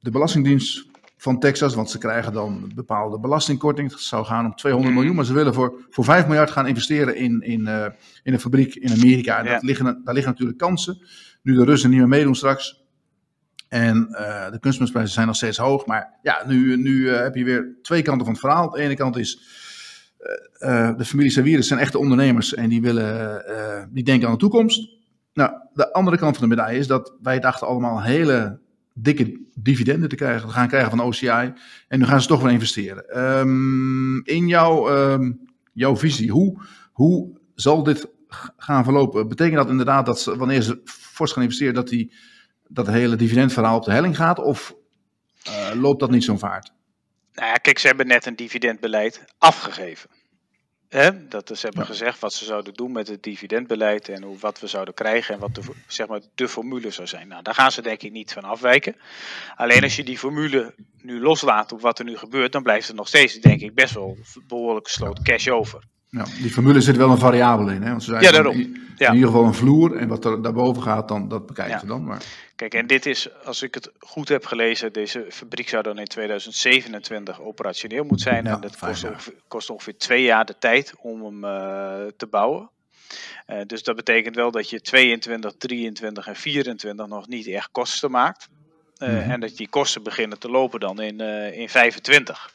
de 0.00 0.10
Belastingdienst 0.10 0.86
van 1.24 1.38
Texas, 1.38 1.74
want 1.74 1.90
ze 1.90 1.98
krijgen 1.98 2.32
dan 2.32 2.72
bepaalde 2.74 3.20
belastingkorting. 3.20 3.90
Het 3.90 4.00
zou 4.00 4.24
gaan 4.24 4.44
om 4.44 4.54
200 4.54 4.92
mm. 4.92 4.98
miljoen, 4.98 5.16
maar 5.16 5.24
ze 5.24 5.34
willen 5.34 5.54
voor, 5.54 5.86
voor 5.90 6.04
5 6.04 6.26
miljard 6.26 6.50
gaan 6.50 6.66
investeren 6.66 7.16
in, 7.16 7.40
in, 7.42 7.60
uh, 7.60 7.86
in 8.22 8.32
een 8.32 8.40
fabriek 8.40 8.74
in 8.74 8.92
Amerika. 8.92 9.38
En 9.38 9.44
ja. 9.44 9.52
dat 9.52 9.62
liggen, 9.62 9.84
daar 10.04 10.14
liggen 10.14 10.32
natuurlijk 10.32 10.58
kansen. 10.58 10.98
Nu 11.44 11.54
de 11.54 11.64
Russen 11.64 11.90
niet 11.90 11.98
meer 11.98 12.08
meedoen 12.08 12.34
straks. 12.34 12.82
En 13.68 14.08
uh, 14.10 14.50
de 14.50 14.58
kunstmestprijzen 14.60 15.14
zijn 15.14 15.26
nog 15.26 15.36
steeds 15.36 15.58
hoog. 15.58 15.86
Maar 15.86 16.18
ja, 16.22 16.42
nu, 16.46 16.76
nu 16.76 16.90
uh, 16.90 17.18
heb 17.18 17.34
je 17.34 17.44
weer 17.44 17.76
twee 17.82 18.02
kanten 18.02 18.24
van 18.24 18.34
het 18.34 18.42
verhaal. 18.42 18.70
De 18.70 18.80
ene 18.80 18.96
kant 18.96 19.16
is, 19.16 19.62
de 20.96 21.04
familie 21.04 21.30
Savirus 21.30 21.68
zijn 21.68 21.80
echte 21.80 21.98
ondernemers 21.98 22.54
en 22.54 22.68
die, 22.68 22.82
willen, 22.82 23.44
die 23.92 24.04
denken 24.04 24.26
aan 24.26 24.34
de 24.34 24.40
toekomst. 24.40 24.88
Nou, 25.34 25.52
de 25.74 25.92
andere 25.92 26.18
kant 26.18 26.36
van 26.36 26.48
de 26.48 26.54
medaille 26.54 26.78
is 26.78 26.86
dat 26.86 27.16
wij 27.22 27.40
dachten 27.40 27.66
allemaal 27.66 28.02
hele 28.02 28.60
dikke 28.94 29.40
dividenden 29.54 30.08
te 30.08 30.16
krijgen, 30.16 30.50
gaan 30.50 30.68
krijgen 30.68 30.90
van 30.90 31.00
OCI. 31.00 31.52
En 31.88 31.98
nu 31.98 32.04
gaan 32.04 32.20
ze 32.20 32.28
toch 32.28 32.42
weer 32.42 32.52
investeren. 32.52 33.20
Um, 33.38 34.24
in 34.24 34.46
jouw, 34.46 34.96
um, 35.12 35.40
jouw 35.72 35.96
visie, 35.96 36.30
hoe, 36.30 36.62
hoe 36.92 37.40
zal 37.54 37.82
dit 37.82 38.08
gaan 38.56 38.84
verlopen? 38.84 39.28
Betekent 39.28 39.56
dat 39.56 39.68
inderdaad 39.68 40.06
dat 40.06 40.20
ze, 40.20 40.36
wanneer 40.36 40.62
ze 40.62 40.80
fors 40.84 41.32
gaan 41.32 41.42
investeren, 41.42 41.74
dat, 41.74 41.88
die, 41.88 42.14
dat 42.68 42.86
hele 42.86 43.16
dividendverhaal 43.16 43.76
op 43.76 43.84
de 43.84 43.92
helling 43.92 44.16
gaat? 44.16 44.38
Of 44.38 44.74
uh, 45.48 45.70
loopt 45.80 46.00
dat 46.00 46.10
niet 46.10 46.24
zo'n 46.24 46.38
vaart? 46.38 46.72
Nou 47.32 47.48
ja, 47.48 47.54
kijk, 47.54 47.78
ze 47.78 47.86
hebben 47.86 48.06
net 48.06 48.26
een 48.26 48.36
dividendbeleid 48.36 49.24
afgegeven. 49.38 50.10
Hè? 50.88 51.28
Dat 51.28 51.50
ze 51.54 51.66
hebben 51.66 51.82
ja. 51.82 51.88
gezegd 51.88 52.18
wat 52.18 52.32
ze 52.32 52.44
zouden 52.44 52.74
doen 52.74 52.92
met 52.92 53.08
het 53.08 53.22
dividendbeleid 53.22 54.08
en 54.08 54.22
hoe, 54.22 54.38
wat 54.38 54.60
we 54.60 54.66
zouden 54.66 54.94
krijgen 54.94 55.34
en 55.34 55.40
wat 55.40 55.54
de, 55.54 55.62
zeg 55.86 56.06
maar, 56.06 56.20
de 56.34 56.48
formule 56.48 56.90
zou 56.90 57.06
zijn. 57.06 57.28
Nou, 57.28 57.42
daar 57.42 57.54
gaan 57.54 57.72
ze 57.72 57.82
denk 57.82 58.02
ik 58.02 58.12
niet 58.12 58.32
van 58.32 58.42
afwijken. 58.42 58.96
Alleen 59.56 59.82
als 59.82 59.96
je 59.96 60.04
die 60.04 60.18
formule 60.18 60.74
nu 61.02 61.20
loslaat 61.20 61.72
op 61.72 61.80
wat 61.80 61.98
er 61.98 62.04
nu 62.04 62.16
gebeurt, 62.16 62.52
dan 62.52 62.62
blijft 62.62 62.88
er 62.88 62.94
nog 62.94 63.08
steeds, 63.08 63.34
denk 63.34 63.60
ik, 63.60 63.74
best 63.74 63.94
wel 63.94 64.18
behoorlijk 64.46 64.86
gesloten 64.86 65.24
cash 65.24 65.48
over. 65.48 65.84
Ja, 66.14 66.24
die 66.40 66.50
formule 66.50 66.80
zit 66.80 66.96
wel 66.96 67.10
een 67.10 67.18
variabele 67.18 67.74
in. 67.74 67.82
Hè? 67.82 67.90
Want 67.90 68.02
ze 68.02 68.10
zijn 68.10 68.22
ja, 68.22 68.30
daarom. 68.30 68.54
In, 68.54 68.82
ja. 68.96 69.08
in 69.08 69.14
ieder 69.14 69.28
geval 69.28 69.44
een 69.44 69.54
vloer. 69.54 69.96
En 69.96 70.08
wat 70.08 70.24
er 70.24 70.42
daarboven 70.42 70.82
gaat, 70.82 71.08
dan, 71.08 71.28
dat 71.28 71.46
bekijken 71.46 71.80
ze 71.80 71.86
dan. 71.86 72.04
Maar... 72.04 72.22
Kijk, 72.56 72.74
en 72.74 72.86
dit 72.86 73.06
is, 73.06 73.28
als 73.44 73.62
ik 73.62 73.74
het 73.74 73.90
goed 73.98 74.28
heb 74.28 74.46
gelezen, 74.46 74.92
deze 74.92 75.26
fabriek 75.28 75.68
zou 75.68 75.82
dan 75.82 75.98
in 75.98 76.04
2027 76.04 77.40
operationeel 77.40 78.04
moeten 78.04 78.18
zijn. 78.18 78.46
en 78.46 78.60
dat 78.60 78.78
kost 78.78 79.04
ongeveer, 79.04 79.34
kost 79.48 79.70
ongeveer, 79.70 79.96
twee 79.96 80.22
jaar 80.22 80.44
de 80.44 80.58
tijd 80.58 80.94
om 81.00 81.24
hem 81.24 81.44
uh, 81.44 82.10
te 82.16 82.26
bouwen. 82.26 82.70
Uh, 83.46 83.56
dus 83.66 83.82
dat 83.82 83.96
betekent 83.96 84.34
wel 84.34 84.50
dat 84.50 84.70
je 84.70 84.80
22, 84.80 85.54
23 85.58 86.26
en 86.26 86.36
24 86.36 87.06
nog 87.06 87.28
niet 87.28 87.46
echt 87.46 87.68
kosten 87.72 88.10
maakt. 88.10 88.48
Uh, 88.98 89.08
mm 89.08 89.14
-hmm. 89.14 89.30
En 89.30 89.40
dat 89.40 89.56
die 89.56 89.68
kosten 89.68 90.02
beginnen 90.02 90.38
te 90.38 90.50
lopen 90.50 90.80
dan 90.80 91.00
in, 91.00 91.20
in 91.52 91.68
25. 91.68 92.52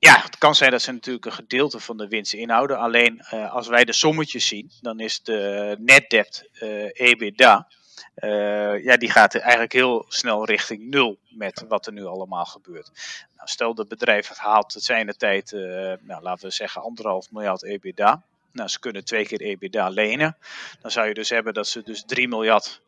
Ja, 0.00 0.20
het 0.22 0.38
kan 0.38 0.54
zijn 0.54 0.70
dat 0.70 0.82
ze 0.82 0.92
natuurlijk 0.92 1.26
een 1.26 1.32
gedeelte 1.32 1.80
van 1.80 1.96
de 1.96 2.08
winst 2.08 2.32
inhouden. 2.32 2.78
Alleen 2.78 3.24
uh, 3.34 3.52
als 3.52 3.68
wij 3.68 3.84
de 3.84 3.92
sommetjes 3.92 4.46
zien, 4.46 4.70
dan 4.80 5.00
is 5.00 5.22
de 5.22 5.76
net 5.78 6.10
debt 6.10 6.48
uh, 6.52 6.88
EBITDA. 6.92 7.68
Uh, 8.16 8.84
ja, 8.84 8.96
die 8.96 9.10
gaat 9.10 9.34
eigenlijk 9.34 9.72
heel 9.72 10.04
snel 10.08 10.44
richting 10.44 10.90
nul 10.90 11.18
met 11.28 11.64
wat 11.68 11.86
er 11.86 11.92
nu 11.92 12.04
allemaal 12.04 12.44
gebeurt. 12.44 12.90
Nou, 13.36 13.48
stel 13.48 13.68
dat 13.68 13.78
het 13.78 13.88
bedrijf 13.88 14.28
het 14.28 14.38
haalt 14.38 14.74
het 14.74 14.82
zijn 14.82 15.06
de 15.06 15.16
tijd, 15.16 15.52
nou, 16.00 16.22
laten 16.22 16.48
we 16.48 16.54
zeggen, 16.54 16.82
anderhalf 16.82 17.30
miljard 17.30 17.64
EBITDA. 17.64 18.22
Nou, 18.52 18.68
ze 18.68 18.78
kunnen 18.78 19.04
twee 19.04 19.26
keer 19.26 19.40
EBITDA 19.40 19.88
lenen. 19.88 20.36
Dan 20.80 20.90
zou 20.90 21.08
je 21.08 21.14
dus 21.14 21.28
hebben 21.28 21.54
dat 21.54 21.68
ze 21.68 21.82
dus 21.82 22.04
3 22.06 22.28
miljard 22.28 22.80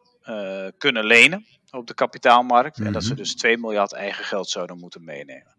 kunnen 0.79 1.05
lenen 1.05 1.47
op 1.71 1.87
de 1.87 1.95
kapitaalmarkt. 1.95 2.77
Mm 2.79 2.85
-hmm. 2.85 2.87
En 2.87 3.01
dat 3.01 3.09
ze 3.09 3.15
dus 3.15 3.35
2 3.35 3.59
miljard 3.59 3.93
eigen 3.93 4.25
geld 4.25 4.49
zouden 4.49 4.79
moeten 4.79 5.05
meenemen. 5.05 5.55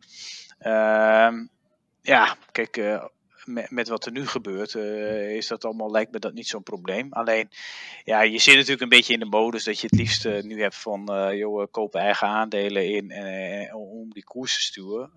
Uh, 0.62 1.32
ja, 2.02 2.38
kijk, 2.52 2.78
uh, 2.78 3.06
met, 3.45 3.71
met, 3.71 3.88
wat 3.88 4.06
er 4.06 4.12
nu 4.12 4.28
gebeurt, 4.28 4.74
uh, 4.74 5.36
is 5.36 5.47
dat 5.47 5.65
allemaal, 5.65 5.91
lijkt 5.91 6.12
me 6.12 6.19
dat 6.19 6.34
niet 6.34 6.47
zo'n 6.47 6.63
probleem. 6.63 7.13
Alleen, 7.13 7.50
ja, 8.04 8.21
je 8.21 8.39
zit 8.39 8.56
natuurlijk 8.56 8.82
een 8.82 8.89
beetje 8.89 9.13
in 9.13 9.19
de 9.19 9.26
modus 9.26 9.63
dat 9.63 9.80
je 9.80 9.88
het 9.89 10.00
liefst 10.00 10.26
uh, 10.26 10.41
nu 10.41 10.62
hebt 10.62 10.76
van, 10.76 11.32
joh, 11.38 11.67
kopen 11.71 12.02
eigen 12.02 12.28
aandelen 12.28 12.93
in 12.93 13.13
om 13.74 14.13
die 14.13 14.24
koers 14.24 14.56
te 14.56 14.62
sturen. 14.62 15.12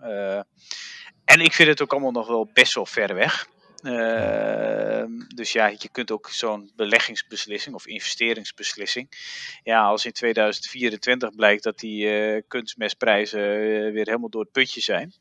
en 1.24 1.40
ik 1.40 1.52
vind 1.52 1.68
het 1.68 1.82
ook 1.82 1.92
allemaal 1.92 2.10
nog 2.10 2.26
wel 2.26 2.50
best 2.52 2.74
wel 2.74 2.86
ver 2.86 3.14
weg. 3.14 3.52
Uh, 3.84 5.04
dus 5.34 5.52
ja, 5.52 5.66
je 5.66 5.88
kunt 5.92 6.10
ook 6.10 6.28
zo'n 6.28 6.72
beleggingsbeslissing 6.76 7.74
of 7.74 7.86
investeringsbeslissing. 7.86 9.08
Ja, 9.62 9.82
als 9.82 10.04
in 10.04 10.12
2024 10.12 11.34
blijkt 11.34 11.62
dat 11.62 11.78
die 11.78 12.04
uh, 12.04 12.42
kunstmestprijzen 12.48 13.40
uh, 13.40 13.92
weer 13.92 14.06
helemaal 14.06 14.28
door 14.28 14.42
het 14.42 14.52
putje 14.52 14.80
zijn. 14.80 15.14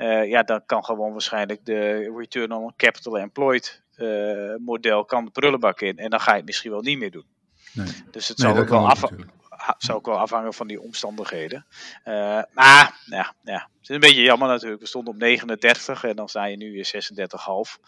Uh, 0.00 0.28
ja, 0.28 0.42
dan 0.42 0.62
kan 0.66 0.84
gewoon 0.84 1.12
waarschijnlijk 1.12 1.64
de 1.64 2.12
return 2.16 2.52
on 2.52 2.72
capital 2.76 3.18
employed 3.18 3.82
uh, 3.96 4.54
model 4.58 5.04
kan 5.04 5.24
de 5.24 5.30
prullenbak 5.30 5.80
in. 5.80 5.98
En 5.98 6.10
dan 6.10 6.20
ga 6.20 6.30
je 6.30 6.36
het 6.36 6.46
misschien 6.46 6.70
wel 6.70 6.80
niet 6.80 6.98
meer 6.98 7.10
doen. 7.10 7.26
Nee. 7.72 7.86
Dus 8.10 8.28
het 8.28 8.38
nee, 8.38 8.52
zal 8.52 8.62
ook 8.62 8.68
wel 8.68 8.88
afhangen 8.88 9.30
zou 9.78 9.98
ook 9.98 10.06
wel 10.06 10.18
afhangen 10.18 10.54
van 10.54 10.66
die 10.66 10.80
omstandigheden. 10.80 11.66
Uh, 12.04 12.42
maar 12.52 13.00
ja, 13.04 13.34
ja, 13.44 13.68
het 13.78 13.82
is 13.82 13.88
een 13.88 14.00
beetje 14.00 14.22
jammer 14.22 14.48
natuurlijk. 14.48 14.80
We 14.80 14.86
stonden 14.86 15.14
op 15.14 15.20
39 15.20 16.04
en 16.04 16.16
dan 16.16 16.28
sta 16.28 16.44
je 16.44 16.56
nu 16.56 16.72
weer 16.72 16.90
36,5. 16.94 17.80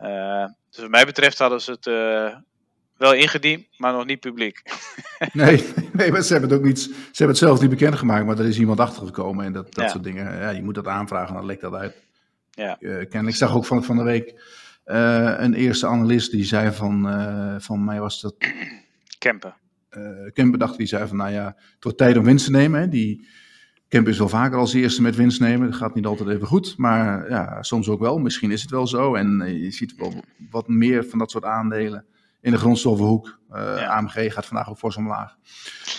Uh, 0.00 0.44
dus 0.70 0.80
wat 0.80 0.90
mij 0.90 1.04
betreft 1.04 1.38
hadden 1.38 1.60
ze 1.60 1.70
het 1.70 1.86
uh, 1.86 2.36
wel 2.98 3.14
ingediend, 3.14 3.66
maar 3.76 3.92
nog 3.92 4.06
niet 4.06 4.20
publiek. 4.20 4.62
nee, 5.32 5.64
nee, 5.92 6.12
maar 6.12 6.22
ze 6.22 6.32
hebben 6.32 6.50
het 6.50 6.58
ook 6.58 6.64
niet. 6.64 6.80
Ze 6.80 6.90
hebben 7.08 7.28
het 7.28 7.36
zelf 7.36 7.60
niet 7.60 7.70
bekendgemaakt, 7.70 8.26
maar 8.26 8.38
er 8.38 8.46
is 8.46 8.58
iemand 8.58 8.80
achtergekomen 8.80 9.44
en 9.44 9.52
dat, 9.52 9.74
dat 9.74 9.84
ja. 9.84 9.90
soort 9.90 10.04
dingen. 10.04 10.38
Ja, 10.38 10.50
je 10.50 10.62
moet 10.62 10.74
dat 10.74 10.86
aanvragen, 10.86 11.34
dan 11.34 11.46
lekt 11.46 11.60
dat 11.60 11.74
uit. 11.74 11.96
Ja. 12.50 12.76
Uh, 12.80 13.26
ik 13.26 13.34
zag 13.34 13.54
ook 13.54 13.66
van, 13.66 13.84
van 13.84 13.96
de 13.96 14.02
week 14.02 14.34
uh, 14.86 15.34
een 15.36 15.54
eerste 15.54 15.86
analist 15.86 16.30
die 16.30 16.44
zei 16.44 16.72
van, 16.72 17.06
uh, 17.06 17.54
van 17.58 17.84
mij 17.84 18.00
was 18.00 18.20
dat. 18.20 18.34
Kempen. 19.18 19.54
Kempen 20.32 20.58
dacht 20.58 20.76
die 20.76 20.86
zei 20.86 21.08
van, 21.08 21.16
nou 21.16 21.32
ja, 21.32 21.44
het 21.46 21.84
wordt 21.84 21.98
tijd 21.98 22.16
om 22.16 22.24
winst 22.24 22.44
te 22.44 22.50
nemen. 22.50 22.80
Hè. 22.80 22.88
Die 22.88 23.26
Kempen 23.88 24.12
is 24.12 24.18
wel 24.18 24.28
vaker 24.28 24.58
als 24.58 24.74
eerste 24.74 25.02
met 25.02 25.16
winst 25.16 25.40
nemen. 25.40 25.70
Dat 25.70 25.78
gaat 25.78 25.94
niet 25.94 26.06
altijd 26.06 26.28
even 26.28 26.46
goed, 26.46 26.76
maar 26.76 27.30
ja, 27.30 27.62
soms 27.62 27.88
ook 27.88 28.00
wel. 28.00 28.18
Misschien 28.18 28.50
is 28.50 28.62
het 28.62 28.70
wel 28.70 28.86
zo. 28.86 29.14
En 29.14 29.42
je 29.62 29.70
ziet 29.70 29.94
wel 29.96 30.24
wat 30.50 30.68
meer 30.68 31.04
van 31.04 31.18
dat 31.18 31.30
soort 31.30 31.44
aandelen 31.44 32.04
in 32.40 32.50
de 32.50 32.58
grondstoffenhoek. 32.58 33.38
Uh, 33.52 33.56
ja. 33.56 33.86
AMG 33.86 34.32
gaat 34.32 34.46
vandaag 34.46 34.70
ook 34.70 34.78
fors 34.78 34.96
omlaag. 34.96 35.36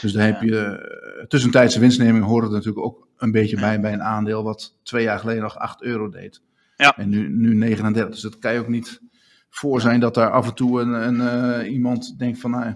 Dus 0.01 0.13
daar 0.13 0.25
heb 0.25 0.41
je 0.41 0.85
uh, 1.19 1.25
tussentijdse 1.25 1.79
winstneming 1.79 2.25
hoort 2.25 2.43
het 2.43 2.53
natuurlijk 2.53 2.85
ook 2.85 3.07
een 3.17 3.31
beetje 3.31 3.59
bij 3.59 3.79
bij 3.79 3.93
een 3.93 4.03
aandeel 4.03 4.43
wat 4.43 4.75
twee 4.83 5.03
jaar 5.03 5.19
geleden 5.19 5.41
nog 5.41 5.57
8 5.57 5.81
euro 5.81 6.09
deed. 6.09 6.41
Ja. 6.75 6.97
En 6.97 7.09
nu, 7.09 7.29
nu 7.29 7.55
39. 7.55 8.13
Dus 8.13 8.21
dat 8.21 8.39
kan 8.39 8.53
je 8.53 8.59
ook 8.59 8.67
niet 8.67 9.01
voor 9.49 9.81
zijn 9.81 9.99
dat 9.99 10.13
daar 10.13 10.31
af 10.31 10.47
en 10.47 10.53
toe 10.53 10.81
een, 10.81 10.89
een, 10.93 11.21
eh, 11.61 11.71
iemand 11.71 12.19
denkt 12.19 12.39
van, 12.39 12.51
nou, 12.51 12.75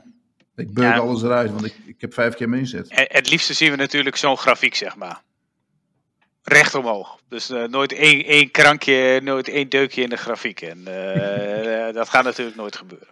ik 0.56 0.74
beuk 0.74 0.98
alles 0.98 1.24
eruit, 1.24 1.52
want 1.52 1.66
ik, 1.66 1.76
ik 1.86 2.02
heb 2.02 2.14
vijf 2.14 2.36
keer 2.36 2.50
meezet. 2.50 2.88
Het 2.90 3.30
liefste 3.30 3.54
zien 3.54 3.72
we 3.72 3.78
natuurlijk 3.78 4.16
zo'n 4.16 4.38
grafiek, 4.38 4.76
zeg 4.76 4.96
maar. 4.96 5.22
Recht 6.44 6.76
omhoog. 6.76 7.20
Dus 7.30 7.50
eh, 7.50 7.64
nooit 7.64 7.94
één, 7.94 8.26
één 8.26 8.52
krankje, 8.52 9.22
nooit 9.24 9.48
één 9.48 9.70
deukje 9.70 10.02
in 10.02 10.10
de 10.10 10.18
grafiek. 10.18 10.62
En 10.62 10.88
eh, 10.88 11.94
dat 12.00 12.10
gaat 12.10 12.24
natuurlijk 12.24 12.58
nooit 12.58 12.76
gebeuren. 12.76 13.08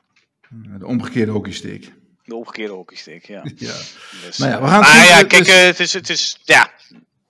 De 0.54 0.86
omgekeerde 0.86 1.32
hockeystick. 1.32 1.94
De 2.24 2.36
omgekeerde 2.36 2.74
hockeystick, 2.74 3.26
ja. 3.26 3.42
Ja. 3.56 3.74
Dus, 4.26 4.38
Nou 4.38 4.52
ja, 4.52 4.58
eh, 4.58 4.64
we 4.64 4.70
gaan 4.70 4.80
maar 4.80 5.06
ja, 5.06 5.18
het 5.18 5.28
kijk, 5.28 5.48
eh, 5.48 5.66
het 5.66 5.80
is, 5.80 5.94
het 5.94 6.10
is, 6.10 6.40
ja, 6.44 6.70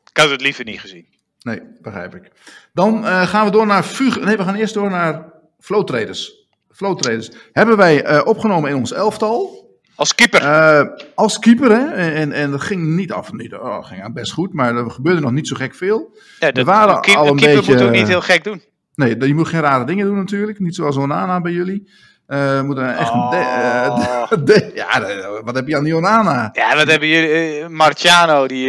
ik 0.09 0.17
had 0.17 0.29
het 0.29 0.41
liever 0.41 0.65
niet 0.65 0.79
gezien. 0.79 1.05
Nee, 1.41 1.61
begrijp 1.81 2.15
ik. 2.15 2.31
Dan 2.73 3.05
eh, 3.05 3.27
gaan 3.27 3.45
we 3.45 3.51
door 3.51 3.65
naar 3.65 3.83
Fug. 3.83 4.19
Nee, 4.19 4.37
we 4.37 4.43
gaan 4.43 4.55
eerst 4.55 4.73
door 4.73 4.89
naar 4.89 5.33
Flow 5.59 5.85
Traders. 5.85 6.47
Flow 6.71 6.97
Traders 6.97 7.29
hebben 7.51 7.77
wij 7.77 8.03
eh, 8.03 8.21
opgenomen 8.25 8.69
in 8.69 8.75
ons 8.75 8.91
elftal. 8.93 9.59
Als 9.95 10.15
keeper. 10.15 10.41
Eh, 10.41 10.85
als 11.15 11.39
keeper, 11.39 11.71
hè? 11.71 11.85
En, 11.89 12.13
en, 12.13 12.31
en 12.31 12.51
dat 12.51 12.61
ging 12.61 12.83
niet 12.95 13.11
af. 13.11 13.31
Niet, 13.33 13.53
oh, 13.53 13.85
ging 13.85 14.13
best 14.13 14.31
goed, 14.31 14.53
maar 14.53 14.75
er 14.75 14.91
gebeurde 14.91 15.21
nog 15.21 15.31
niet 15.31 15.47
zo 15.47 15.55
gek 15.55 15.75
veel. 15.75 16.17
ja, 16.39 16.51
dat, 16.51 16.65
waren 16.65 16.95
een, 16.95 17.01
keep- 17.01 17.15
al 17.15 17.23
een 17.25 17.29
een 17.31 17.35
keeper 17.37 17.55
beetje- 17.57 17.73
moet 17.73 17.81
ook 17.83 17.91
niet 17.91 18.07
heel 18.07 18.21
gek 18.21 18.43
doen. 18.43 18.63
Nee, 18.95 19.27
je 19.27 19.33
moet 19.33 19.47
geen 19.47 19.61
rare 19.61 19.85
dingen 19.85 20.05
doen 20.05 20.17
natuurlijk. 20.17 20.59
Niet 20.59 20.75
zoals 20.75 20.95
Onana 20.97 21.41
bij 21.41 21.51
jullie. 21.51 21.89
We 22.31 22.61
moeten 22.65 22.97
echt 22.97 23.11
de- 23.11 23.37
eh, 23.37 23.87
Oh. 23.89 24.29
de- 24.45 24.71
ja, 24.75 25.41
wat 25.43 25.55
heb 25.55 25.67
je 25.67 25.77
aan 25.77 25.83
die 25.83 25.95
Onana? 25.95 26.49
Ja, 26.53 26.75
wat 26.75 26.87
hebben 26.87 27.07
jullie? 27.07 27.59
eh, 27.59 27.67
Marciano, 27.67 28.47
die, 28.47 28.65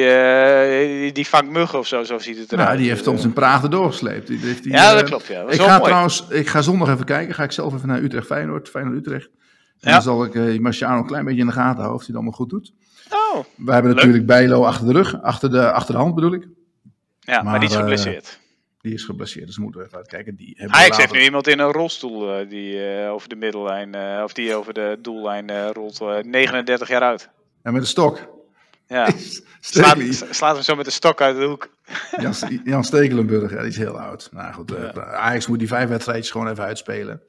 die, 1.01 1.13
die 1.13 1.27
vangt 1.29 1.51
muggen 1.51 1.79
of 1.79 1.87
zo, 1.87 2.03
zo 2.03 2.19
ziet 2.19 2.39
het 2.39 2.53
eruit. 2.53 2.69
Nou, 2.69 2.81
die 2.81 2.89
heeft 2.91 3.07
ons 3.07 3.25
in 3.25 3.33
Praag 3.33 3.63
erdoor 3.63 3.91
gesleept. 3.91 4.27
Die 4.27 4.39
heeft 4.39 4.63
die, 4.63 4.73
Ja, 4.73 4.95
dat 4.95 5.03
klopt, 5.03 5.27
ja. 5.27 5.43
Dat 5.43 5.55
Ik 5.55 5.61
ga 5.61 5.71
mooi. 5.77 5.83
trouwens, 5.83 6.27
ik 6.29 6.49
ga 6.49 6.63
zondag 6.63 6.89
even 6.89 7.05
kijken. 7.05 7.35
Ga 7.35 7.43
ik 7.43 7.53
zelf 7.53 7.75
even 7.75 7.89
naar 7.89 8.03
Utrecht 8.03 8.27
Feyenoord, 8.27 8.69
Feyenoord 8.69 8.97
Utrecht. 8.97 9.27
En 9.81 9.89
Ja. 9.89 9.93
dan 9.93 10.03
zal 10.03 10.25
ik 10.25 10.35
uh, 10.35 10.61
Marciano 10.61 10.97
een 10.99 11.07
klein 11.07 11.25
beetje 11.25 11.41
in 11.41 11.47
de 11.47 11.53
gaten 11.53 11.77
houden 11.77 11.95
of 11.95 11.99
hij 11.99 12.07
het 12.07 12.15
allemaal 12.17 12.33
goed 12.39 12.51
doet. 12.51 12.73
Oh, 13.11 13.45
We 13.57 13.73
hebben 13.73 13.91
Leuk. 13.91 14.01
natuurlijk 14.01 14.27
Bijlo 14.27 14.65
achter 14.65 14.87
de 14.87 14.93
rug, 14.93 15.23
achter 15.23 15.51
de, 15.51 15.73
achter 15.73 15.95
de 15.95 16.01
hand 16.01 16.15
bedoel 16.15 16.33
ik. 16.33 16.47
ja, 17.21 17.35
maar, 17.35 17.45
Maar, 17.45 17.61
die 17.61 17.69
is 17.69 17.75
geblesseerd. 17.77 18.41
Die 18.83 18.95
is 18.95 19.05
geblesseerd, 19.05 19.47
dus 19.47 19.59
moeten 19.59 19.81
we 19.81 19.87
even 19.87 19.99
uitkijken. 19.99 20.37
Die 20.37 20.55
hebben 20.59 20.77
Ajax 20.77 20.97
heeft 20.97 21.13
nu 21.13 21.21
iemand 21.23 21.47
in 21.47 21.59
een 21.59 21.73
rolstoel 21.73 22.35
eh, 22.39 22.49
die 22.49 22.87
eh, 22.87 23.13
over 23.13 23.29
de 23.29 23.37
middellijn, 23.37 23.95
eh, 23.95 24.23
of 24.25 24.33
die 24.33 24.55
over 24.55 24.75
de 24.75 24.99
doellijn 25.01 25.73
rolt. 25.73 26.01
eh, 26.01 26.19
39 26.19 26.89
jaar 26.89 27.03
oud. 27.03 27.31
En 27.63 27.73
met 27.73 27.83
de 27.83 27.89
stok. 27.89 28.29
Ja. 28.87 29.09
Slaat, 29.61 29.99
slaat 30.31 30.55
hem 30.55 30.63
zo 30.65 30.75
met 30.77 30.85
de 30.85 30.91
stok 30.91 31.21
uit 31.21 31.37
de 31.37 31.45
hoek. 31.45 31.69
Jan, 32.21 32.33
Jan 32.65 32.85
Stekelenburg, 32.85 33.51
ja, 33.51 33.59
die 33.59 33.69
is 33.69 33.77
heel 33.77 33.99
oud. 33.99 34.29
Nou 34.33 34.53
goed, 34.55 34.97
Ajax 34.99 35.47
moet 35.47 35.59
die 35.59 35.69
vijf 35.69 35.89
wedstrijdjes 35.89 36.31
gewoon 36.31 36.49
even 36.49 36.65
uitspelen. 36.65 37.23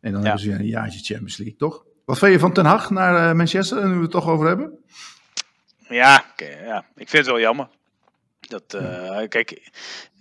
En 0.00 0.12
dan 0.12 0.22
Ja. 0.22 0.26
hebben 0.28 0.44
ze 0.44 0.52
een 0.52 0.66
jaartje 0.66 1.00
Champions 1.04 1.36
League, 1.36 1.56
toch? 1.56 1.84
Wat 2.04 2.18
vind 2.18 2.32
je 2.32 2.38
van 2.38 2.52
Ten 2.52 2.64
Hag 2.64 2.90
naar 2.90 3.36
Manchester, 3.36 3.88
nu 3.88 3.94
we 3.94 4.02
het 4.02 4.10
toch 4.10 4.28
over 4.28 4.46
hebben? 4.46 4.78
Ja, 5.88 6.24
ja, 6.64 6.84
ik 6.96 7.08
vind 7.08 7.12
het 7.12 7.26
wel 7.26 7.40
jammer. 7.40 7.68
Dat, 8.52 8.74
eh, 8.74 9.28
kijk, 9.28 9.70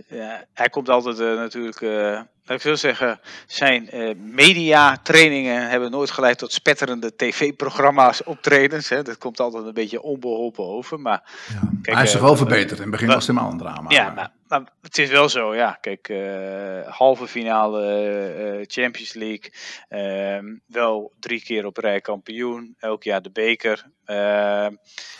ja, 0.07 0.45
hij 0.53 0.69
komt 0.69 0.89
altijd 0.89 1.19
eh, 1.19 1.35
natuurlijk, 1.35 1.81
eh 1.81 2.21
ik 2.47 2.61
veel 2.61 2.77
zeggen, 2.77 3.19
zijn 3.47 3.89
eh 3.89 4.15
mediatrainingen 4.17 5.69
hebben 5.69 5.91
nooit 5.91 6.11
geleid 6.11 6.37
tot 6.37 6.51
spetterende 6.53 7.15
tv-programma's, 7.15 8.23
optredens. 8.23 8.89
Hè. 8.89 9.01
Dat 9.03 9.17
komt 9.17 9.39
altijd 9.39 9.65
een 9.65 9.73
beetje 9.73 10.01
onbeholpen 10.01 10.65
over. 10.65 10.99
Maar 10.99 11.23
Ja. 11.53 11.59
Kijk, 11.81 11.95
hij 11.95 12.03
is 12.05 12.09
eh, 12.13 12.15
toch 12.17 12.25
wel 12.27 12.35
verbeterd. 12.35 12.71
In 12.77 12.81
het 12.81 12.91
begin 12.91 13.07
wa- 13.07 13.13
was 13.13 13.27
het 13.27 13.35
helemaal 13.35 13.53
een 13.53 13.59
drama. 13.59 13.89
Ja, 13.89 14.09
maar, 14.15 14.31
maar 14.47 14.61
het 14.81 14.97
is 14.97 15.09
wel 15.09 15.29
zo, 15.29 15.55
ja. 15.55 15.77
Kijk, 15.81 16.09
eh, 16.09 16.91
halve 16.93 17.27
finale 17.27 17.85
eh, 17.85 18.65
Champions 18.67 19.13
League. 19.13 19.51
ehm, 19.89 20.45
wel 20.67 21.11
drie 21.19 21.41
keer 21.43 21.65
op 21.65 21.77
rij 21.77 22.01
kampioen. 22.01 22.75
Elk 22.79 23.03
jaar 23.03 23.21
de 23.21 23.31
beker. 23.31 23.85
ehm, 24.05 24.17
eh, 24.17 24.67
Als 24.69 24.73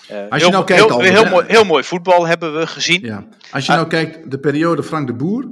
je 0.07 0.35
heel, 0.37 0.49
nou 0.49 0.63
kijkt, 0.65 0.83
heel, 0.89 0.99
heel, 0.99 1.29
mooi, 1.29 1.45
heel 1.47 1.65
mooi 1.65 1.83
voetbal 1.83 2.27
hebben 2.27 2.59
we 2.59 2.67
gezien. 2.67 3.01
Ja. 3.01 3.27
Als 3.51 3.65
je 3.65 3.71
nou 3.71 3.87
kijkt, 3.87 4.31
de 4.31 4.39
periode 4.39 4.83
Frank 4.83 5.07
de 5.07 5.13
Boer. 5.13 5.49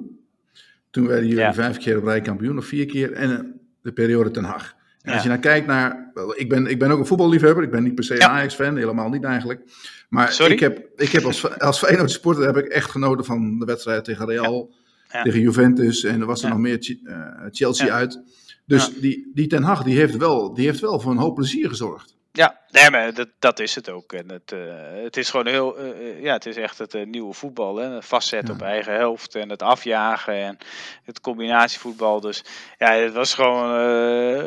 Toen 0.89 1.08
werden 1.08 1.28
jullie 1.28 1.43
Ja. 1.43 1.54
vijf 1.54 1.78
keer 1.78 1.97
op 1.97 2.04
rij 2.04 2.21
kampioen, 2.21 2.58
of 2.58 2.65
vier 2.65 2.86
keer. 2.86 3.12
En 3.13 3.32
eh, 3.38 3.43
de 3.82 3.91
periode 3.91 4.32
Ten 4.32 4.43
Hag. 4.43 4.75
En 5.02 5.10
Ja. 5.10 5.13
als 5.13 5.23
je 5.23 5.30
nou 5.30 5.41
kijkt 5.41 5.67
naar... 5.67 6.12
Ik 6.36 6.49
ben, 6.49 6.67
ik 6.67 6.80
ben 6.80 6.91
ook 6.91 6.99
een 6.99 7.06
voetballiefhebber. 7.06 7.63
Ik 7.63 7.71
ben 7.71 7.84
niet 7.84 7.95
per 7.95 8.04
se 8.04 8.13
een 8.13 8.19
Ja. 8.19 8.30
Ajax-fan. 8.30 8.78
Helemaal 8.78 9.10
niet 9.10 9.23
eigenlijk. 9.23 9.62
Maar 10.10 10.32
Sorry? 10.32 10.54
ik 10.54 10.60
heb, 10.60 10.89
ik 10.95 11.10
heb 11.10 11.23
als, 11.23 11.60
als 11.60 11.80
Feyenoord 11.80 12.12
supporter 12.12 12.45
heb 12.45 12.58
ik 12.58 12.65
echt 12.67 12.91
genoten 12.91 13.25
van 13.25 13.60
de 13.60 13.65
wedstrijd 13.65 14.04
tegen 14.04 14.25
Real. 14.25 14.73
Ja. 15.12 15.21
Tegen 15.21 15.39
Juventus. 15.39 16.04
En 16.04 16.19
er 16.21 16.25
was 16.25 16.43
er 16.43 16.49
nog 16.49 16.58
meer 16.58 16.97
eh, 17.04 17.15
Chelsea 17.52 17.93
uit. 17.93 18.21
Dus 18.65 18.93
die, 18.99 19.32
die 19.34 19.47
Ten 19.47 19.63
Hag 19.63 19.84
die 19.84 19.95
heeft, 19.97 20.17
wel, 20.17 20.54
die 20.54 20.65
heeft 20.65 20.80
wel 20.80 20.99
voor 20.99 21.12
een 21.12 21.17
hoop 21.17 21.36
plezier 21.36 21.69
gezorgd. 21.69 22.17
Ja, 22.32 22.60
nee, 22.72 22.89
maar 22.89 23.13
dat, 23.13 23.28
dat 23.39 23.60
is 23.60 23.76
het 23.76 23.89
ook. 23.89 24.13
En 24.13 24.32
het, 24.32 24.52
eh, 24.52 24.60
het 25.04 25.18
is 25.18 25.30
gewoon 25.30 25.48
heel, 25.48 25.78
eh, 25.78 25.89
eh, 25.89 26.22
ja, 26.24 26.34
het 26.34 26.46
is 26.46 26.56
echt 26.58 26.78
het 26.78 27.06
nieuwe 27.06 27.34
voetbal. 27.34 27.76
Hè? 27.76 27.89
Het 27.89 28.06
Vastzetten 28.06 28.54
Ja. 28.56 28.60
op 28.60 28.68
eigen 28.68 28.94
helft 28.94 29.36
en 29.36 29.50
het 29.50 29.62
afjagen 29.62 30.34
en 30.34 30.58
het 31.04 31.22
combinatievoetbal. 31.22 32.20
Dus 32.20 32.44
ja, 32.78 32.92
het 32.94 33.13
was 33.13 33.34
gewoon, 33.34 33.72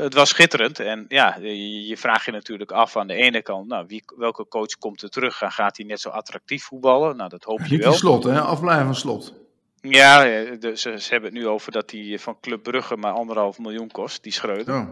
het 0.03 0.15
was 0.15 0.29
schitterend. 0.29 0.81
En 0.81 1.05
ja, 1.09 1.37
je, 1.41 1.87
je 1.87 1.97
vraagt 1.97 2.25
je 2.25 2.31
natuurlijk 2.31 2.71
af 2.73 2.97
aan 2.97 3.07
de 3.07 3.15
ene 3.15 3.43
kant, 3.43 3.69
nou, 3.69 3.85
wie, 3.89 4.05
welke 4.17 4.49
coach 4.49 4.79
komt 4.79 5.03
er 5.03 5.11
terug 5.11 5.43
en 5.43 5.53
gaat 5.53 5.77
hij 5.77 5.87
net 5.87 6.01
zo 6.01 6.09
attractief 6.09 6.65
voetballen? 6.65 7.17
Nou, 7.17 7.29
dat 7.29 7.45
hoop 7.45 7.61
je 7.61 7.73
Niet 7.75 7.85
wel. 7.85 7.93
slot, 7.93 8.25
hè? 8.25 8.41
afblijven 8.41 8.85
van 8.87 8.95
slot. 8.95 9.35
Ja, 9.81 10.25
dus 10.59 10.81
ze, 10.83 11.01
ze 11.01 11.13
hebben 11.13 11.31
het 11.31 11.39
nu 11.41 11.47
over 11.49 11.73
dat 11.73 11.91
hij 11.91 12.19
van 12.19 12.41
Club 12.41 12.63
Brugge 12.63 12.97
maar 12.97 13.13
anderhalf 13.13 13.59
miljoen 13.59 13.91
kost, 13.91 14.23
die 14.23 14.33
Schreuder. 14.33 14.75
Oh. 14.75 14.89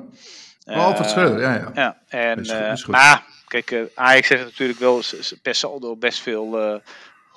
Alfred 0.79 1.07
Eh, 1.07 1.13
Schreuder, 1.13 1.41
ja, 1.41 1.55
ja. 1.55 1.71
ja, 1.75 2.01
en, 2.09 2.41
Is 2.41 2.51
goed, 2.51 2.61
eh, 2.61 2.73
is 2.73 2.83
goed. 2.83 2.95
maar 2.95 3.27
kijk, 3.47 3.71
eh, 3.71 3.81
Ajax 3.95 4.29
heeft 4.29 4.45
natuurlijk 4.45 4.79
wel 4.79 5.03
per 5.43 5.55
saldo 5.55 5.97
best 5.97 6.21
veel 6.21 6.81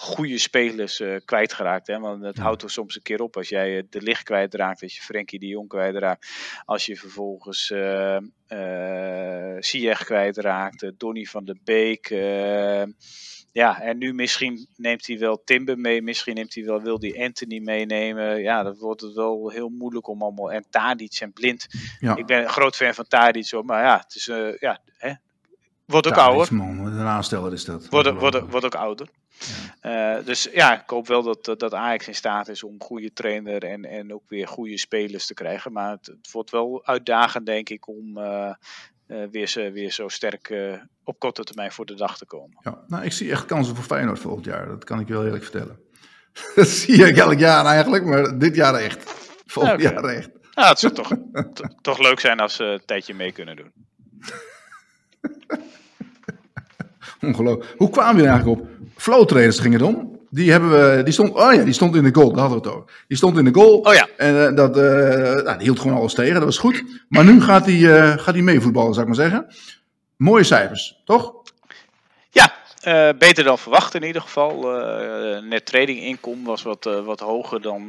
goede 0.03 0.37
spelers 0.37 0.99
eh, 0.99 1.15
kwijtgeraakt. 1.25 1.87
Hè? 1.87 1.99
Want 1.99 2.23
het 2.23 2.37
houdt 2.37 2.61
er 2.61 2.69
soms 2.69 2.95
een 2.95 3.01
keer 3.01 3.21
op 3.21 3.37
als 3.37 3.49
jij 3.49 3.87
de 3.89 4.01
licht 4.01 4.23
kwijtraakt, 4.23 4.81
als 4.81 4.95
je 4.95 5.01
Frenkie 5.01 5.39
de 5.39 5.47
Jong 5.47 5.67
kwijtraakt, 5.67 6.27
als 6.65 6.85
je 6.85 6.95
vervolgens 6.97 7.71
eh 7.71 8.17
Ziyech 9.59 10.03
kwijtraakt, 10.03 10.91
Donny 10.97 11.23
van 11.23 11.45
de 11.45 11.55
Beek. 11.63 12.09
Eh, 13.53 13.63
ja, 13.63 13.81
en 13.81 13.97
nu 13.97 14.13
misschien 14.13 14.67
neemt 14.75 15.07
hij 15.07 15.19
wel 15.19 15.43
Timber 15.43 15.79
mee, 15.79 16.01
misschien 16.01 16.35
neemt 16.35 16.55
hij 16.55 16.63
wel, 16.63 16.81
wil 16.81 16.99
die 16.99 17.23
Anthony 17.23 17.59
meenemen. 17.59 18.41
Ja, 18.41 18.63
dat 18.63 18.77
wordt 18.77 19.01
het 19.01 19.13
wel 19.13 19.49
heel 19.49 19.69
moeilijk 19.69 20.07
om 20.07 20.21
allemaal. 20.21 20.51
En 20.51 20.65
Tadic 20.69 21.19
en 21.19 21.33
Blind 21.33 21.67
ja. 21.99 22.15
ik 22.15 22.25
ben 22.25 22.41
een 22.41 22.49
groot 22.49 22.75
fan 22.75 22.93
van 22.93 23.07
Tadic 23.07 23.49
hoor, 23.49 23.65
maar 23.65 23.83
ja, 23.83 23.97
het 23.97 24.15
is, 24.15 24.27
eh, 24.27 24.57
ja, 24.59 24.79
hè. 24.97 25.13
wordt 25.85 26.07
ook 26.07 26.13
Tadic, 26.13 26.35
ouder. 26.35 26.55
man, 26.55 26.85
een 26.85 27.05
aansteller 27.05 27.53
is 27.53 27.65
dat. 27.65 27.89
Wordt, 27.89 28.09
wordt, 28.09 28.39
wordt 28.49 28.65
ook 28.65 28.75
ouder. 28.75 29.07
Eh, 29.79 30.15
dus 30.25 30.49
ja, 30.51 30.81
ik 30.81 30.89
hoop 30.89 31.07
wel 31.07 31.23
dat, 31.23 31.59
dat 31.59 31.73
Ajax 31.73 32.07
in 32.07 32.15
staat 32.15 32.47
is 32.47 32.63
om 32.63 32.81
goede 32.81 33.13
trainer 33.13 33.63
en, 33.63 33.85
en 33.85 34.13
ook 34.13 34.23
weer 34.27 34.47
goede 34.47 34.77
spelers 34.77 35.25
te 35.25 35.33
krijgen. 35.33 35.71
Maar 35.71 35.91
het, 35.91 36.05
het 36.05 36.31
wordt 36.31 36.49
wel 36.49 36.85
uitdagend, 36.85 37.45
denk 37.45 37.69
ik, 37.69 37.87
om 37.87 38.17
eh, 38.17 38.53
eh, 39.07 39.17
weer, 39.31 39.47
zo, 39.47 39.71
weer 39.71 39.91
zo 39.91 40.07
sterk 40.07 40.49
eh, 40.49 40.73
op 41.03 41.19
korte 41.19 41.43
termijn 41.43 41.71
voor 41.71 41.85
de 41.85 41.95
dag 41.95 42.17
te 42.17 42.25
komen. 42.25 42.57
Ja, 42.61 42.83
nou, 42.87 43.03
ik 43.03 43.11
zie 43.11 43.31
echt 43.31 43.45
kansen 43.45 43.75
voor 43.75 43.83
Feyenoord 43.83 44.19
volgend 44.19 44.45
jaar. 44.45 44.67
Dat 44.67 44.83
kan 44.83 44.99
ik 44.99 45.07
je 45.07 45.13
wel 45.13 45.25
eerlijk 45.25 45.43
vertellen. 45.43 45.79
Dat 46.55 46.67
zie 46.67 47.05
ik 47.07 47.17
elk 47.17 47.39
jaar 47.39 47.65
eigenlijk, 47.65 48.05
maar 48.05 48.37
dit 48.37 48.55
jaar 48.55 48.73
echt. 48.75 49.03
Volgend 49.45 49.81
jaar 49.81 50.03
echt. 50.03 50.29
Nou, 50.53 50.67
het 50.69 50.79
zou 50.79 50.93
toch, 50.93 51.07
to- 51.53 51.67
toch 51.81 51.99
leuk 51.99 52.19
zijn 52.19 52.39
als 52.39 52.55
ze 52.55 52.63
een 52.63 52.85
tijdje 52.85 53.13
mee 53.13 53.31
kunnen 53.31 53.55
doen. 53.55 53.71
Ongelooflijk. 57.21 57.73
Hoe 57.77 57.89
kwamen 57.89 58.15
we 58.15 58.21
er 58.21 58.27
eigenlijk 58.33 58.61
op? 58.61 58.67
Flow 58.95 59.25
traders 59.27 59.59
ging 59.59 59.73
het 59.73 59.81
om. 59.83 60.12
Die, 60.33 60.51
hebben 60.51 60.69
we, 60.69 61.03
die, 61.03 61.13
stond, 61.13 61.33
oh 61.33 61.53
ja, 61.53 61.63
die 61.63 61.73
stond 61.73 61.95
in 61.95 62.03
de 62.03 62.13
goal, 62.13 62.31
daar 62.31 62.39
hadden 62.39 62.61
we 62.61 62.67
het 62.67 62.75
over. 62.77 63.03
Die 63.07 63.17
stond 63.17 63.37
in 63.37 63.45
de 63.45 63.53
goal 63.53 63.77
Oh 63.77 63.93
ja, 63.93 64.07
en 64.17 64.47
eh, 64.47 64.55
dat, 64.55 64.77
eh, 64.77 64.83
nou, 65.43 65.57
die 65.57 65.67
hield 65.67 65.79
gewoon 65.79 65.97
alles 65.97 66.13
tegen, 66.13 66.33
dat 66.33 66.43
was 66.43 66.57
goed. 66.57 66.83
Maar 67.09 67.23
nu 67.23 67.41
gaat 67.41 67.65
hij 67.65 67.95
eh, 67.95 68.17
gaat 68.17 68.33
hij 68.33 68.43
meevoetballen, 68.43 68.93
zou 68.93 69.09
ik 69.09 69.15
maar 69.15 69.29
zeggen. 69.29 69.55
Mooie 70.17 70.43
cijfers, 70.43 71.01
toch? 71.05 71.33
Ja, 72.29 72.53
beter 73.17 73.43
dan 73.43 73.57
verwacht 73.57 73.93
in 73.93 74.03
ieder 74.03 74.21
geval. 74.21 74.61
Net 75.41 75.65
trading 75.65 75.99
income 75.99 76.43
was 76.45 76.63
wat, 76.63 76.89
wat 77.05 77.19
hoger 77.19 77.61
dan, 77.61 77.87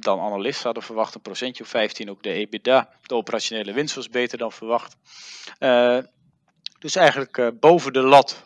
dan 0.00 0.20
analisten 0.20 0.64
hadden 0.64 0.82
verwacht. 0.82 1.14
Een 1.14 1.20
procentje 1.20 1.62
of 1.62 1.68
15. 1.68 2.10
Ook 2.10 2.22
de 2.22 2.32
EBITDA, 2.32 2.88
de 3.02 3.14
operationele 3.14 3.72
winst 3.72 3.94
was 3.94 4.08
beter 4.08 4.38
dan 4.38 4.52
verwacht. 4.52 4.96
Dus 6.78 6.96
eigenlijk 6.96 7.52
boven 7.60 7.92
de 7.92 8.02
lat 8.02 8.42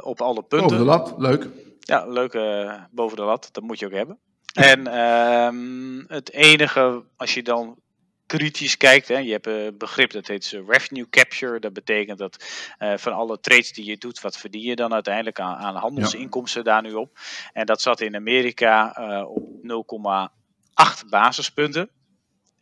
op 0.00 0.20
alle 0.20 0.42
punten. 0.42 0.64
Over 0.64 0.78
de 0.78 0.84
lat, 0.84 1.14
leuk. 1.18 1.48
Ja, 1.84 2.06
leuk 2.06 2.34
eh, 2.34 2.82
boven 2.90 3.16
de 3.16 3.22
lat. 3.22 3.48
Dat 3.52 3.62
moet 3.62 3.78
je 3.78 3.86
ook 3.86 3.92
hebben. 3.92 4.18
En 4.52 4.86
ehm, 4.86 6.04
het 6.06 6.32
enige, 6.32 7.04
als 7.16 7.34
je 7.34 7.42
dan 7.42 7.78
kritisch 8.26 8.76
kijkt, 8.76 9.08
hè, 9.08 9.18
je 9.18 9.32
hebt 9.32 9.46
een 9.46 9.78
begrip 9.78 10.10
dat 10.10 10.26
heet 10.26 10.52
eh, 10.52 10.60
revenue 10.66 11.08
capture. 11.10 11.60
Dat 11.60 11.72
betekent 11.72 12.18
dat 12.18 12.44
eh, 12.78 12.96
van 12.96 13.12
alle 13.12 13.40
trades 13.40 13.72
die 13.72 13.84
je 13.84 13.98
doet, 13.98 14.20
wat 14.20 14.36
verdien 14.36 14.62
je 14.62 14.76
dan 14.76 14.92
uiteindelijk 14.92 15.40
aan, 15.40 15.56
aan 15.56 15.76
handelsinkomsten 15.76 16.64
daar 16.64 16.82
nu 16.82 16.92
op. 16.92 17.18
En 17.52 17.66
dat 17.66 17.80
zat 17.80 18.00
in 18.00 18.16
Amerika 18.16 18.94
eh, 18.94 19.28
op 19.28 20.30
acht 20.74 21.08
basispunten. 21.08 21.90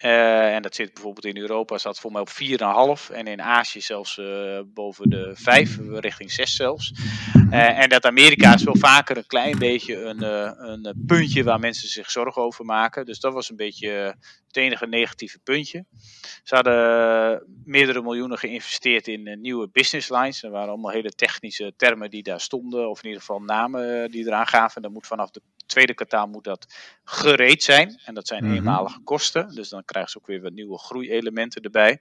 Uh, 0.05 0.55
en 0.55 0.62
dat 0.62 0.74
zit 0.74 0.94
bijvoorbeeld 0.94 1.24
in 1.24 1.36
Europa, 1.36 1.78
staat 1.78 1.98
voor 1.98 2.12
mij 2.12 2.20
op 2.20 2.28
4,5. 3.09 3.14
En 3.14 3.26
in 3.26 3.42
Azië 3.42 3.80
zelfs 3.80 4.16
uh, 4.16 4.61
boven 4.66 5.11
de 5.11 5.30
5, 5.34 5.78
richting 5.80 6.32
6 6.32 6.57
zelfs. 6.57 6.92
Uh, 7.51 7.78
en 7.78 7.88
dat 7.88 8.05
Amerika 8.05 8.55
is 8.55 8.62
wel 8.62 8.76
vaker 8.76 9.16
een 9.16 9.26
klein 9.26 9.59
beetje 9.59 9.96
een, 9.96 10.22
een 10.70 11.05
puntje 11.07 11.44
waar 11.44 11.59
mensen 11.59 11.88
zich 11.88 12.11
zorgen 12.11 12.42
over 12.42 12.64
maken. 12.64 13.05
Dus 13.05 13.20
dat 13.20 13.32
was 13.32 13.51
een 13.51 13.57
beetje 13.57 14.16
het 14.46 14.57
enige 14.57 14.86
negatieve 14.86 15.38
puntje. 15.38 15.84
Ze 16.42 16.55
hadden 16.55 17.46
meerdere 17.64 18.03
miljoenen 18.03 18.38
geïnvesteerd 18.38 19.09
in 19.09 19.40
nieuwe 19.40 19.68
business 19.72 20.09
lines. 20.09 20.42
Er 20.42 20.51
waren 20.51 20.68
allemaal 20.68 20.92
hele 20.92 21.11
technische 21.11 21.72
termen 21.76 22.11
die 22.11 22.22
daar 22.22 22.40
stonden. 22.40 22.90
Of 22.90 22.98
in 22.98 23.05
ieder 23.05 23.20
geval 23.20 23.40
namen 23.40 24.11
die 24.11 24.26
eraan 24.26 24.46
gaven. 24.46 24.82
Dan 24.82 24.92
moet 24.92 25.07
vanaf 25.07 25.30
de 25.30 25.40
tweede 25.70 25.94
kwartaal 25.94 26.26
moet 26.26 26.44
dat 26.44 26.66
gereed 27.04 27.62
zijn. 27.62 28.00
En 28.04 28.14
dat 28.14 28.26
zijn 28.26 28.44
mm 28.44 28.54
eenmalige 28.54 29.00
kosten. 29.00 29.54
Dus 29.54 29.68
dan 29.68 29.84
krijgen 29.84 30.10
ze 30.10 30.18
ook 30.18 30.26
weer 30.26 30.42
wat 30.42 30.52
nieuwe 30.52 30.78
groeielementen 30.78 31.62
erbij. 31.62 32.00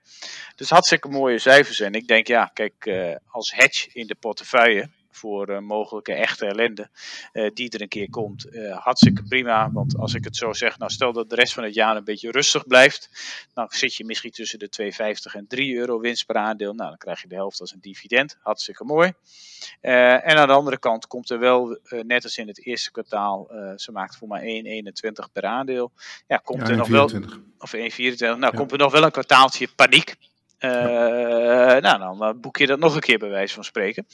Dus 0.54 0.70
hartstikke 0.70 1.08
mooie 1.08 1.38
cijfers. 1.38 1.80
En 1.80 1.92
ik 1.92 2.06
denk, 2.06 2.26
ja, 2.26 2.44
kijk, 2.44 2.86
uh, 2.86 3.14
als 3.26 3.54
hedge 3.54 3.88
in 3.92 4.06
de 4.06 4.14
portefeuille 4.14 4.88
voor 5.10 5.50
uh, 5.50 5.58
mogelijke 5.58 6.12
echte 6.12 6.46
ellende 6.46 6.88
uh, 7.32 7.50
die 7.54 7.70
er 7.70 7.80
een 7.80 7.88
keer 7.88 8.10
komt. 8.10 8.46
Uh, 8.46 8.78
hartstikke 8.78 9.22
prima, 9.22 9.70
want 9.72 9.96
als 9.96 10.14
ik 10.14 10.24
het 10.24 10.36
zo 10.36 10.52
zeg, 10.52 10.78
nou 10.78 10.90
stel 10.90 11.12
dat 11.12 11.30
de 11.30 11.34
rest 11.34 11.52
van 11.52 11.64
het 11.64 11.74
jaar 11.74 11.96
een 11.96 12.04
beetje 12.04 12.30
rustig 12.30 12.66
blijft, 12.66 13.10
dan 13.54 13.66
zit 13.68 13.94
je 13.94 14.04
misschien 14.04 14.30
tussen 14.30 14.58
de 14.58 14.92
2,50 15.30 15.34
en 15.34 15.46
3 15.46 15.76
euro 15.76 16.00
winst 16.00 16.26
per 16.26 16.36
aandeel. 16.36 16.74
Nou, 16.74 16.88
dan 16.88 16.98
krijg 16.98 17.22
je 17.22 17.28
de 17.28 17.34
helft 17.34 17.60
als 17.60 17.72
een 17.72 17.80
dividend. 17.80 18.38
Hartstikke 18.42 18.84
mooi. 18.84 19.12
en 19.80 20.36
aan 20.36 20.48
de 20.48 20.54
andere 20.54 20.78
kant 20.78 21.06
komt 21.06 21.30
er 21.30 21.38
wel, 21.38 21.78
net 22.02 22.24
als 22.24 22.36
in 22.36 22.48
het 22.48 22.64
eerste 22.64 22.90
kwartaal, 22.90 23.50
ze 23.76 23.92
maakt 23.92 24.16
voor 24.16 24.28
mij 24.28 24.82
1,21 25.24 25.32
per 25.32 25.44
aandeel. 25.44 25.92
Ja, 26.26 26.36
komt 26.36 26.60
ja, 26.60 26.68
er 26.68 26.76
nog 26.76 26.88
wel, 26.88 27.10
of 27.58 27.74
1,24, 27.76 27.80
nou 28.18 28.40
ja. 28.40 28.50
komt 28.50 28.72
er 28.72 28.78
nog 28.78 28.92
wel 28.92 29.02
een 29.02 29.10
kwartaaltje 29.10 29.68
paniek. 29.76 30.16
Uh, 30.60 30.70
nou, 31.76 32.18
dan 32.18 32.40
boek 32.40 32.56
je 32.56 32.66
dat 32.66 32.78
nog 32.78 32.94
een 32.94 33.00
keer 33.00 33.18
bij 33.18 33.28
wijze 33.28 33.54
van 33.54 33.64
spreken. 33.64 34.06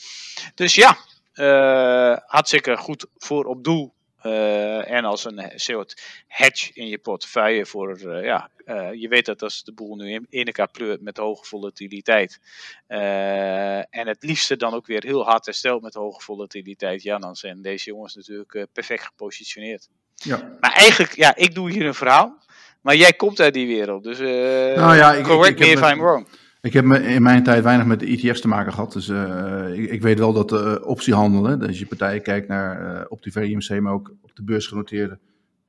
Dus 0.55 0.75
ja, 0.75 0.97
uh, 1.33 2.17
hartstikke 2.25 2.77
goed 2.77 3.05
voor 3.17 3.45
op 3.45 3.63
doel. 3.63 3.95
Uh, 4.23 4.91
en 4.91 5.05
als 5.05 5.25
een 5.25 5.51
soort 5.55 6.01
hedge 6.27 6.71
in 6.73 6.87
je 6.87 6.97
portefeuille 6.97 7.65
voor, 7.65 8.23
ja, 8.23 8.49
je 8.93 9.07
weet 9.09 9.25
dat 9.25 9.41
als 9.41 9.63
de 9.63 9.73
boel 9.73 9.95
nu 9.95 10.11
in, 10.11 10.25
in 10.29 10.45
elkaar 10.45 10.71
pleurt 10.71 11.01
met 11.01 11.17
hoge 11.17 11.45
volatiliteit. 11.45 12.39
en 12.87 14.07
het 14.07 14.23
liefste 14.23 14.55
dan 14.55 14.73
ook 14.73 14.85
weer 14.85 15.03
heel 15.03 15.25
hard 15.25 15.45
herstelt 15.45 15.81
met 15.81 15.93
hoge 15.93 16.21
volatiliteit. 16.21 17.03
Ja, 17.03 17.17
dan 17.17 17.35
zijn 17.35 17.61
deze 17.61 17.89
jongens 17.89 18.15
natuurlijk 18.15 18.67
perfect 18.73 19.03
gepositioneerd. 19.03 19.89
Ja. 20.15 20.57
Maar 20.59 20.73
eigenlijk, 20.73 21.15
ja, 21.15 21.35
ik 21.35 21.55
doe 21.55 21.71
hier 21.71 21.85
een 21.85 21.93
verhaal. 21.93 22.45
Maar 22.87 22.95
jij 22.95 23.13
komt 23.13 23.39
uit 23.39 23.53
die 23.53 23.67
wereld, 23.67 24.03
dus 24.03 24.19
uh, 24.19 24.27
nou 24.75 24.95
ja, 24.95 25.13
ik, 25.13 25.23
correct 25.23 25.59
ik, 25.59 25.65
ik 25.65 25.79
me 25.79 25.81
if 25.81 25.91
I'm 25.91 25.99
wrong. 25.99 26.27
Ik 26.61 26.73
heb 26.73 26.85
in 26.85 27.21
mijn 27.21 27.43
tijd 27.43 27.63
weinig 27.63 27.85
met 27.85 27.99
de 27.99 28.05
ETF's 28.05 28.41
te 28.41 28.47
maken 28.47 28.73
gehad. 28.73 28.93
Dus 28.93 29.07
uh, 29.07 29.73
ik, 29.73 29.89
ik, 29.89 30.01
weet 30.01 30.19
wel 30.19 30.33
dat 30.33 30.49
de 30.49 30.79
uh, 30.81 30.87
optiehandel, 30.87 31.43
hè, 31.43 31.67
als 31.67 31.79
je 31.79 31.85
partijen 31.85 32.21
kijkt 32.21 32.47
naar 32.47 32.95
uh, 32.95 33.05
op 33.07 33.23
de 33.23 33.31
VIMC, 33.31 33.79
maar 33.81 33.93
ook 33.93 34.13
op 34.21 34.35
de 34.35 34.43
beurs 34.43 34.67
genoteerde 34.67 35.19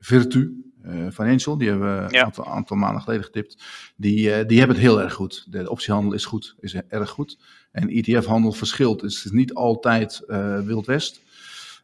Virtu 0.01 0.73
Financial, 1.13 1.59
die 1.59 1.69
hebben 1.69 1.97
we 1.97 2.15
een 2.15 2.25
aantal, 2.25 2.47
aantal, 2.47 2.77
maanden 2.77 3.03
geleden 3.03 3.25
getipt. 3.25 3.63
Die, 3.97 4.47
die 4.47 4.59
hebben 4.59 4.77
het 4.77 4.87
heel 4.87 5.03
erg 5.03 5.13
goed. 5.13 5.47
De 5.51 5.71
optiehandel 5.71 6.13
is 6.13 6.25
goed, 6.25 6.55
is 6.61 6.75
erg 6.89 7.11
goed. 7.11 7.39
En 7.73 7.89
ETF-handel 7.89 8.53
verschilt. 8.53 9.01
Dus 9.01 9.17
het 9.17 9.25
is 9.25 9.31
niet 9.31 9.55
altijd 9.55 10.23
Wild 10.65 10.87
West. 10.87 11.21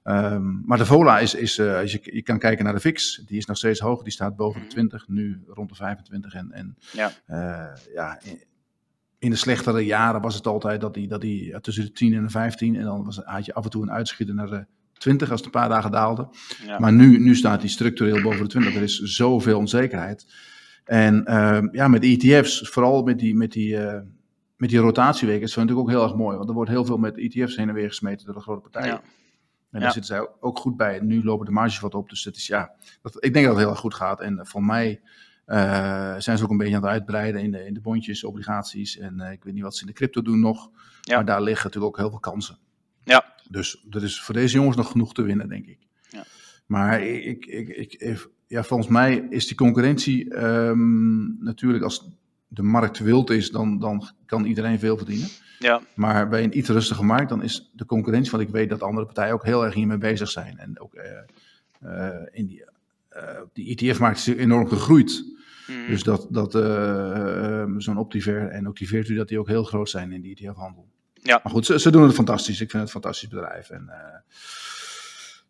Um, 0.07 0.63
maar 0.67 0.79
de 0.79 0.87
VOLA 0.87 1.19
is, 1.19 1.35
is 1.35 1.59
uh, 1.59 1.79
als 1.79 1.93
je, 1.93 2.01
je 2.03 2.23
kan 2.23 2.39
kijken 2.39 2.65
naar 2.65 2.75
de 2.75 2.81
VIX, 2.81 3.23
die 3.27 3.39
is 3.39 3.47
nog 3.47 3.57
steeds 3.57 3.81
hoog. 3.81 4.03
Die 4.03 4.13
staat 4.13 4.37
boven 4.37 4.61
de 4.61 4.67
20, 4.67 5.09
nu 5.09 5.43
rond 5.47 5.69
de 5.69 5.75
25. 5.75 6.35
En, 6.35 6.53
en 6.53 6.77
ja. 6.93 7.13
Uh, 7.29 7.95
ja, 7.95 8.21
in 9.19 9.31
de 9.31 9.37
slechtere 9.37 9.81
jaren 9.81 10.21
was 10.21 10.35
het 10.35 10.47
altijd 10.47 10.81
dat 10.81 10.95
die, 10.95 11.09
dat 11.09 11.21
die 11.21 11.61
tussen 11.61 11.85
de 11.85 11.93
10 11.93 12.15
en 12.15 12.23
de 12.23 12.31
15. 12.31 12.77
En 12.77 12.85
dan 12.85 13.05
was, 13.05 13.21
had 13.25 13.45
je 13.45 13.55
af 13.55 13.65
en 13.65 13.71
toe 13.71 13.83
een 13.83 13.91
uitschieter 13.91 14.35
naar 14.35 14.51
de 14.51 14.67
20 14.93 15.31
als 15.31 15.41
het 15.41 15.55
een 15.55 15.61
paar 15.61 15.69
dagen 15.69 15.91
daalde. 15.91 16.29
Ja. 16.67 16.79
Maar 16.79 16.93
nu, 16.93 17.19
nu 17.19 17.35
staat 17.35 17.61
die 17.61 17.71
structureel 17.71 18.23
boven 18.23 18.43
de 18.43 18.49
20. 18.49 18.75
Er 18.75 18.83
is 18.83 18.99
zoveel 18.99 19.59
onzekerheid. 19.59 20.27
En 20.85 21.25
uh, 21.29 21.63
ja, 21.73 21.89
met 21.89 22.05
ETF's, 22.05 22.69
vooral 22.69 23.03
met 23.03 23.19
die, 23.19 23.35
met 23.35 23.53
die, 23.53 23.77
uh, 23.77 24.01
met 24.57 24.71
die 24.71 24.79
rotatieweken, 24.79 25.43
is 25.43 25.55
het 25.55 25.59
natuurlijk 25.59 25.89
ook 25.89 25.95
heel 25.95 26.03
erg 26.03 26.15
mooi. 26.15 26.37
Want 26.37 26.49
er 26.49 26.55
wordt 26.55 26.71
heel 26.71 26.85
veel 26.85 26.99
met 26.99 27.19
ETF's 27.19 27.57
heen 27.57 27.69
en 27.69 27.75
weer 27.75 27.89
gesmeten 27.89 28.27
door 28.27 28.35
de 28.35 28.41
grote 28.41 28.61
partijen. 28.61 28.93
Ja. 28.93 29.03
En 29.75 29.81
daar 29.81 29.93
zitten 29.93 30.17
zij 30.17 30.29
ook 30.41 30.59
goed 30.59 30.77
bij. 30.77 31.01
Nu 31.01 31.25
lopen 31.25 31.47
de 31.47 31.53
marges 31.53 31.81
wat 31.81 31.95
op. 31.95 32.09
Dus 32.09 32.25
het 32.25 32.37
is, 32.37 32.47
ja, 32.47 32.75
dat, 33.03 33.25
ik 33.25 33.33
denk 33.33 33.47
dat 33.47 33.55
het 33.55 33.65
heel 33.65 33.73
erg 33.73 33.81
goed 33.81 33.95
gaat. 33.95 34.21
En 34.21 34.47
voor 34.47 34.65
mij 34.65 35.01
uh, 35.47 36.15
zijn 36.19 36.39
ze 36.39 36.45
ook 36.45 36.51
een 36.51 36.57
beetje 36.57 36.77
aan 36.77 36.83
het 36.83 36.91
uitbreiden 36.91 37.43
in 37.43 37.51
de, 37.51 37.67
in 37.67 37.75
de 37.75 37.81
bondjes, 37.81 38.25
obligaties. 38.25 38.99
En 38.99 39.15
uh, 39.21 39.33
ik 39.33 39.45
weet 39.45 39.55
niet 39.55 39.63
wat 39.63 39.75
ze 39.75 39.81
in 39.81 39.87
de 39.87 39.93
crypto 39.93 40.23
doen 40.23 40.41
nog. 40.41 40.71
Ja. 41.01 41.15
Maar 41.15 41.25
daar 41.25 41.43
liggen 41.43 41.67
natuurlijk 41.67 41.93
ook 41.93 42.01
heel 42.01 42.11
veel 42.11 42.21
kansen. 42.21 42.59
Ja. 43.05 43.35
Dus 43.49 43.87
er 43.91 44.03
is 44.03 44.21
voor 44.21 44.35
deze 44.35 44.57
jongens 44.57 44.77
nog 44.77 44.91
genoeg 44.91 45.15
te 45.15 45.23
winnen, 45.23 45.49
denk 45.49 45.67
ik. 45.67 45.79
Ja. 46.09 46.25
Maar 46.67 47.03
ik, 47.03 47.47
ik, 47.47 47.69
ik, 47.69 48.29
ja, 48.47 48.63
volgens 48.63 48.89
mij 48.89 49.27
is 49.31 49.47
die 49.47 49.57
concurrentie 49.57 50.37
um, 50.45 51.37
natuurlijk 51.41 51.85
als 51.85 52.09
de 52.55 52.63
markt 52.63 52.99
wild 52.99 53.31
is, 53.31 53.51
dan, 53.51 53.79
dan 53.79 54.09
kan 54.27 54.45
iedereen 54.45 54.79
veel 54.79 54.97
verdienen. 54.97 55.29
Ja. 55.59 55.81
Maar 55.95 56.29
bij 56.29 56.43
een 56.43 56.59
iets 56.59 56.69
rustige 56.69 57.05
markt, 57.05 57.29
dan 57.29 57.43
is 57.43 57.71
de 57.73 57.87
concurrentie, 57.87 58.31
want 58.31 58.43
ik 58.43 58.49
weet 58.49 58.69
dat 58.69 58.83
andere 58.83 59.07
partijen 59.07 59.35
ook 59.35 59.45
heel 59.45 59.65
erg 59.65 59.75
hiermee 59.75 59.99
bezig 59.99 60.31
zijn. 60.31 60.59
En 60.59 60.81
ook 60.81 60.95
uh, 60.95 61.03
uh, 61.85 62.09
in 62.31 62.47
die, 62.47 62.65
uh, 63.17 63.23
die 63.53 63.77
ETF-markt 63.77 64.19
is 64.19 64.27
enorm 64.27 64.69
gegroeid. 64.69 65.25
Mm. 65.67 65.87
Dus 65.87 66.03
dat, 66.03 66.27
dat 66.31 66.53
zo'n 67.83 67.99
Optiver 67.99 68.49
en 68.49 68.69
ook 68.69 68.77
die 68.77 68.89
Virtu, 68.89 69.15
dat 69.15 69.29
die 69.29 69.39
ook 69.39 69.49
heel 69.49 69.65
groot 69.65 69.91
zijn 69.91 70.13
in 70.13 70.21
die 70.21 70.37
ETF-handel. 70.37 70.87
Ja. 71.13 71.41
Maar 71.43 71.53
goed, 71.53 71.67
ze, 71.67 71.79
ze, 71.79 71.91
doen 71.91 72.03
het 72.03 72.15
fantastisch. 72.15 72.61
Ik 72.61 72.71
vind 72.71 72.73
het 72.73 72.83
een 72.83 73.01
fantastisch 73.01 73.29
bedrijf. 73.29 73.71
En 73.71 73.91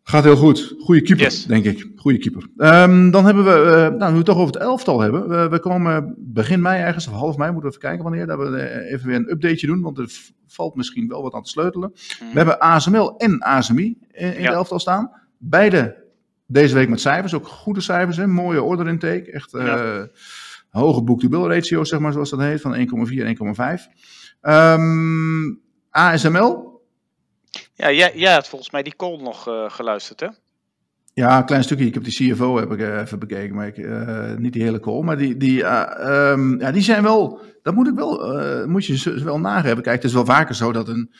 Gaat 0.07 0.23
heel 0.23 0.35
goed. 0.35 0.75
Goede 0.79 1.01
keeper, 1.01 1.43
denk 1.47 1.65
ik. 1.65 1.91
Goede 1.95 2.17
keeper. 2.17 2.47
Um, 2.57 3.11
dan 3.11 3.25
hebben 3.25 3.43
we, 3.43 3.51
uh, 3.51 3.97
nou, 3.97 3.97
nu 3.97 4.11
we 4.11 4.15
het 4.17 4.25
toch 4.25 4.37
over 4.37 4.53
het 4.53 4.61
elftal 4.61 4.99
hebben. 4.99 5.29
We, 5.29 5.49
we, 5.49 5.59
komen 5.59 6.15
begin 6.17 6.61
mei 6.61 6.81
ergens, 6.81 7.07
of 7.07 7.13
half 7.13 7.37
mei, 7.37 7.51
moeten 7.51 7.69
we 7.71 7.77
even 7.77 7.89
kijken 7.89 8.03
wanneer. 8.03 8.25
Dat 8.27 8.37
we 8.37 8.57
eh, 8.57 8.93
even 8.93 9.07
weer 9.07 9.15
een 9.15 9.31
updateje 9.31 9.67
doen, 9.67 9.81
want 9.81 9.97
er 9.97 10.09
valt 10.47 10.75
misschien 10.75 11.07
wel 11.07 11.21
wat 11.21 11.33
aan 11.33 11.43
te 11.43 11.49
sleutelen. 11.49 11.89
Mm. 11.89 12.29
We 12.31 12.37
hebben 12.37 12.59
ASML 12.59 13.17
en 13.17 13.39
ASMI 13.39 13.97
in, 14.11 14.35
in 14.35 14.41
ja. 14.41 14.49
de 14.49 14.55
elftal 14.55 14.79
staan. 14.79 15.11
Beide 15.37 16.03
deze 16.45 16.73
week 16.73 16.89
met 16.89 17.01
cijfers, 17.01 17.33
ook 17.33 17.47
goede 17.47 17.81
cijfers. 17.81 18.17
Hè? 18.17 18.27
Mooie 18.27 18.61
order 18.61 18.87
intake. 18.87 19.31
Echt 19.31 19.53
uh, 19.53 19.65
ja. 19.65 20.07
hoge 20.69 21.03
book-to-bill 21.03 21.47
ratio, 21.47 21.83
zeg 21.83 21.99
maar, 21.99 22.11
zoals 22.11 22.29
dat 22.29 22.39
heet, 22.39 22.61
van 22.61 22.75
1,4 22.75 23.17
en 23.17 23.37
1,5. 23.81 23.83
Um, 24.41 25.61
ASML, 25.89 26.74
ja, 27.73 27.91
jij, 27.91 28.11
jij 28.15 28.33
had 28.33 28.47
volgens 28.47 28.71
mij 28.71 28.83
die 28.83 28.95
call 28.95 29.17
nog 29.21 29.47
uh, 29.47 29.69
geluisterd, 29.69 30.19
hè? 30.19 30.27
Ja, 31.13 31.37
een 31.37 31.45
klein 31.45 31.63
stukje. 31.63 31.85
Ik 31.85 31.93
heb 31.93 32.03
die 32.03 32.33
CFO 32.33 32.57
heb 32.57 32.71
ik 32.71 32.79
uh, 32.79 32.99
even 33.01 33.19
bekeken, 33.19 33.55
maar 33.55 33.67
ik, 33.67 33.77
uh, 33.77 34.33
niet 34.33 34.53
die 34.53 34.63
hele 34.63 34.79
call. 34.79 35.01
Maar 35.01 35.17
die, 35.17 35.37
die, 35.37 35.63
um, 35.63 36.59
ja, 36.59 36.71
die 36.71 36.81
zijn 36.81 37.03
wel, 37.03 37.41
dat 37.63 37.73
moet 37.73 37.87
ik 37.87 37.93
wel, 37.93 38.67
moet 38.67 38.85
je 38.85 39.23
wel 39.23 39.39
nageven. 39.39 39.81
Kijk, 39.81 39.95
het 39.95 40.03
is 40.03 40.13
wel 40.13 40.25
vaker 40.25 40.55
zo 40.55 40.71
dat 40.71 40.87
een, 40.87 41.11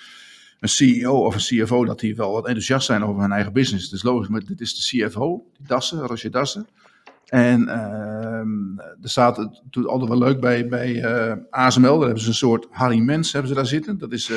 een 0.60 0.70
CEO 0.70 1.26
of 1.26 1.34
een 1.34 1.64
CFO, 1.64 1.86
dat 1.86 2.00
die 2.00 2.16
wel 2.16 2.32
wat 2.32 2.46
enthousiast 2.46 2.86
zijn 2.86 3.04
over 3.04 3.22
hun 3.22 3.32
eigen 3.32 3.54
business. 3.54 3.84
Het 3.84 3.94
is 3.94 4.04
logisch, 4.04 4.28
maar 4.28 4.44
dit 4.46 4.62
is 4.62 4.76
de 4.76 5.08
CFO, 5.08 5.46
die 5.58 5.68
Dassen, 5.68 6.00
Roger 6.00 6.32
Dassen. 6.32 6.68
En 7.26 7.62
uh, 7.62 8.84
er 9.02 9.10
staat 9.10 9.38
het 9.38 9.62
doet 9.70 9.88
altijd 9.88 10.10
wel 10.10 10.20
leuk 10.20 10.40
bij, 10.40 10.68
bij 10.68 11.06
ASML, 11.50 11.98
daar 11.98 12.06
hebben 12.06 12.24
ze 12.24 12.28
een 12.28 12.36
soort 12.36 12.68
Harry 12.70 13.00
Mens 13.00 13.32
hebben 13.32 13.50
ze 13.50 13.56
daar 13.56 13.66
zitten. 13.66 13.98
Dat 13.98 14.12
is 14.12 14.32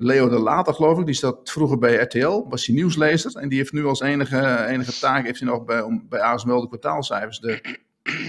Leo 0.00 0.28
de 0.28 0.38
Later, 0.38 0.74
geloof 0.74 0.98
ik, 0.98 1.06
die 1.06 1.14
zat 1.14 1.50
vroeger 1.50 1.78
bij 1.78 1.94
RTL, 1.94 2.46
was 2.48 2.66
hij 2.66 2.74
nieuwslezer. 2.74 3.36
En 3.36 3.48
die 3.48 3.58
heeft 3.58 3.72
nu 3.72 3.84
als 3.84 4.00
enige, 4.00 4.66
enige 4.66 4.98
taak 4.98 5.24
heeft 5.24 5.40
hij 5.40 5.48
nog 5.48 5.64
bij, 5.64 5.82
om 5.82 6.06
bij 6.08 6.20
ASML 6.20 6.60
de 6.60 6.66
kwartaalcijfers 6.66 7.38
de 7.38 7.78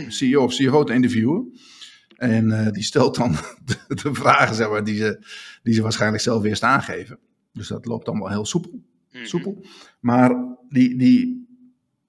CEO 0.07 0.43
of 0.43 0.53
CFO 0.53 0.84
te 0.84 0.93
interviewen. 0.93 1.59
En 2.15 2.49
uh, 2.49 2.70
die 2.70 2.84
stelt 2.84 3.15
dan 3.15 3.32
de, 3.65 3.76
de, 3.88 4.13
vragen 4.13 4.55
zeg 4.55 4.70
maar, 4.70 4.84
die, 4.84 4.95
ze, 4.95 5.26
die 5.63 5.74
ze 5.74 5.82
waarschijnlijk 5.82 6.24
zelf 6.24 6.43
eerst 6.43 6.63
aangeven. 6.63 7.20
Dus 7.53 7.67
dat 7.67 7.86
loopt 7.86 8.07
allemaal 8.07 8.30
heel 8.30 8.45
soepel. 8.45 8.72
Mm 8.72 8.84
-hmm. 9.11 9.26
soepel. 9.26 9.65
Maar 9.99 10.36
die, 10.70 10.97
die, 10.97 11.47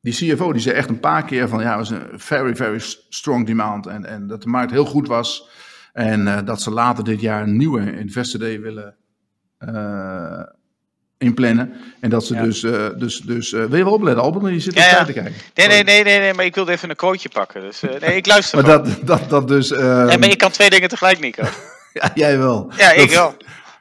die 0.01 0.13
CFO 0.13 0.53
die 0.53 0.63
zei 0.63 0.75
echt 0.75 0.89
een 0.89 1.01
paar 1.01 1.25
keer 1.25 1.49
van 1.49 1.61
ja, 1.61 1.79
het 1.79 1.89
was 1.89 1.91
een 1.91 2.21
very, 2.21 2.57
very 2.57 2.79
strong 3.09 3.47
demand. 3.47 3.87
En, 3.87 4.05
en 4.05 4.27
dat 4.27 4.43
de 4.43 4.49
markt 4.49 4.71
heel 4.71 4.85
goed 4.85 5.09
was. 5.09 5.49
En 5.93 6.21
uh, 6.21 6.45
dat 6.45 6.63
ze 6.63 6.71
later 6.71 7.05
dit 7.05 7.21
jaar 7.21 7.43
een 7.43 7.57
nieuwe 7.57 7.99
Investor 7.99 8.41
Day 8.41 8.61
willen 8.61 8.97
inplannen. 11.21 11.73
En 12.01 12.11
dat 12.11 12.27
ze 12.27 12.35
ja. 12.35 12.43
dus, 12.43 12.63
uh, 12.63 12.89
dus, 12.97 13.21
dus 13.21 13.53
uh, 13.53 13.65
wil 13.65 13.79
je 13.79 13.85
wel 13.85 13.93
opletten, 13.93 14.23
Albert? 14.23 14.55
Je 14.55 14.61
zit 14.61 14.75
ja, 14.75 14.87
ja. 14.89 15.05
te 15.05 15.13
kijken. 15.13 15.35
Nee, 15.55 15.67
nee, 15.67 15.85
nee, 15.85 16.05
nee, 16.05 16.19
nee, 16.19 16.35
maar 16.35 16.45
ik 16.45 16.55
wilde 16.55 16.73
even 16.73 16.91
een 16.91 16.97
quoteje 16.97 17.29
pakken. 17.29 17.61
Dus 17.61 17.83
uh, 17.83 17.91
nee, 18.01 18.17
ik 18.17 18.27
luister 18.27 18.63
Maar 18.63 18.71
dat, 18.71 18.99
dat, 19.03 19.31
dat 19.31 19.49
dus... 19.49 19.71
Uh, 19.71 19.79
ja, 19.79 20.17
maar 20.17 20.31
ik 20.31 20.39
kan 20.39 20.51
twee 20.51 20.71
dingen 20.71 20.89
tegelijk, 20.89 21.21
Nico. 21.21 21.43
ja, 21.93 22.11
jij 22.15 22.39
wel. 22.39 22.73
Ja, 22.77 22.93
ik 22.93 23.11
wel. 23.11 23.37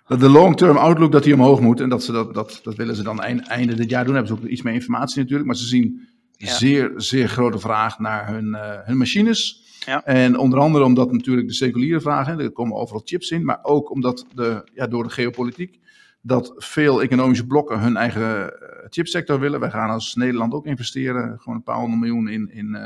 Dat 0.08 0.20
de 0.20 0.30
long-term 0.30 0.78
outlook 0.78 1.12
dat 1.12 1.24
die 1.24 1.34
omhoog 1.34 1.60
moet 1.60 1.80
en 1.80 1.90
dat 1.90 2.04
ze 2.04 2.12
dat, 2.12 2.34
dat, 2.34 2.60
dat 2.64 2.76
willen 2.76 2.96
ze 2.96 3.04
dan 3.04 3.22
eind, 3.22 3.48
einde 3.48 3.76
dit 3.76 3.90
jaar 3.90 4.06
doen. 4.06 4.16
Hebben 4.16 4.36
ze 4.36 4.44
ook 4.44 4.50
iets 4.50 4.62
meer 4.62 4.74
informatie 4.74 5.20
natuurlijk, 5.20 5.48
maar 5.48 5.58
ze 5.58 5.66
zien 5.66 6.08
zeer, 6.38 6.92
zeer 6.96 7.28
grote 7.28 7.60
vraag 7.60 8.00
naar 8.00 8.28
hun, 8.28 8.58
hun 8.86 8.98
machines. 8.98 9.64
Ja. 9.90 10.06
En 10.06 10.38
onder 10.38 10.60
andere 10.60 10.84
omdat 10.84 11.12
natuurlijk 11.12 11.48
de 11.48 11.54
seculiere 11.54 12.02
vragen, 12.02 12.40
er 12.40 12.52
komen 12.52 12.78
overal 12.78 13.02
chips 13.06 13.32
in, 13.32 13.46
maar 13.46 13.60
ook 13.62 13.92
omdat 13.92 14.26
de, 14.34 14.70
ja, 14.74 14.88
door 14.88 15.04
de 15.04 15.10
geopolitiek 15.10 15.80
dat 16.22 16.54
veel 16.56 17.02
economische 17.02 17.46
blokken 17.46 17.80
hun 17.80 17.98
eigen 17.98 18.54
chipsector 18.90 19.40
willen. 19.40 19.60
Wij 19.60 19.70
gaan 19.70 19.90
als 19.90 20.16
Nederland 20.16 20.54
ook 20.54 20.66
investeren, 20.66 21.40
gewoon 21.40 21.58
een 21.58 21.64
paar 21.64 21.78
honderd 21.78 22.00
miljoen 22.02 22.28
in, 22.28 22.52
in, 22.52 22.78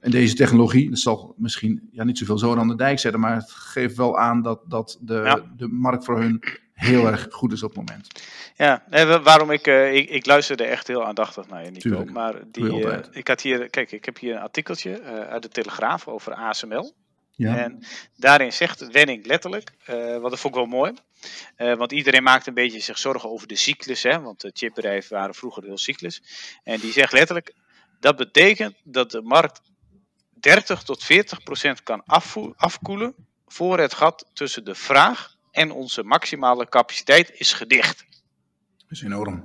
in 0.00 0.10
deze 0.10 0.34
technologie. 0.34 0.90
Dat 0.90 0.98
zal 0.98 1.34
misschien 1.36 1.88
ja, 1.90 2.04
niet 2.04 2.18
zoveel 2.18 2.38
zo 2.38 2.56
aan 2.56 2.68
de 2.68 2.76
dijk 2.76 2.98
zetten, 2.98 3.20
maar 3.20 3.34
het 3.34 3.50
geeft 3.50 3.96
wel 3.96 4.18
aan 4.18 4.42
dat, 4.42 4.60
dat 4.68 4.98
de, 5.00 5.42
de 5.56 5.68
markt 5.68 6.04
voor 6.04 6.20
hun 6.20 6.42
heel 6.72 7.06
erg 7.06 7.26
goed 7.30 7.52
is 7.52 7.62
op 7.62 7.74
het 7.74 7.88
moment. 7.88 8.08
Ja, 8.56 8.82
waarom 9.22 9.50
ik, 9.50 9.66
uh, 9.66 9.94
ik, 9.94 10.10
ik 10.10 10.26
luisterde 10.26 10.64
echt 10.64 10.86
heel 10.86 11.04
aandachtig 11.04 11.48
naar 11.48 11.64
je, 11.64 11.70
Nico. 11.70 11.80
Tuurlijk, 11.80 12.10
maar 12.10 12.34
die, 12.46 12.64
uh, 12.64 12.98
ik 13.10 13.28
had 13.28 13.40
hier, 13.40 13.70
kijk, 13.70 13.92
ik 13.92 14.04
heb 14.04 14.18
hier 14.18 14.34
een 14.34 14.40
artikeltje 14.40 15.00
uh, 15.00 15.20
uit 15.20 15.42
de 15.42 15.48
Telegraaf 15.48 16.08
over 16.08 16.34
ASML. 16.34 16.94
Ja. 17.36 17.56
En 17.56 17.84
daarin 18.16 18.52
zegt 18.52 18.90
Wenning 18.90 19.26
letterlijk, 19.26 19.72
wat 20.20 20.30
dat 20.30 20.40
vond 20.40 20.54
ik 20.54 20.60
wel 20.60 20.66
mooi. 20.66 20.92
want 21.56 21.92
iedereen 21.92 22.22
maakt 22.22 22.46
een 22.46 22.54
beetje 22.54 22.80
zich 22.80 22.98
zorgen 22.98 23.30
over 23.30 23.48
de 23.48 23.56
cyclus, 23.56 24.02
hè, 24.02 24.20
want 24.20 24.40
de 24.40 24.50
chipbedrijven 24.52 25.16
waren 25.16 25.34
vroeger 25.34 25.62
heel 25.62 25.78
cyclus. 25.78 26.22
En 26.64 26.80
die 26.80 26.92
zegt 26.92 27.12
letterlijk, 27.12 27.54
dat 28.00 28.16
betekent 28.16 28.74
dat 28.84 29.10
de 29.10 29.22
markt 29.22 29.60
30 30.40 30.82
tot 30.82 31.04
40 31.04 31.42
procent 31.42 31.82
kan 31.82 32.02
afkoelen 32.56 33.14
voor 33.46 33.78
het 33.78 33.94
gat 33.94 34.30
tussen 34.32 34.64
de 34.64 34.74
vraag 34.74 35.34
en 35.50 35.70
onze 35.70 36.02
maximale 36.02 36.68
capaciteit 36.68 37.30
is 37.34 37.52
gedicht. 37.52 38.04
Is 38.94 39.02
enorm. 39.02 39.44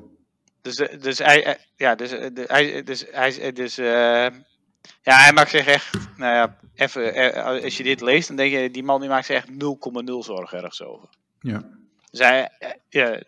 Dus, 0.61 0.75
dus 0.75 1.17
hij, 1.17 1.57
ja, 1.75 1.95
dus, 1.95 2.11
hij, 2.11 2.83
dus, 2.83 3.05
hij, 3.11 3.51
dus, 3.51 3.79
uh, 3.79 3.87
ja, 5.01 5.15
hij 5.15 5.33
maakt 5.33 5.49
zich 5.49 5.65
echt, 5.65 5.93
nou 6.17 6.33
ja, 6.33 6.57
even, 6.75 7.13
eh, 7.13 7.63
als 7.63 7.77
je 7.77 7.83
dit 7.83 8.01
leest, 8.01 8.27
dan 8.27 8.37
denk 8.37 8.51
je, 8.51 8.71
die 8.71 8.83
man 8.83 8.99
die 8.99 9.09
maakt 9.09 9.25
zich 9.25 9.35
echt 9.35 9.47
0,0 9.47 9.55
zorgen 10.19 10.57
ergens 10.57 10.83
over. 10.83 11.09
Ja. 11.39 11.63
Dus 12.11 12.19
hij, 12.19 12.49
ja, 12.89 13.19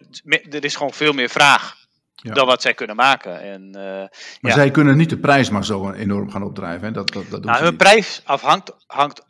er 0.50 0.64
is 0.64 0.76
gewoon 0.76 0.94
veel 0.94 1.14
meer 1.14 1.30
vraag 1.30 1.76
dan 2.16 2.46
wat 2.46 2.62
zij 2.62 2.74
kunnen 2.74 2.96
maken. 2.96 3.42
En, 3.42 3.68
uh, 3.68 4.04
maar 4.42 4.52
zij 4.52 4.72
kunnen 4.72 4.98
niet 4.98 5.10
de 5.10 5.20
prijs 5.20 5.50
maar 5.50 5.66
zo 5.66 5.92
enorm 5.92 6.32
gaan 6.32 6.44
opdrijven. 6.44 6.88
Hè? 6.88 6.92
Dat, 6.92 7.14
dat, 7.14 7.30
dat 7.30 7.44
nou, 7.44 7.64
hun 7.64 7.76
prijs 7.76 8.22
afhangt, 8.26 8.74
hangt, 8.88 9.26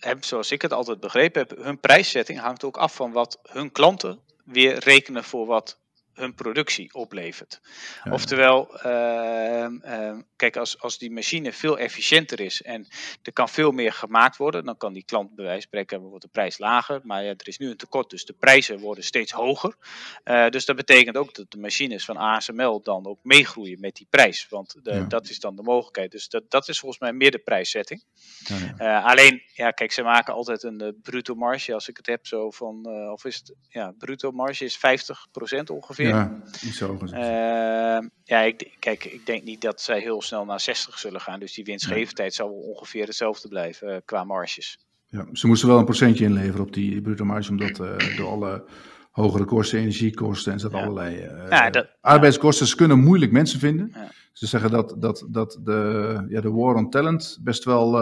uh, 0.00 0.12
zoals 0.20 0.50
ik 0.50 0.62
het 0.62 0.72
altijd 0.72 1.00
begrepen 1.00 1.40
heb, 1.40 1.58
hun 1.64 1.80
prijszetting 1.80 2.40
hangt 2.40 2.64
ook 2.64 2.76
af 2.76 2.94
van 2.94 3.12
wat 3.12 3.40
hun 3.42 3.72
klanten 3.72 4.18
weer 4.44 4.78
rekenen 4.78 5.24
voor 5.24 5.46
wat 5.46 5.79
hun 6.20 6.34
productie 6.34 6.94
oplevert. 6.94 7.60
Oftewel, 8.10 8.78
ehm, 8.78 9.76
ehm, 9.80 10.20
kijk, 10.36 10.56
als, 10.56 10.80
als 10.80 10.98
die 10.98 11.10
machine 11.10 11.52
veel 11.52 11.78
efficiënter 11.78 12.40
is 12.40 12.62
en 12.62 12.86
er 13.22 13.32
kan 13.32 13.48
veel 13.48 13.70
meer 13.70 13.92
gemaakt 13.92 14.36
worden, 14.36 14.64
dan 14.64 14.76
kan 14.76 14.92
die 14.92 15.04
klant 15.04 15.34
bij 15.34 15.44
wijze 15.44 15.60
van 15.60 15.68
spreken, 15.68 16.00
wordt 16.00 16.24
de 16.24 16.30
prijs 16.30 16.58
lager, 16.58 17.00
maar 17.02 17.24
ja, 17.24 17.30
er 17.30 17.48
is 17.48 17.58
nu 17.58 17.70
een 17.70 17.76
tekort, 17.76 18.10
dus 18.10 18.24
de 18.24 18.32
prijzen 18.32 18.78
worden 18.78 19.04
steeds 19.04 19.32
hoger. 19.32 19.76
Uh, 20.24 20.48
dus 20.48 20.64
dat 20.64 20.76
betekent 20.76 21.16
ook 21.16 21.34
dat 21.34 21.50
de 21.50 21.58
machines 21.58 22.04
van 22.04 22.16
ASML 22.16 22.82
dan 22.82 23.06
ook 23.06 23.18
meegroeien 23.22 23.80
met 23.80 23.96
die 23.96 24.06
prijs, 24.10 24.46
want 24.48 24.76
de, 24.82 25.06
dat 25.06 25.28
is 25.28 25.38
dan 25.38 25.56
de 25.56 25.62
mogelijkheid. 25.62 26.10
Dus 26.10 26.28
dat, 26.28 26.50
dat 26.50 26.68
is 26.68 26.78
volgens 26.78 27.00
mij 27.00 27.12
meer 27.12 27.30
de 27.30 27.38
prijszetting. 27.38 28.04
Uh, 28.78 29.04
alleen, 29.04 29.42
ja, 29.54 29.70
kijk, 29.70 29.92
ze 29.92 30.02
maken 30.02 30.34
altijd 30.34 30.62
een 30.62 30.98
bruto 31.02 31.34
marge, 31.34 31.74
als 31.74 31.88
ik 31.88 31.96
het 31.96 32.06
heb 32.06 32.26
zo 32.26 32.50
van, 32.50 32.86
of 33.12 33.24
is 33.24 33.36
het, 33.36 33.54
ja, 33.68 33.94
bruto 33.98 34.30
marge 34.30 34.64
is 34.64 34.78
50% 34.78 34.80
ongeveer. 35.72 36.09
Ja, 36.14 36.40
niet 36.62 36.74
zo 36.74 36.98
uh, 37.02 38.08
ja, 38.24 38.40
ik, 38.40 38.76
kijk, 38.78 39.04
ik 39.04 39.26
denk 39.26 39.44
niet 39.44 39.60
dat 39.60 39.80
zij 39.80 40.00
heel 40.00 40.22
snel 40.22 40.44
naar 40.44 40.60
60 40.60 40.98
zullen 40.98 41.20
gaan. 41.20 41.40
Dus 41.40 41.54
die 41.54 41.64
winstgevendheid 41.64 42.34
zal 42.34 42.48
wel 42.48 42.56
ongeveer 42.56 43.06
hetzelfde 43.06 43.48
blijven 43.48 43.88
uh, 43.88 43.96
qua 44.04 44.24
marges. 44.24 44.78
Ja, 45.06 45.26
ze 45.32 45.46
moesten 45.46 45.68
wel 45.68 45.78
een 45.78 45.84
procentje 45.84 46.24
inleveren 46.24 46.60
op 46.60 46.72
die 46.72 47.00
bruto 47.00 47.24
marge, 47.24 47.50
omdat 47.50 47.78
uh, 47.80 48.16
door 48.16 48.28
alle 48.28 48.64
hogere 49.10 49.44
kosten, 49.44 49.78
energiekosten 49.78 50.52
en 50.52 50.68
ja. 50.70 50.78
allerlei 50.78 51.16
uh, 51.16 51.48
ja, 51.48 51.70
dat, 51.70 51.88
arbeidskosten. 52.00 52.66
Ze 52.66 52.76
kunnen 52.76 52.98
moeilijk 52.98 53.32
mensen 53.32 53.58
vinden. 53.58 53.92
Ze 54.32 54.46
zeggen 54.46 54.70
dat, 54.70 54.94
dat, 54.98 55.26
dat 55.28 55.60
de, 55.64 56.24
ja, 56.28 56.40
de 56.40 56.50
war 56.50 56.74
on 56.74 56.90
talent 56.90 57.38
best 57.42 57.64
wel. 57.64 57.98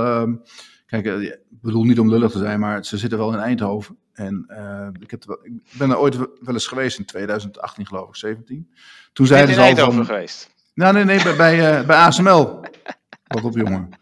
Kijk, 0.89 1.07
ik 1.07 1.39
bedoel 1.49 1.84
niet 1.84 1.99
om 1.99 2.11
lullig 2.11 2.30
te 2.30 2.39
zijn, 2.39 2.61
maar 2.61 2.84
ze 2.84 2.99
zitten 2.99 3.18
wel 3.18 3.32
in 3.32 3.39
Eindhoven. 3.39 3.97
En 4.12 4.47
uh, 4.49 4.89
ik, 5.01 5.11
heb, 5.11 5.39
ik, 5.43 5.53
ben 5.78 5.91
er 5.91 5.99
ooit 5.99 6.16
wel 6.16 6.55
eens 6.55 6.66
geweest 6.66 6.99
in 6.99 7.05
2018, 7.05 7.86
geloof 7.86 8.09
ik, 8.09 8.16
17. 8.16 8.70
Toen 9.12 9.26
zeiden 9.26 9.55
ze 9.55 9.61
al 9.61 9.93
van, 9.93 10.05
geweest? 10.05 10.55
Nou, 10.74 10.95
nee, 10.95 11.05
nee, 11.05 11.22
bij, 11.22 11.36
bij, 11.36 11.80
uh, 11.80 11.86
bij 11.86 11.97
ASML. 11.97 12.61
Wat 13.34 13.45
op, 13.45 13.57
jongen. 13.57 13.89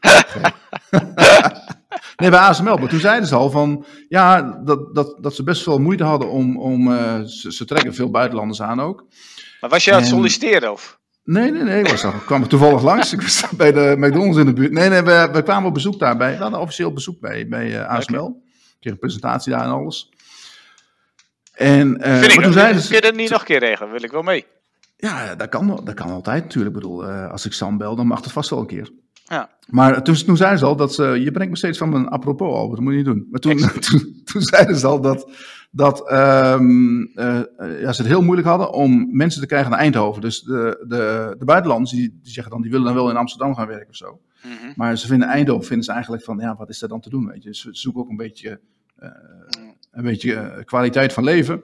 nee, 2.17 2.31
bij 2.31 2.39
ASML. 2.39 2.77
Maar 2.77 2.89
toen 2.89 3.01
zeiden 3.01 3.29
ze 3.29 3.35
al 3.35 3.51
van, 3.51 3.85
ja, 4.09 4.43
dat, 4.65 4.95
dat, 4.95 5.17
dat 5.21 5.35
ze 5.35 5.43
best 5.43 5.63
veel 5.63 5.79
moeite 5.79 6.05
hadden 6.05 6.31
om, 6.31 6.59
om 6.59 6.89
uh, 6.89 7.21
ze, 7.21 7.53
ze, 7.53 7.65
trekken 7.65 7.95
veel 7.95 8.11
buitenlanders 8.11 8.63
aan 8.63 8.81
ook. 8.81 9.07
Maar 9.61 9.71
was 9.71 9.85
je 9.85 9.93
aan 9.93 10.01
het 10.01 10.09
solliciteren 10.09 10.73
of? 10.73 10.96
Nee, 11.27 11.51
nee, 11.51 11.63
nee. 11.63 11.81
Ik, 11.81 11.89
was, 11.89 12.05
ik 12.05 12.23
kwam 12.27 12.49
toevallig 12.49 12.83
langs. 12.83 13.13
Ik 13.13 13.23
was 13.23 13.45
bij 13.57 13.73
de 13.73 13.95
McDonald's 13.99 14.39
in 14.39 14.47
de 14.47 14.53
buurt. 14.53 14.73
Nee, 14.73 14.89
nee, 14.89 15.03
we, 15.03 15.29
we 15.33 15.43
kwamen 15.43 15.69
op 15.69 15.75
bezoek 15.75 15.99
daarbij. 15.99 16.37
We 16.37 16.43
hadden 16.43 16.61
officieel 16.61 16.93
bezoek 16.93 17.21
bij, 17.21 17.49
bij 17.49 17.87
ASML. 17.87 18.25
Okay 18.25 18.45
kreeg 18.87 18.93
een 18.93 18.99
presentatie 18.99 19.53
daar 19.53 19.65
en 19.65 19.71
alles. 19.71 20.11
En, 21.53 22.07
uh, 22.07 22.19
Vind 22.19 22.33
ik, 22.33 22.43
toen 22.43 22.53
zeiden 22.53 22.83
kun 22.83 22.95
je 22.95 23.01
dat 23.01 23.15
niet 23.15 23.31
nog 23.31 23.41
een 23.41 23.47
keer 23.47 23.59
regelen? 23.59 23.91
Wil 23.91 24.03
ik 24.03 24.11
wel 24.11 24.23
mee. 24.23 24.47
Ja, 24.97 25.35
dat 25.35 25.49
kan, 25.49 25.81
dat 25.85 25.95
kan 25.95 26.11
altijd 26.11 26.43
natuurlijk. 26.43 26.77
Ik 26.77 26.83
bedoel, 26.83 27.09
uh, 27.09 27.31
als 27.31 27.47
ik 27.47 27.53
Sam 27.53 27.79
bel, 27.79 27.97
dan 27.97 28.07
mag 28.07 28.21
het 28.23 28.33
vast 28.33 28.51
wel 28.51 28.59
een 28.59 28.67
keer. 28.67 28.91
Ja. 29.29 29.51
Maar 29.67 30.03
toen, 30.03 30.15
toen 30.15 30.37
zeiden 30.37 30.59
ze 30.59 30.65
al 30.65 30.77
dat 30.77 30.95
ze, 30.95 31.03
je 31.03 31.31
brengt 31.31 31.51
me 31.51 31.59
steeds 31.59 31.79
van 31.79 31.89
mijn 31.89 32.09
apropos 32.09 32.55
al, 32.55 32.69
dat 32.71 32.81
moet 32.81 32.91
je 32.91 32.97
niet 32.97 33.07
doen. 33.07 33.27
Maar 33.31 33.41
toen, 33.41 33.57
toen, 33.89 34.23
toen, 34.25 34.43
zeiden 34.43 34.77
ze 34.77 34.87
al 34.87 35.01
dat, 35.01 35.31
dat 35.71 36.13
um, 36.13 37.01
uh, 37.01 37.41
ja, 37.81 37.93
ze 37.93 38.03
het 38.03 38.11
heel 38.11 38.23
moeilijk 38.23 38.49
hadden 38.49 38.73
om 38.73 39.09
mensen 39.17 39.41
te 39.41 39.47
krijgen 39.47 39.71
naar 39.71 39.81
Eindhoven. 39.81 40.21
Dus 40.23 40.41
de, 40.43 40.85
de, 40.89 41.35
de 41.39 41.45
buitenlanders, 41.45 41.91
die, 41.91 42.19
die 42.23 42.33
zeggen 42.33 42.53
dan, 42.53 42.63
die 42.63 42.71
willen 42.71 42.87
dan 42.87 42.95
wel 42.95 43.11
in 43.11 43.17
Amsterdam 43.17 43.55
gaan 43.55 43.67
werken 43.67 43.89
of 43.89 43.97
zo. 43.97 44.21
Mm 44.43 44.51
-hmm. 44.61 44.73
Maar 44.77 44.99
ze 44.99 45.07
vinden 45.07 45.29
Eindhoven, 45.29 45.67
vinden 45.67 45.85
ze 45.85 45.93
eigenlijk 45.93 46.25
van, 46.25 46.39
ja, 46.39 46.57
wat 46.57 46.69
is 46.69 46.83
er 46.83 46.89
dan 46.89 47.01
te 47.01 47.11
doen, 47.11 47.27
weet 47.27 47.43
je. 47.43 47.55
Ze 47.55 47.69
zoeken 47.73 48.03
ook 48.03 48.11
een 48.11 48.17
beetje, 48.17 48.61
uh, 49.03 49.11
een 49.91 50.05
beetje 50.05 50.63
kwaliteit 50.65 51.13
van 51.13 51.25
leven. 51.25 51.63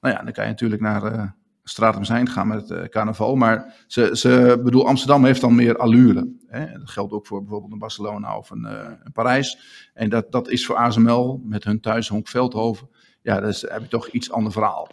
Nou 0.00 0.14
ja, 0.14 0.22
dan 0.22 0.32
kan 0.32 0.44
je 0.44 0.50
natuurlijk 0.50 0.80
naar 0.80 1.34
straat 1.68 1.96
om 1.96 2.04
zijn 2.04 2.28
gaan 2.28 2.48
met 2.48 2.70
uh, 2.70 2.84
carnaval. 2.84 3.36
Maar 3.36 3.74
ze, 3.86 4.10
ze 4.12 4.60
bedoel, 4.64 4.86
Amsterdam 4.86 5.24
heeft 5.24 5.40
dan 5.40 5.54
meer 5.54 5.76
allure. 5.76 6.32
Hè? 6.46 6.78
Dat 6.78 6.90
geldt 6.90 7.12
ook 7.12 7.26
voor 7.26 7.40
bijvoorbeeld 7.40 7.72
een 7.72 7.78
Barcelona 7.78 8.36
of 8.36 8.50
een, 8.50 8.64
uh, 8.64 8.70
een 9.02 9.12
Parijs. 9.12 9.58
En 9.94 10.08
dat, 10.08 10.32
dat 10.32 10.48
is 10.48 10.66
voor 10.66 10.76
ASML 10.76 11.42
met 11.44 11.64
hun 11.64 11.80
thuishonk 11.80 12.28
Veldhoven. 12.28 12.88
Ja, 13.22 13.40
dat 13.40 13.48
is, 13.48 13.60
heb 13.60 13.80
je 13.80 13.88
toch 13.88 14.08
iets 14.08 14.30
ander 14.30 14.52
verhaal. 14.52 14.88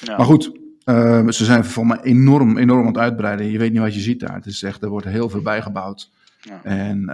Ja. 0.00 0.16
Maar 0.16 0.26
goed, 0.26 0.52
uh, 0.84 1.28
ze 1.28 1.44
zijn 1.44 1.64
volgens 1.64 1.96
mij 1.96 2.04
enorm, 2.04 2.58
enorm 2.58 2.80
aan 2.80 2.86
het 2.86 2.98
uitbreiden. 2.98 3.46
Je 3.46 3.58
weet 3.58 3.72
niet 3.72 3.80
wat 3.80 3.94
je 3.94 4.00
ziet 4.00 4.20
daar. 4.20 4.34
Het 4.34 4.46
is 4.46 4.62
echt, 4.62 4.82
er 4.82 4.88
wordt 4.88 5.06
heel 5.06 5.28
veel 5.28 5.42
bijgebouwd. 5.42 6.10
Ja. 6.40 6.64
En 6.64 7.06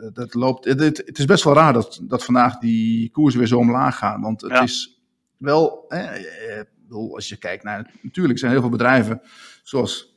dat, 0.00 0.14
dat, 0.14 0.34
loopt. 0.34 0.64
Het, 0.64 0.80
het, 0.80 1.02
het, 1.06 1.18
is 1.18 1.24
best 1.24 1.44
wel 1.44 1.54
raar 1.54 1.72
dat, 1.72 2.00
dat 2.02 2.24
vandaag 2.24 2.58
die 2.58 3.10
koersen 3.10 3.38
weer 3.38 3.48
zo 3.48 3.58
omlaag 3.58 3.98
gaan. 3.98 4.20
Want 4.20 4.40
het 4.40 4.50
ja. 4.50 4.62
is 4.62 5.02
wel 5.36 5.86
als 6.92 7.28
je 7.28 7.36
kijkt 7.36 7.64
naar, 7.64 7.90
natuurlijk 8.02 8.38
zijn 8.38 8.50
heel 8.50 8.60
veel 8.60 8.70
bedrijven, 8.70 9.22
zoals 9.62 10.12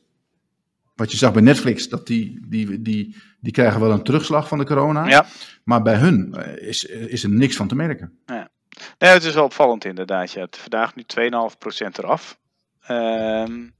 wat 0.94 1.10
je 1.10 1.16
zag 1.16 1.32
bij 1.32 1.42
Netflix, 1.42 1.88
dat 1.88 2.06
die, 2.06 2.46
die, 2.48 2.82
die, 2.82 3.16
die 3.40 3.52
krijgen 3.52 3.80
wel 3.80 3.90
een 3.90 4.02
terugslag 4.02 4.48
van 4.48 4.58
de 4.58 4.64
corona. 4.64 5.06
Ja. 5.06 5.26
Maar 5.64 5.82
bij 5.82 5.96
hun 5.96 6.34
is, 6.60 6.84
is 6.84 7.22
er 7.22 7.30
niks 7.30 7.56
van 7.56 7.68
te 7.68 7.74
merken. 7.74 8.18
Ja. 8.26 8.48
Nee, 8.98 9.10
het 9.10 9.24
is 9.24 9.34
wel 9.34 9.44
opvallend 9.44 9.84
inderdaad. 9.84 10.32
Je 10.32 10.38
hebt 10.38 10.56
vandaag 10.56 10.94
nu 10.94 11.02
2,5% 11.20 11.28
eraf. 11.98 12.38
Um, 12.90 13.74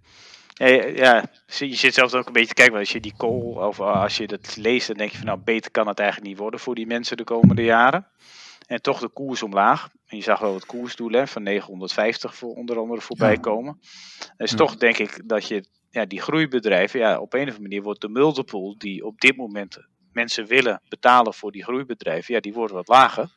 ja, 0.52 0.66
ja, 0.84 1.24
je 1.46 1.74
zit 1.74 1.94
zelfs 1.94 2.14
ook 2.14 2.26
een 2.26 2.32
beetje 2.32 2.54
te 2.54 2.54
kijken, 2.54 2.78
als 2.78 2.92
je 2.92 3.00
die 3.00 3.14
call, 3.16 3.66
of 3.66 3.80
als 3.80 4.16
je 4.16 4.26
dat 4.26 4.56
leest, 4.56 4.86
dan 4.86 4.96
denk 4.96 5.10
je 5.10 5.16
van 5.16 5.26
nou, 5.26 5.38
beter 5.44 5.70
kan 5.70 5.88
het 5.88 5.98
eigenlijk 5.98 6.28
niet 6.28 6.38
worden 6.38 6.60
voor 6.60 6.74
die 6.74 6.86
mensen 6.86 7.16
de 7.16 7.24
komende 7.24 7.62
jaren. 7.62 8.06
En 8.66 8.82
toch 8.82 9.00
de 9.00 9.08
koers 9.08 9.42
omlaag. 9.42 9.88
En 10.06 10.16
je 10.16 10.22
zag 10.22 10.40
wel 10.40 10.54
het 10.54 10.66
koersdoel 10.66 11.10
hè, 11.10 11.26
van 11.26 11.42
950 11.42 12.36
voor 12.36 12.54
onder 12.54 12.78
andere 12.78 13.00
voorbij 13.00 13.32
ja. 13.32 13.40
komen. 13.40 13.78
Dus 14.36 14.50
ja. 14.50 14.56
toch 14.56 14.76
denk 14.76 14.98
ik 14.98 15.22
dat 15.24 15.48
je 15.48 15.64
ja, 15.90 16.04
die 16.04 16.20
groeibedrijven, 16.20 17.00
ja, 17.00 17.20
op 17.20 17.32
een 17.32 17.40
of 17.40 17.46
andere 17.46 17.62
manier 17.62 17.82
wordt 17.82 18.00
de 18.00 18.08
multiple 18.08 18.74
die 18.78 19.04
op 19.04 19.20
dit 19.20 19.36
moment 19.36 19.78
mensen 20.12 20.46
willen 20.46 20.82
betalen 20.88 21.34
voor 21.34 21.52
die 21.52 21.64
groeibedrijven, 21.64 22.34
ja, 22.34 22.40
die 22.40 22.52
wordt 22.52 22.72
wat 22.72 22.88
lager. 22.88 23.30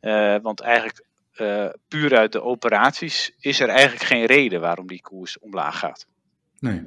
Uh, 0.00 0.36
want 0.42 0.60
eigenlijk 0.60 1.04
uh, 1.36 1.68
puur 1.88 2.16
uit 2.16 2.32
de 2.32 2.42
operaties 2.42 3.32
is 3.38 3.60
er 3.60 3.68
eigenlijk 3.68 4.04
geen 4.04 4.24
reden 4.24 4.60
waarom 4.60 4.86
die 4.86 5.00
koers 5.00 5.38
omlaag 5.38 5.78
gaat. 5.78 6.06
Nee. 6.58 6.82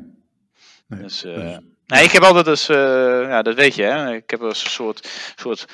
nee. 0.87 1.01
Dus, 1.01 1.25
uh, 1.25 1.35
dus... 1.35 1.59
Nee, 1.85 2.03
ik 2.03 2.11
heb 2.11 2.23
altijd 2.23 2.45
dus, 2.45 2.65
ja, 2.67 3.41
dat 3.41 3.55
weet 3.55 3.75
je, 3.75 3.83
hè, 3.83 4.13
ik 4.13 4.29
heb 4.29 4.41
als 4.41 4.63
een 4.63 4.69
soort, 4.69 5.33
soort 5.35 5.65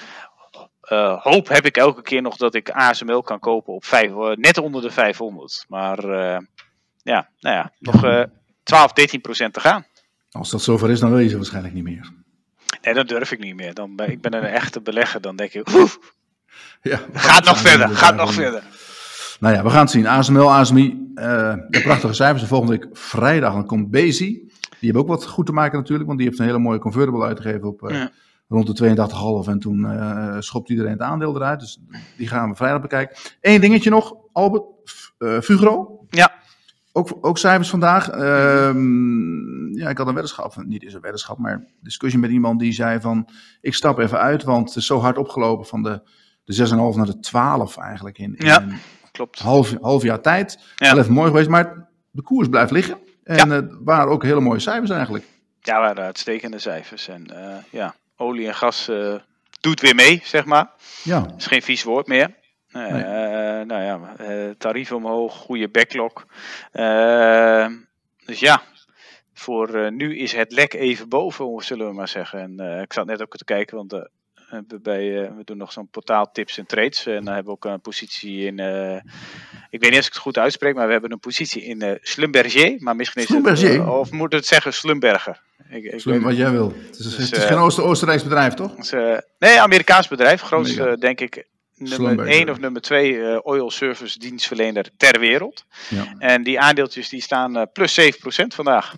uh, 0.89 1.21
hoop 1.21 1.47
heb 1.47 1.65
ik 1.65 1.77
elke 1.77 2.01
keer 2.01 2.21
nog 2.21 2.37
dat 2.37 2.55
ik 2.55 2.69
ASML 2.69 3.21
kan 3.21 3.39
kopen 3.39 3.73
op 3.73 3.85
vijf, 3.85 4.11
uh, 4.11 4.31
net 4.35 4.57
onder 4.57 4.81
de 4.81 4.91
500. 4.91 5.65
Maar 5.67 6.05
uh, 6.05 6.37
ja, 7.03 7.29
nou 7.39 7.55
ja, 7.55 7.71
nog 7.79 8.27
12, 8.63 8.93
13 8.93 9.21
procent 9.21 9.53
te 9.53 9.59
gaan. 9.59 9.85
Als 10.31 10.49
dat 10.51 10.61
zover 10.61 10.89
is, 10.89 10.99
dan 10.99 11.09
wil 11.09 11.19
je 11.19 11.29
ze 11.29 11.35
waarschijnlijk 11.35 11.73
niet 11.73 11.83
meer. 11.83 12.11
Nee, 12.81 12.93
dat 12.93 13.07
durf 13.07 13.31
ik 13.31 13.39
niet 13.39 13.55
meer. 13.55 13.73
Dan 13.73 13.95
ben, 13.95 14.11
ik 14.11 14.21
ben 14.21 14.33
een 14.33 14.43
echte 14.43 14.81
belegger. 14.81 15.21
Dan 15.21 15.35
denk 15.35 15.53
ik, 15.53 15.69
Ja, 16.81 16.99
gaat 17.13 17.45
nog 17.45 17.57
verder, 17.57 17.89
gaat 17.89 18.15
nog 18.15 18.33
verder. 18.33 18.63
Nou 19.39 19.55
ja, 19.55 19.63
we 19.63 19.69
gaan 19.69 19.81
het 19.81 19.91
zien. 19.91 20.07
ASML, 20.07 20.53
ASMI, 20.53 21.11
eh 21.15 21.55
de 21.67 21.81
prachtige 21.81 22.13
cijfers. 22.13 22.41
En 22.41 22.47
volgende 22.47 22.77
week 22.77 22.97
vrijdag 22.97 23.53
dan 23.53 23.65
komt 23.65 23.91
Bezi. 23.91 24.49
Die 24.79 24.93
hebben 24.93 25.01
ook 25.01 25.07
wat 25.07 25.27
goed 25.27 25.45
te 25.45 25.51
maken 25.51 25.77
natuurlijk, 25.77 26.07
want 26.07 26.19
die 26.19 26.27
heeft 26.27 26.39
een 26.39 26.45
hele 26.45 26.59
mooie 26.59 26.79
convertible 26.79 27.25
uitgegeven 27.25 27.67
op 27.67 27.83
eh, 27.83 27.95
Ja. 27.95 28.11
Rond 28.47 28.77
de 28.77 28.95
82,5. 29.45 29.49
En 29.49 29.59
toen 29.59 29.85
eh 29.85 30.35
schopt 30.39 30.69
iedereen 30.69 30.91
het 30.91 31.01
aandeel 31.01 31.35
eruit. 31.35 31.59
Dus 31.59 31.79
die 32.17 32.27
gaan 32.27 32.49
we 32.49 32.55
vrijdag 32.55 32.81
bekijken. 32.81 33.17
Eén 33.41 33.61
dingetje 33.61 33.89
nog, 33.89 34.13
Albert, 34.31 34.63
eh, 35.17 35.39
Fugro. 35.39 36.05
Ja, 36.09 36.33
Ook, 36.91 37.17
ook 37.21 37.37
cijfers 37.37 37.69
vandaag. 37.69 38.09
Ehm, 38.09 39.77
ja, 39.77 39.89
ik 39.89 39.97
had 39.97 40.07
een 40.07 40.13
weddenschap, 40.13 40.55
niet 40.65 40.83
eens 40.83 40.93
een 40.93 41.01
weddenschap, 41.01 41.37
maar 41.37 41.53
een 41.53 41.67
discussie 41.81 42.19
met 42.19 42.29
iemand 42.29 42.59
die 42.59 42.73
zei 42.73 42.99
van... 43.01 43.29
Ik 43.61 43.73
stap 43.73 43.99
even 43.99 44.19
uit, 44.19 44.43
want 44.43 44.67
het 44.67 44.77
is 44.77 44.85
zo 44.85 44.99
hard 44.99 45.17
opgelopen 45.17 45.65
van 45.65 45.83
de, 45.83 46.01
de 46.43 46.67
6,5 46.91 46.97
naar 46.97 47.05
de 47.05 47.19
12 47.19 47.77
eigenlijk 47.77 48.17
in, 48.17 48.35
in 48.35 48.45
Ja. 48.45 48.65
klopt. 49.11 49.39
half, 49.39 49.75
half 49.81 50.03
jaar 50.03 50.21
tijd. 50.21 50.59
Ja. 50.75 50.89
Wel 50.91 50.99
even 50.99 51.13
mooi 51.13 51.27
geweest, 51.29 51.49
maar 51.49 51.87
de 52.11 52.21
koers 52.21 52.47
blijft 52.49 52.71
liggen. 52.71 52.97
En 53.23 53.49
het 53.49 53.77
waren 53.83 54.11
ook 54.11 54.23
hele 54.23 54.39
mooie 54.39 54.59
cijfers 54.59 54.89
eigenlijk. 54.89 55.25
Ja, 55.61 55.79
waren 55.79 56.03
uitstekende 56.03 56.59
cijfers. 56.59 57.07
En 57.07 57.25
eh, 57.25 57.57
ja, 57.71 57.95
olie 58.17 58.47
en 58.47 58.55
gas 58.55 58.87
eh, 58.87 59.15
doet 59.61 59.81
weer 59.81 59.95
mee, 59.95 60.21
zeg 60.23 60.45
maar. 60.45 60.71
Ja, 61.03 61.25
is 61.37 61.47
geen 61.47 61.61
vies 61.61 61.83
woord 61.83 62.07
meer. 62.07 62.35
Eh, 62.71 62.81
Nee. 62.91 63.03
nou 63.65 63.83
ja, 63.83 64.15
eh 64.17 64.49
tarief 64.57 64.91
omhoog, 64.91 65.33
goede 65.35 65.69
backlog. 65.69 66.25
Dus 68.25 68.39
ja, 68.39 68.61
voor 69.33 69.91
nu 69.91 70.17
is 70.17 70.33
het 70.33 70.51
lek 70.51 70.73
even 70.73 71.09
boven, 71.09 71.63
zullen 71.63 71.87
we 71.87 71.93
maar 71.93 72.07
zeggen. 72.07 72.39
En 72.39 72.81
ik 72.81 72.93
zat 72.93 73.05
net 73.05 73.21
ook 73.21 73.37
te 73.37 73.45
kijken, 73.45 73.77
want 73.77 73.93
eh, 73.93 73.99
we, 74.49 74.55
hebben 74.55 74.81
bij, 74.81 75.23
eh, 75.23 75.35
we 75.37 75.43
doen 75.43 75.57
nog 75.57 75.71
zo'n 75.71 75.87
portaal 75.87 76.31
tips 76.31 76.57
en 76.57 76.65
trades. 76.65 77.05
En 77.05 77.13
dan 77.25 77.33
hebben 77.33 77.45
we 77.45 77.51
ook 77.51 77.65
een 77.65 77.81
positie 77.81 78.45
in, 78.45 78.59
eh, 78.59 78.95
ik 79.69 79.79
weet 79.81 79.89
niet 79.91 79.99
of 79.99 80.05
ik 80.05 80.13
het 80.13 80.17
goed 80.17 80.37
uitspreek, 80.37 80.75
maar 80.75 80.85
we 80.85 80.91
hebben 80.91 81.11
een 81.11 81.19
positie 81.19 81.63
in 81.63 81.81
eh 81.81 81.95
Schlumberger. 82.01 82.75
Maar 82.79 82.95
misschien 82.95 83.21
is 83.21 83.27
het, 83.27 83.37
Schlumberger? 83.37 83.79
eh, 83.79 83.99
of 83.99 84.11
moet 84.11 84.33
het 84.33 84.45
zeggen 84.45 84.73
Slumberger? 84.73 85.41
Ik, 85.69 86.01
wat 86.21 86.37
jij 86.37 86.51
wil. 86.51 86.73
Het 86.87 86.99
is, 86.99 87.05
Dus, 87.05 87.17
het 87.17 87.31
is 87.37 87.43
eh, 87.43 87.47
geen 87.47 87.57
Oost- 87.57 87.79
Oostenrijks 87.79 88.23
bedrijf, 88.23 88.53
toch? 88.53 88.75
dus, 88.75 88.91
eh, 88.91 89.17
nee, 89.39 89.59
Amerikaans 89.61 90.07
bedrijf. 90.07 90.41
Grootste, 90.41 90.95
denk 90.99 91.19
ik, 91.21 91.47
nummer 91.75 91.97
Schlumberger. 91.97 92.33
1 92.33 92.49
of 92.49 92.59
nummer 92.59 92.81
2 92.81 93.21
eh, 93.21 93.37
oil 93.43 93.71
service 93.71 94.19
dienstverlener 94.19 94.89
ter 94.97 95.19
wereld. 95.19 95.65
Ja. 95.89 96.15
En 96.17 96.43
die 96.43 96.59
aandeeltjes 96.59 97.09
die 97.09 97.21
staan 97.21 97.57
eh, 97.57 97.63
plus 97.73 97.99
7% 98.01 98.05
vandaag. 98.47 98.93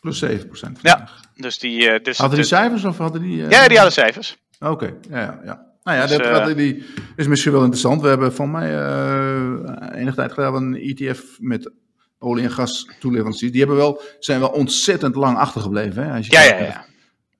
Plus 0.00 0.18
7 0.18 0.46
procent. 0.46 0.78
Ja. 0.82 1.08
Dus 1.34 1.58
die... 1.58 1.90
eh, 1.90 2.02
dus 2.04 2.18
Hadden 2.18 2.38
die 2.38 2.48
cijfers 2.48 2.84
of 2.84 2.98
hadden 2.98 3.22
die... 3.22 3.44
eh, 3.44 3.50
ja, 3.50 3.68
die 3.68 3.76
hadden 3.76 3.92
cijfers. 3.92 4.36
Oké, 4.70 4.94
ja, 5.10 5.20
ja, 5.20 5.40
ja. 5.44 5.72
Nou 5.82 5.96
ja, 5.96 6.02
Dus, 6.06 6.16
dat, 6.16 6.26
eh, 6.26 6.46
dat- 6.46 6.56
die 6.56 6.84
is 7.16 7.26
misschien 7.26 7.52
wel 7.52 7.60
interessant. 7.60 8.02
We 8.02 8.08
hebben 8.08 8.32
van 8.34 8.50
mij 8.50 8.74
eh 8.74 10.00
enige 10.00 10.16
tijd 10.16 10.32
geleden 10.32 10.54
een 10.54 10.74
ETF 10.76 11.36
met 11.40 11.70
olie- 12.18 12.44
en 12.44 12.50
gas 12.50 12.88
toeleveranciers. 13.00 13.50
Die 13.52 13.60
hebben 13.60 13.78
wel, 13.78 14.00
zijn 14.18 14.40
wel 14.40 14.48
ontzettend 14.48 15.14
lang 15.14 15.36
achtergebleven. 15.36 16.04
Hè? 16.04 16.16
Als 16.16 16.26
je 16.26 16.32
Ja, 16.32 16.42
ja, 16.42 16.48
kijkt 16.52 16.72
ja. 16.72 16.84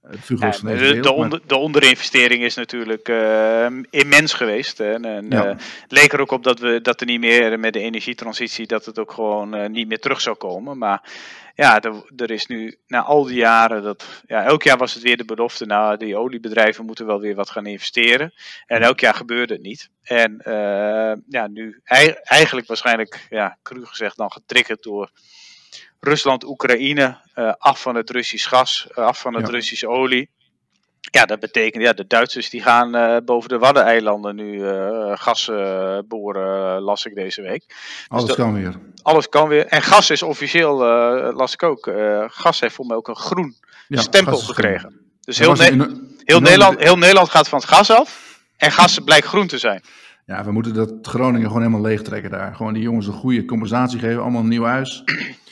Van 0.08 0.76
de, 0.76 1.00
de, 1.00 1.12
onder, 1.12 1.40
de 1.46 1.56
onderinvestering 1.56 2.42
is 2.42 2.54
natuurlijk 2.54 3.08
eh, 3.08 3.66
immens 3.90 4.32
geweest. 4.32 4.78
hè. 4.78 4.92
En, 4.92 5.04
en, 5.04 5.26
Ja. 5.30 5.44
eh, 5.44 5.48
het 5.82 5.92
leek 5.92 6.12
er 6.12 6.20
ook 6.20 6.30
op 6.30 6.42
dat, 6.44 6.58
we, 6.58 6.80
dat 6.80 7.00
er 7.00 7.06
niet 7.06 7.20
meer 7.20 7.58
met 7.60 7.72
de 7.72 7.80
energietransitie, 7.80 8.66
dat 8.66 8.84
het 8.84 8.98
ook 8.98 9.12
gewoon 9.12 9.54
eh, 9.54 9.68
niet 9.68 9.88
meer 9.88 9.98
terug 10.00 10.20
zou 10.20 10.36
komen. 10.36 10.78
Maar 10.78 11.10
ja, 11.54 11.80
er, 11.80 11.92
er 12.16 12.30
is 12.30 12.46
nu 12.46 12.76
na 12.86 13.02
al 13.02 13.24
die 13.24 13.36
jaren, 13.36 13.82
dat, 13.82 14.22
ja, 14.26 14.44
elk 14.44 14.62
jaar 14.62 14.76
was 14.78 14.94
het 14.94 15.02
weer 15.02 15.16
de 15.16 15.24
belofte, 15.24 15.66
nou 15.66 15.96
die 15.96 16.16
oliebedrijven 16.16 16.84
moeten 16.86 17.06
wel 17.06 17.20
weer 17.20 17.34
wat 17.34 17.50
gaan 17.50 17.66
investeren. 17.66 18.32
En 18.66 18.82
elk 18.82 19.00
jaar 19.00 19.14
gebeurde 19.14 19.52
het 19.52 19.62
niet. 19.62 19.90
En 20.02 20.38
eh, 20.40 21.12
ja, 21.28 21.46
nu 21.46 21.80
ei- 21.84 22.16
eigenlijk 22.22 22.66
waarschijnlijk, 22.66 23.26
ja, 23.30 23.58
cru 23.62 23.84
gezegd 23.86 24.16
dan 24.16 24.32
getriggerd 24.32 24.82
door 24.82 25.10
Rusland, 26.00 26.44
Oekraïne, 26.44 27.02
eh, 27.02 27.14
af 27.58 27.80
van 27.82 27.94
het 27.94 28.10
Russisch 28.10 28.48
gas, 28.48 28.86
eh, 28.94 29.04
af 29.04 29.20
van 29.20 29.34
het 29.34 29.46
Ja. 29.46 29.52
Russische 29.52 29.88
olie. 29.88 30.30
Ja, 31.10 31.24
dat 31.24 31.40
betekent, 31.40 31.82
ja, 31.82 31.92
de 31.92 32.06
Duitsers 32.06 32.50
die 32.50 32.62
gaan 32.62 32.94
eh, 32.94 33.16
boven 33.24 33.48
de 33.48 33.58
Waddeneilanden 33.58 34.36
nu 34.36 34.68
eh, 34.68 35.12
gas 35.14 35.48
eh, 35.48 35.98
boren, 36.08 36.76
eh, 36.76 36.82
las 36.84 37.04
ik 37.04 37.14
deze 37.14 37.42
week. 37.42 37.64
Alles 38.08 38.24
dat- 38.24 38.36
kan 38.36 38.54
weer. 38.54 38.74
Alles 39.02 39.28
kan 39.28 39.48
weer. 39.48 39.66
En 39.66 39.82
gas 39.82 40.10
is 40.10 40.22
officieel, 40.22 40.84
eh, 40.84 41.36
las 41.36 41.52
ik 41.52 41.62
ook, 41.62 41.86
eh, 41.86 42.24
gas 42.26 42.60
heeft 42.60 42.74
voor 42.74 42.86
mij 42.86 42.96
ook 42.96 43.08
een 43.08 43.16
groen 43.16 43.56
Ja, 43.88 44.00
stempel 44.00 44.36
gekregen. 44.36 45.00
Dus 45.20 45.38
heel, 45.38 45.52
Ne- 45.54 46.00
heel, 46.24 46.40
Nederland, 46.40 46.78
heel 46.82 46.96
Nederland 46.98 47.28
gaat 47.28 47.48
van 47.48 47.58
het 47.58 47.68
gas 47.68 47.90
af. 47.90 48.38
En 48.56 48.72
gas 48.72 48.98
blijkt 48.98 49.26
groen 49.26 49.46
te 49.46 49.58
zijn. 49.58 49.82
Ja, 50.26 50.44
we 50.44 50.52
moeten 50.52 50.74
dat 50.74 50.92
Groningen 51.02 51.46
gewoon 51.46 51.62
helemaal 51.62 51.82
leegtrekken 51.82 52.30
daar. 52.30 52.54
Gewoon 52.54 52.72
die 52.72 52.82
jongens 52.82 53.06
een 53.06 53.12
goede 53.12 53.44
compensatie 53.44 53.98
geven. 53.98 54.22
Allemaal 54.22 54.40
een 54.40 54.48
nieuw 54.48 54.64
huis. 54.64 55.02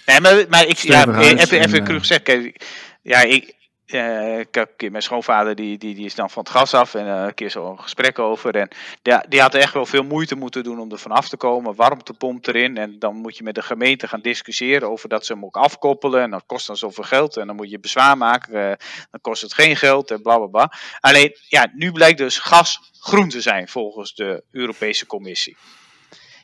Nee, 0.07 0.21
maar, 0.21 0.45
maar 0.49 0.67
ik, 0.67 0.77
ja, 0.77 1.11
huis 1.11 1.27
even, 1.27 1.61
even 1.61 1.79
en, 1.79 1.87
eh, 1.87 1.99
gezegd. 1.99 2.23
Kijk, 2.23 2.67
ja, 3.03 3.21
ik, 3.21 3.55
eh, 3.87 4.39
ik 4.39 4.55
heb 4.55 4.69
een 4.69 4.77
keer 4.77 4.91
mijn 4.91 5.03
schoonvader, 5.03 5.55
die, 5.55 5.79
die, 5.79 5.95
die 5.95 6.05
is 6.05 6.15
dan 6.15 6.31
van 6.31 6.43
het 6.43 6.53
gas 6.53 6.75
af. 6.75 6.95
En 6.95 7.07
eh, 7.07 7.25
een 7.25 7.35
keer 7.35 7.51
zo'n 7.51 7.81
gesprek 7.81 8.19
over. 8.19 8.57
En 8.57 8.69
ja, 9.03 9.25
die 9.29 9.41
had 9.41 9.55
echt 9.55 9.73
wel 9.75 9.87
veel 9.87 10.03
moeite 10.03 10.35
moeten 10.35 10.63
doen 10.65 10.79
om 10.81 10.93
er 10.93 10.99
vanaf 10.99 11.29
te 11.29 11.37
komen. 11.37 11.75
Warmtepomp 11.75 12.47
erin. 12.47 12.77
En 12.77 12.99
dan 12.99 13.17
moet 13.17 13.37
je 13.37 13.43
met 13.43 13.55
de 13.55 13.63
gemeente 13.63 14.09
gaan 14.09 14.21
discussiëren 14.21 14.91
over 14.91 15.09
dat 15.09 15.27
ze 15.27 15.33
hem 15.33 15.45
ook 15.45 15.57
afkoppelen. 15.57 16.23
En 16.23 16.31
dat 16.31 16.43
kost 16.47 16.67
dan 16.67 16.77
zoveel 16.77 17.05
geld. 17.05 17.37
En 17.37 17.47
dan 17.47 17.57
moet 17.57 17.71
je 17.71 17.81
bezwaar 17.81 18.17
maken. 18.17 18.71
eh, 18.71 18.87
dan 19.11 19.21
kost 19.21 19.43
het 19.43 19.55
geen 19.55 19.77
geld 19.77 20.11
en 20.11 20.23
bla 20.23 20.37
bla 20.37 20.47
bla. 20.47 20.73
Alleen, 21.01 21.37
ja, 21.49 21.71
nu 21.75 21.93
blijkt 21.93 22.19
dus 22.19 22.39
gas 22.39 22.93
groen 23.01 23.29
te 23.29 23.41
zijn 23.41 23.69
volgens 23.69 24.15
de 24.15 24.45
Europese 24.51 25.07
Commissie. 25.07 25.57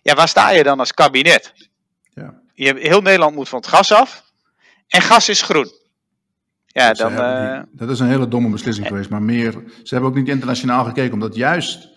Ja, 0.03 0.15
waar 0.15 0.29
sta 0.29 0.51
je 0.51 0.63
dan 0.63 0.79
als 0.79 0.93
kabinet? 0.93 1.53
Ja. 2.15 2.47
Je, 2.65 2.75
heel 2.79 3.01
Nederland 3.01 3.35
moet 3.35 3.49
van 3.49 3.59
het 3.59 3.69
gas 3.69 3.93
af. 3.93 4.25
En 4.89 5.03
gas 5.03 5.29
is 5.29 5.43
groen. 5.43 5.71
Ja, 6.67 6.93
dan. 6.93 7.13
eh, 7.13 7.61
dat 7.73 7.91
is 7.91 8.01
een 8.01 8.07
hele 8.09 8.29
domme 8.29 8.51
beslissing 8.51 8.87
geweest. 8.87 9.11
Maar 9.11 9.23
meer, 9.23 9.53
ze 9.83 9.95
hebben 9.95 10.11
ook 10.11 10.17
niet 10.17 10.29
internationaal 10.29 10.85
gekeken. 10.85 11.13
Omdat 11.13 11.35
juist, 11.35 11.89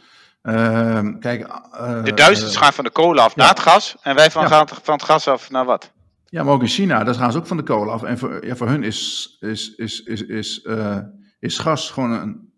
ehm, 0.41 1.20
kijk... 1.20 1.41
eh, 1.72 2.03
de 2.03 2.14
Duitsers 2.14 2.55
eh, 2.55 2.62
gaan 2.62 2.74
van 2.74 2.84
de 2.84 2.89
kolen 2.89 3.24
af 3.24 3.36
naar 3.36 3.49
het 3.49 3.59
gas. 3.59 3.95
En 4.01 4.16
wij 4.16 4.32
van, 4.32 4.41
Ja. 4.41 4.47
gaan 4.47 4.68
van 4.84 4.93
het 4.93 5.03
gas 5.03 5.28
af 5.28 5.49
naar 5.49 5.66
wat? 5.66 5.91
Ja, 6.26 6.43
maar 6.43 6.53
ook 6.53 6.62
in 6.62 6.68
China, 6.68 7.03
daar 7.03 7.16
gaan 7.16 7.32
ze 7.32 7.38
ook 7.38 7.47
van 7.47 7.57
de 7.57 7.64
kolen 7.64 7.93
af. 7.93 8.03
En 8.03 8.18
voor, 8.18 8.45
ja, 8.45 8.55
voor 8.55 8.68
hun 8.68 8.84
is, 8.84 9.30
is, 9.39 9.76
is, 9.76 10.01
is, 10.03 10.22
is, 10.22 10.62
eh, 10.62 10.97
is 11.39 11.57
gas 11.57 11.89
gewoon 11.89 12.12
een, 12.12 12.51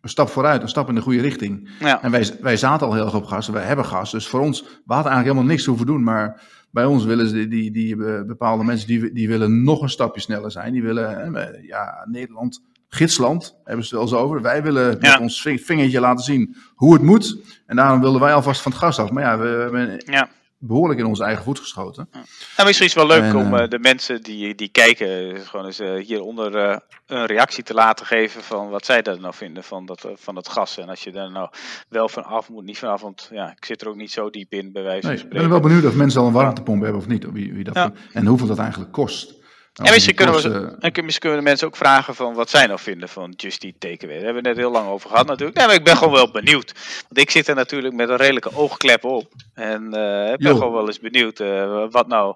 een 0.00 0.08
stap 0.08 0.28
vooruit, 0.28 0.62
een 0.62 0.68
stap 0.68 0.88
in 0.88 0.94
de 0.94 1.00
goede 1.00 1.20
richting. 1.20 1.70
Ja. 1.80 2.02
En 2.02 2.10
wij, 2.10 2.36
wij 2.40 2.56
zaten 2.56 2.86
al 2.86 2.94
heel 2.94 3.04
erg 3.04 3.14
op 3.14 3.24
gas, 3.26 3.48
wij 3.48 3.64
hebben 3.64 3.84
gas. 3.84 4.10
Dus 4.10 4.26
voor 4.26 4.40
ons, 4.40 4.60
we 4.60 4.66
hadden 4.94 5.12
eigenlijk 5.12 5.24
helemaal 5.24 5.44
niks 5.54 5.64
hoeven 5.66 5.86
doen. 5.86 6.02
Maar 6.02 6.42
bij 6.70 6.84
ons 6.84 7.04
willen 7.04 7.28
ze, 7.28 7.34
die, 7.34 7.48
die, 7.48 7.70
die 7.70 8.04
eh, 8.06 8.22
bepaalde 8.22 8.64
mensen, 8.64 8.86
die, 8.86 9.12
die 9.12 9.28
willen 9.28 9.62
nog 9.62 9.82
een 9.82 9.88
stapje 9.90 10.20
sneller 10.20 10.50
zijn. 10.50 10.72
Die 10.72 10.82
willen, 10.82 11.34
eh, 11.36 11.66
ja, 11.66 12.06
Nederland, 12.10 12.62
gidsland, 12.88 13.56
hebben 13.64 13.84
ze 13.84 13.96
het 13.96 14.04
wel 14.04 14.12
eens 14.18 14.24
over. 14.26 14.42
Wij 14.42 14.62
willen 14.62 14.86
met 14.88 15.18
ons 15.20 15.42
ving- 15.42 15.60
vingertje 15.60 16.00
laten 16.00 16.24
zien 16.24 16.56
hoe 16.74 16.92
het 16.92 17.02
moet. 17.02 17.38
En 17.66 17.76
daarom 17.76 18.00
wilden 18.00 18.20
wij 18.20 18.34
alvast 18.34 18.60
van 18.62 18.72
het 18.72 18.80
gas 18.80 18.98
af. 18.98 19.10
Maar 19.10 19.22
ja, 19.22 19.38
we 19.38 19.46
hebben 19.48 20.02
Ja. 20.06 20.28
Behoorlijk 20.62 21.00
in 21.00 21.06
onze 21.06 21.24
eigen 21.24 21.44
voet 21.44 21.58
geschoten. 21.58 22.08
Nou, 22.12 22.66
misschien 22.66 22.86
is 22.86 22.94
het 22.94 23.06
wel 23.06 23.06
leuk 23.06 23.30
En, 23.30 23.36
om 23.36 23.54
eh, 23.54 23.62
eh, 23.62 23.68
de 23.70 23.78
mensen 23.78 24.22
die, 24.22 24.54
die 24.54 24.68
kijken, 24.68 25.40
gewoon 25.46 25.66
eens 25.66 25.78
eh, 25.78 25.94
hieronder 25.94 26.80
een 27.06 27.26
reactie 27.26 27.64
te 27.64 27.74
laten 27.74 28.06
geven 28.06 28.42
van 28.42 28.68
wat 28.68 28.84
zij 28.84 29.02
daar 29.02 29.20
nou 29.20 29.34
vinden 29.34 29.64
van, 29.64 29.86
dat, 29.86 30.08
van 30.14 30.36
het 30.36 30.48
gas. 30.48 30.78
En 30.78 30.88
als 30.88 31.04
je 31.04 31.12
daar 31.12 31.30
nou 31.30 31.48
wel 31.88 32.08
van 32.08 32.24
af 32.24 32.48
moet, 32.48 32.64
niet 32.64 32.78
vanaf, 32.78 33.00
want 33.00 33.28
ja, 33.32 33.50
ik 33.50 33.64
zit 33.64 33.82
er 33.82 33.88
ook 33.88 33.96
niet 33.96 34.12
zo 34.12 34.30
diep 34.30 34.52
in, 34.52 34.72
bij 34.72 34.82
wijze 34.82 35.00
van 35.00 35.10
Nee, 35.10 35.18
ik 35.18 35.24
spreken. 35.24 35.48
ben 35.48 35.60
wel 35.60 35.68
benieuwd 35.68 35.84
of 35.84 35.94
mensen 35.94 36.20
al 36.20 36.26
een 36.26 36.32
warmtepomp 36.32 36.82
hebben 36.82 37.00
of 37.00 37.06
niet. 37.06 37.26
of 37.26 37.32
Wie, 37.32 37.52
wie 37.52 37.64
dat 37.64 37.74
Ja. 37.74 37.92
En 38.12 38.26
hoeveel 38.26 38.46
dat 38.46 38.58
eigenlijk 38.58 38.92
kost. 38.92 39.39
En 39.72 39.92
misschien 39.92 40.16
die 40.16 40.24
kunnen, 40.26 40.42
we, 40.52 40.76
en 40.78 41.04
misschien 41.04 41.18
kunnen 41.20 41.38
de 41.38 41.44
mensen 41.44 41.66
ook 41.66 41.76
vragen 41.76 42.14
van 42.14 42.34
wat 42.34 42.50
zij 42.50 42.66
nou 42.66 42.78
vinden 42.78 43.08
van 43.08 43.30
Just 43.36 43.64
Eat 43.64 43.74
Takeaway. 43.78 44.16
Daar 44.16 44.24
hebben 44.24 44.42
we 44.42 44.48
net 44.48 44.56
heel 44.56 44.70
lang 44.70 44.88
over 44.88 45.10
gehad 45.10 45.26
natuurlijk. 45.26 45.58
Nee, 45.58 45.66
maar 45.66 45.74
ik 45.76 45.84
ben 45.84 45.96
gewoon 45.96 46.12
wel 46.12 46.30
benieuwd. 46.30 46.72
Want 47.08 47.18
ik 47.18 47.30
zit 47.30 47.48
er 47.48 47.54
natuurlijk 47.54 47.94
met 47.94 48.08
een 48.08 48.16
redelijke 48.16 48.54
oogklep 48.54 49.04
op. 49.04 49.32
En 49.54 49.92
eh, 49.94 50.32
ik 50.32 50.38
ben 50.38 50.52
Jo. 50.52 50.54
gewoon 50.58 50.72
wel 50.72 50.86
eens 50.86 51.00
benieuwd 51.00 51.40
eh, 51.40 51.84
wat 51.90 52.06
nou 52.08 52.34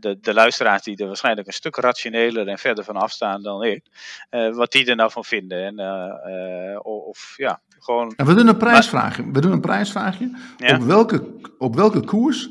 de, 0.00 0.18
de 0.20 0.34
luisteraars 0.34 0.82
die 0.82 0.96
er 0.96 1.06
waarschijnlijk 1.06 1.46
een 1.46 1.52
stuk 1.52 1.76
rationeler 1.76 2.48
en 2.48 2.58
verder 2.58 2.84
van 2.84 2.96
afstaan 2.96 3.42
dan 3.42 3.62
ik. 3.64 3.84
eh, 4.30 4.54
wat 4.54 4.72
die 4.72 4.86
er 4.86 4.96
nou 4.96 5.10
van 5.10 5.24
vinden. 5.24 5.64
En, 5.64 5.78
eh, 5.78 6.72
eh, 6.72 6.78
of, 6.82 7.34
ja, 7.36 7.60
gewoon... 7.78 8.12
En 8.16 8.26
we 8.26 8.34
doen 8.34 8.46
een 8.48 8.56
prijsvraagje. 8.56 9.30
We 9.32 9.40
doen 9.40 9.52
een 9.52 9.60
prijsvraagje. 9.60 10.38
Ja? 10.56 10.76
Op, 10.76 10.82
welke, 10.82 11.34
op 11.58 11.74
welke 11.74 12.00
koers, 12.04 12.48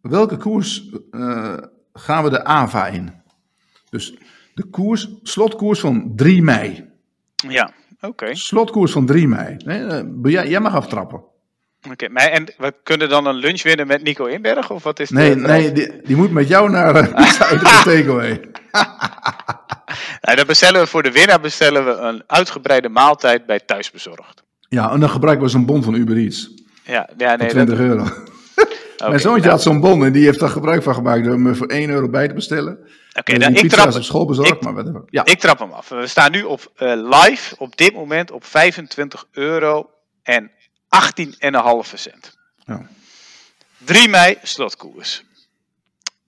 welke 0.00 0.36
koers 0.36 0.82
eh, 1.10 1.56
gaan 1.96 2.24
we 2.24 2.30
de 2.30 2.44
AVA 2.44 2.86
in? 2.86 3.12
Dus 3.90 4.14
de 4.54 4.64
koers, 4.64 5.08
slotkoers 5.22 5.80
van 5.80 6.12
3 6.16 6.42
mei. 6.42 6.90
Ja, 7.48 7.70
oké. 8.00 8.34
Slotkoers 8.34 8.92
van 8.92 9.06
3 9.06 9.28
mei. 9.28 9.56
Nee, 9.64 9.84
eh, 9.84 10.02
jij, 10.22 10.48
jij 10.48 10.60
mag 10.60 10.74
aftrappen. 10.74 11.22
Oké, 11.90 12.08
maar 12.08 12.22
en 12.26 12.44
we 12.58 12.74
kunnen 12.82 13.08
dan 13.08 13.26
een 13.26 13.34
lunch 13.34 13.62
winnen 13.62 13.86
met 13.86 14.02
Nico 14.02 14.24
Inberg? 14.24 14.70
Of 14.70 14.82
wat 14.82 15.00
is 15.00 15.10
Nee, 15.10 15.34
de 15.34 15.40
prijs? 15.42 15.62
nee 15.62 15.72
die, 15.72 16.00
die 16.04 16.16
moet 16.16 16.30
met 16.30 16.48
jou 16.48 16.70
naar 16.70 16.96
Eater 17.14 17.62
of 17.62 17.82
Takeaway. 17.82 18.40
Nou, 20.20 20.36
dan 20.36 20.46
bestellen 20.46 20.80
we 20.80 20.86
voor 20.86 21.02
de 21.02 21.10
winnaar 21.12 21.40
bestellen 21.40 21.84
we 21.84 21.90
een 21.90 22.22
uitgebreide 22.26 22.88
maaltijd 22.88 23.46
bij 23.46 23.60
Thuisbezorgd. 23.60 24.42
Ja, 24.68 24.90
en 24.90 25.00
dan 25.00 25.10
gebruiken 25.10 25.44
we 25.44 25.50
zo'n 25.50 25.66
bon 25.66 25.82
van 25.82 25.94
Uber 25.94 26.16
Eats. 26.16 26.50
Ja, 26.84 27.08
ja 27.16 27.36
nee, 27.36 27.48
20 27.48 27.78
dat, 27.78 27.86
euro. 27.86 28.04
Oké, 28.98 29.08
Mijn 29.08 29.20
zoontje 29.20 29.40
nou, 29.40 29.52
had 29.52 29.62
zo'n 29.62 29.80
bon 29.80 30.04
en 30.04 30.12
die 30.12 30.24
heeft 30.24 30.38
daar 30.40 30.48
gebruik 30.48 30.82
van 30.82 30.94
gemaakt 30.94 31.24
door 31.24 31.40
me 31.40 31.54
voor 31.54 31.66
1 31.66 31.90
euro 31.90 32.08
bij 32.08 32.28
te 32.28 32.34
bestellen. 32.34 32.78
Oké, 33.18 33.32
Dus 33.32 33.38
nou, 33.48 33.52
ik, 33.58 33.70
trap, 33.70 33.94
op 33.94 34.02
school 34.02 34.24
bezorgd, 34.26 34.50
ik- 34.52 34.62
maar 34.62 34.72
whatever. 34.74 35.02
Ja, 35.06 35.24
ik 35.24 35.38
trap 35.40 35.58
hem 35.58 35.70
af. 35.70 35.88
We 35.88 36.06
staan 36.06 36.30
nu 36.32 36.42
op 36.42 36.72
eh, 36.76 36.92
live 36.94 37.54
op 37.58 37.76
dit 37.76 37.92
moment 37.94 38.30
op 38.30 38.44
25 38.44 39.26
euro 39.32 39.90
en 40.22 40.50
18,5 40.88 41.98
cent. 41.98 42.36
Ja. 42.64 42.88
3 43.84 44.08
mei 44.08 44.36
slotkoers. 44.42 45.24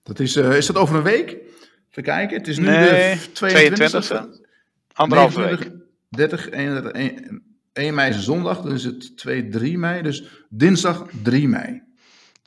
dat 0.03 0.19
is, 0.19 0.35
eh, 0.35 0.55
is 0.57 0.65
dat 0.65 0.75
over 0.75 0.95
een 0.95 1.03
week? 1.03 1.29
Even 1.89 2.03
kijken, 2.03 2.37
het 2.37 2.47
is 2.47 2.57
nu 2.57 2.65
Nee, 2.65 3.15
de 3.15 3.31
22 3.31 4.05
22e. 4.05 4.47
Anderhalve 4.93 5.39
week. 5.41 5.49
29, 5.49 5.79
30, 6.09 6.49
31, 6.49 6.91
1, 6.91 7.43
1 7.73 7.93
mei 7.93 8.09
is 8.09 8.23
zondag, 8.23 8.61
dan 8.61 8.73
is 8.73 8.83
het 8.83 9.17
2, 9.17 9.49
3 9.49 9.77
mei. 9.77 10.01
Dus 10.01 10.23
dinsdag 10.49 11.05
3 11.23 11.47
mei. 11.47 11.81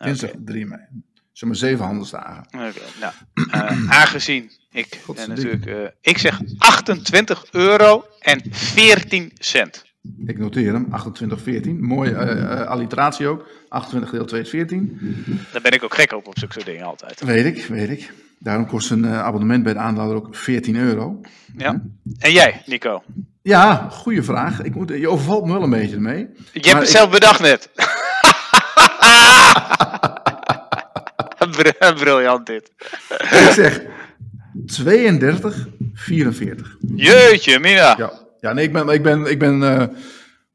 Dinsdag 0.05 0.31
3 0.45 0.67
mei. 0.67 0.81
Zeg 1.33 1.49
maar 1.49 1.59
zeven 1.59 1.85
handelsdagen. 1.85 2.45
Oké, 2.47 2.73
nou, 3.01 3.13
eh, 3.51 3.91
aangezien 4.01 4.51
ik 4.73 5.01
en 5.17 5.29
natuurlijk, 5.29 5.67
eh, 5.67 5.77
ik 6.01 6.19
zeg 6.19 6.41
28 6.59 7.45
euro 7.51 8.05
en 8.21 8.41
14 8.51 9.31
cent. 9.35 9.85
Ik 10.27 10.39
noteer 10.39 10.73
hem, 10.73 10.87
28, 10.91 11.41
14. 11.43 11.85
Mooie 11.85 12.15
eh, 12.15 12.67
alliteratie 12.67 13.27
ook. 13.27 13.49
28 13.69 14.11
deel 14.11 14.25
2 14.25 14.41
is 14.41 14.49
14. 14.49 14.99
Daar 15.53 15.63
ben 15.63 15.73
ik 15.73 15.85
ook 15.85 15.95
gek 15.95 16.13
op 16.13 16.27
op 16.27 16.39
zulke 16.39 16.55
soort 16.55 16.67
dingen 16.67 16.87
altijd. 16.87 17.21
Weet 17.25 17.57
ik, 17.57 17.67
weet 17.67 17.91
ik. 17.91 18.13
Daarom 18.39 18.67
kost 18.67 18.91
een 18.91 19.05
eh, 19.05 19.23
abonnement 19.23 19.63
bij 19.63 19.73
de 19.73 19.79
aandeelhouder 19.79 20.23
ook 20.27 20.37
14 20.37 20.77
euro. 20.77 21.21
Ja. 21.57 21.83
En 22.19 22.33
jij, 22.33 22.63
Nico? 22.67 23.03
Ja, 23.43 23.89
goede 23.91 24.23
vraag. 24.23 24.63
Ik 24.63 24.75
moet, 24.75 24.89
je 24.89 25.09
overvalt 25.09 25.47
me 25.47 25.53
wel 25.53 25.63
een 25.63 25.71
beetje 25.71 25.95
ermee. 25.95 26.29
Je 26.53 26.61
hebt 26.61 26.73
het 26.73 26.83
ik- 26.83 26.89
zelf 26.89 27.11
bedacht 27.11 27.41
net. 27.41 27.71
Br- 31.57 31.93
Briljant 32.05 32.47
dit. 32.47 32.71
Ik 33.19 33.51
zeg 33.55 33.81
32, 34.67 35.67
44. 35.95 36.77
Jeetje, 36.97 37.59
Mina. 37.59 37.95
Ja, 37.99 38.13
ja 38.41 38.53
nee, 38.53 38.65
ik 38.65 38.73
ben, 38.73 38.89
ik 38.89 39.03
ben, 39.03 39.27
ik 39.27 39.39
ben 39.39 39.63
eh, 39.63 39.87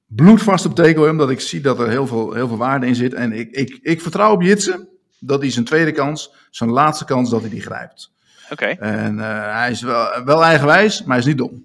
bloedvast 0.07 0.65
op 0.65 0.75
Takeaway, 0.75 1.09
omdat 1.09 1.29
ik 1.29 1.39
zie 1.39 1.61
dat 1.61 1.79
er 1.79 1.89
heel 1.89 2.07
veel, 2.07 2.33
heel 2.33 2.47
veel 2.47 2.57
waarde 2.57 2.85
in 2.87 2.95
zit. 2.95 3.13
En 3.13 3.31
ik, 3.33 3.51
ik, 3.51 3.79
ik 3.81 4.01
vertrouw 4.01 4.31
op 4.31 4.41
Jitsen 4.41 4.87
dat 5.19 5.41
hij 5.41 5.51
zijn 5.51 5.65
tweede 5.65 5.91
kans, 5.91 6.33
zijn 6.51 6.69
laatste 6.69 7.05
kans, 7.05 7.29
dat 7.29 7.41
hij 7.41 7.49
die 7.49 7.61
grijpt. 7.61 8.11
Oké, 8.51 8.65
En 8.65 9.19
eh, 9.19 9.53
hij 9.53 9.71
is 9.71 9.81
wel, 9.81 10.23
wel 10.25 10.43
eigenwijs, 10.43 10.99
maar 10.99 11.09
hij 11.09 11.19
is 11.19 11.25
niet 11.25 11.37
dom. 11.37 11.63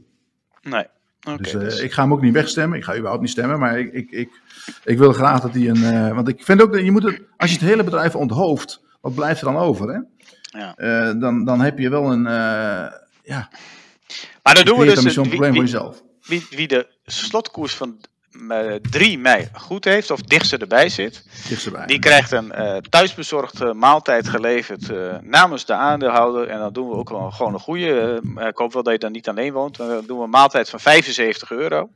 nee. 0.62 0.86
Dus, 1.36 1.54
eh, 1.54 1.60
dus- 1.60 1.80
ik 1.80 1.92
ga 1.92 2.02
hem 2.02 2.12
ook 2.12 2.22
niet 2.22 2.32
wegstemmen. 2.32 2.78
Ik 2.78 2.84
ga 2.84 2.92
überhaupt 2.94 3.20
niet 3.22 3.30
stemmen, 3.30 3.58
maar 3.58 3.78
ik, 3.78 3.92
ik, 3.92 4.10
ik, 4.10 4.30
ik 4.84 4.98
wil 4.98 5.12
graag 5.12 5.40
dat 5.40 5.54
hij 5.54 5.68
een... 5.68 6.14
want 6.14 6.28
ik 6.28 6.44
vind 6.44 6.62
ook 6.62 6.72
dat 6.72 6.84
je 6.84 6.90
moet 6.90 7.02
het... 7.02 7.20
Als 7.36 7.50
je 7.50 7.58
het 7.58 7.66
hele 7.66 7.84
bedrijf 7.84 8.16
onthoofd, 8.16 8.80
wat 9.02 9.14
blijft 9.14 9.40
er 9.40 9.46
dan 9.52 9.56
over, 9.56 9.88
hè? 9.92 9.98
Ja. 10.58 10.74
Eh, 10.76 11.20
dan, 11.20 11.44
dan 11.44 11.60
heb 11.60 11.78
je 11.78 11.88
wel 11.90 12.12
een... 12.12 12.26
eh 12.26 12.86
ja, 13.24 13.48
maar 14.42 14.54
dan 14.54 14.64
doen 14.64 14.78
we 14.78 14.84
dus 14.84 15.04
wie, 15.14 15.28
probleem 15.28 15.54
voor 15.54 15.62
jezelf. 15.62 16.02
wie, 16.22 16.46
wie 16.50 16.68
de 16.68 16.86
slotkoers 17.04 17.74
van 17.74 17.96
eh, 18.48 18.74
3 18.90 19.18
mei 19.18 19.48
goed 19.52 19.84
heeft, 19.84 20.10
of 20.10 20.20
dichtst 20.22 20.52
erbij 20.52 20.88
zit, 20.88 21.24
Dichterbij. 21.48 21.86
die 21.86 21.98
krijgt 21.98 22.30
een 22.32 22.52
eh, 22.52 22.76
thuisbezorgde 22.76 23.74
maaltijd 23.74 24.28
geleverd 24.28 24.90
eh, 24.90 25.14
namens 25.22 25.66
de 25.66 25.74
aandeelhouder. 25.74 26.48
En 26.48 26.58
dan 26.58 26.72
doen 26.72 26.88
we 26.88 26.94
ook 26.94 27.08
wel 27.10 27.30
gewoon 27.30 27.54
een 27.54 27.60
goede. 27.60 28.20
eh, 28.36 28.46
ik 28.46 28.56
hoop 28.56 28.72
wel 28.72 28.82
dat 28.82 28.92
je 28.92 28.98
dan 28.98 29.12
niet 29.12 29.28
alleen 29.28 29.52
woont. 29.52 29.78
maar 29.78 29.88
Dan 29.88 30.06
doen 30.06 30.18
we 30.18 30.24
een 30.24 30.30
maaltijd 30.30 30.70
van 30.70 30.80
75 30.80 31.50
euro. 31.50 31.90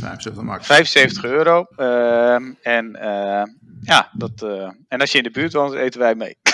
75 0.00 0.42
max. 0.42 0.66
75 0.66 1.24
euro. 1.24 1.66
Ehm, 1.76 2.52
en 2.62 2.96
eh, 2.96 3.42
ja, 3.80 4.08
dat, 4.12 4.42
eh, 4.42 4.68
en 4.88 5.00
als 5.00 5.12
je 5.12 5.18
in 5.18 5.24
de 5.24 5.30
buurt 5.30 5.52
woont, 5.52 5.74
eten 5.74 6.00
wij 6.00 6.14
mee. 6.14 6.36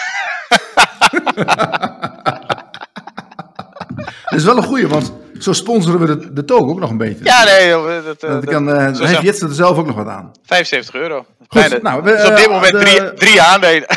Dat 4.24 4.40
is 4.40 4.44
wel 4.44 4.56
een 4.56 4.62
goeie, 4.62 4.88
want 4.88 5.12
zo 5.38 5.52
sponsoren 5.52 6.00
we 6.00 6.06
de, 6.18 6.32
de 6.32 6.44
toog 6.44 6.60
ook 6.68 6.78
nog 6.80 6.90
een 6.90 6.96
beetje. 6.96 7.24
Ja, 7.24 7.44
nee, 7.44 7.70
dat, 8.02 8.22
eh, 8.22 8.30
dat- 8.30 8.44
kan, 8.44 8.64
dan 8.66 8.96
zijn- 8.96 9.08
heeft 9.08 9.22
Jitsen 9.22 9.48
er 9.48 9.54
zelf 9.54 9.78
ook 9.78 9.86
nog 9.86 9.96
wat 9.96 10.06
aan. 10.08 10.30
75 10.42 10.94
euro. 10.94 11.26
Bijna, 11.48 11.78
nou, 11.82 12.02
we, 12.02 12.10
dus 12.10 12.28
op 12.28 12.36
dit 12.36 12.48
moment 12.50 12.72
de- 12.72 12.78
drie, 12.78 13.12
drie 13.14 13.42
aandelen. 13.42 13.86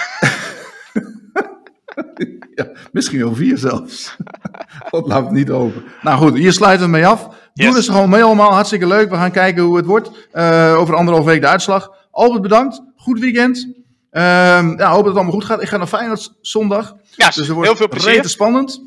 Ja, 2.56 2.68
misschien 2.92 3.20
wel 3.20 3.36
vier 3.36 3.58
zelfs. 3.58 4.16
God 4.90 5.08
laat 5.08 5.24
het 5.24 5.32
niet 5.32 5.50
open. 5.52 5.84
Nou 6.02 6.18
goed, 6.18 6.34
hier 6.38 6.54
sluiten 6.54 6.86
we 6.86 6.92
mee 6.92 7.08
af. 7.08 7.24
Doe 7.24 7.66
Yes. 7.66 7.74
dus 7.76 7.88
gewoon 7.88 8.10
mee 8.10 8.24
allemaal. 8.24 8.52
Hartstikke 8.52 8.88
leuk. 8.88 9.10
We 9.10 9.16
gaan 9.16 9.32
kijken 9.32 9.64
hoe 9.64 9.78
het 9.78 9.86
wordt. 9.86 10.08
Over 10.78 10.96
anderhalf 10.96 11.26
week 11.26 11.42
de 11.42 11.48
uitslag. 11.48 11.90
Albert 12.16 12.42
bedankt. 12.42 12.82
Goed 12.96 13.20
weekend. 13.20 13.68
Ehm 14.12 14.78
ja, 14.78 14.88
hoop 14.90 14.98
dat 14.98 15.06
het 15.06 15.16
allemaal 15.16 15.32
goed 15.32 15.46
gaat. 15.46 15.62
Ik 15.62 15.68
ga 15.68 15.78
naar 15.78 15.88
Feyenoord 15.88 16.34
zondag. 16.42 16.96
Ja, 17.16 17.30
Dus 17.30 17.48
wordt 17.48 17.68
heel 17.68 17.78
veel 17.78 17.88
plezier. 17.88 18.30
spannend. 18.30 18.82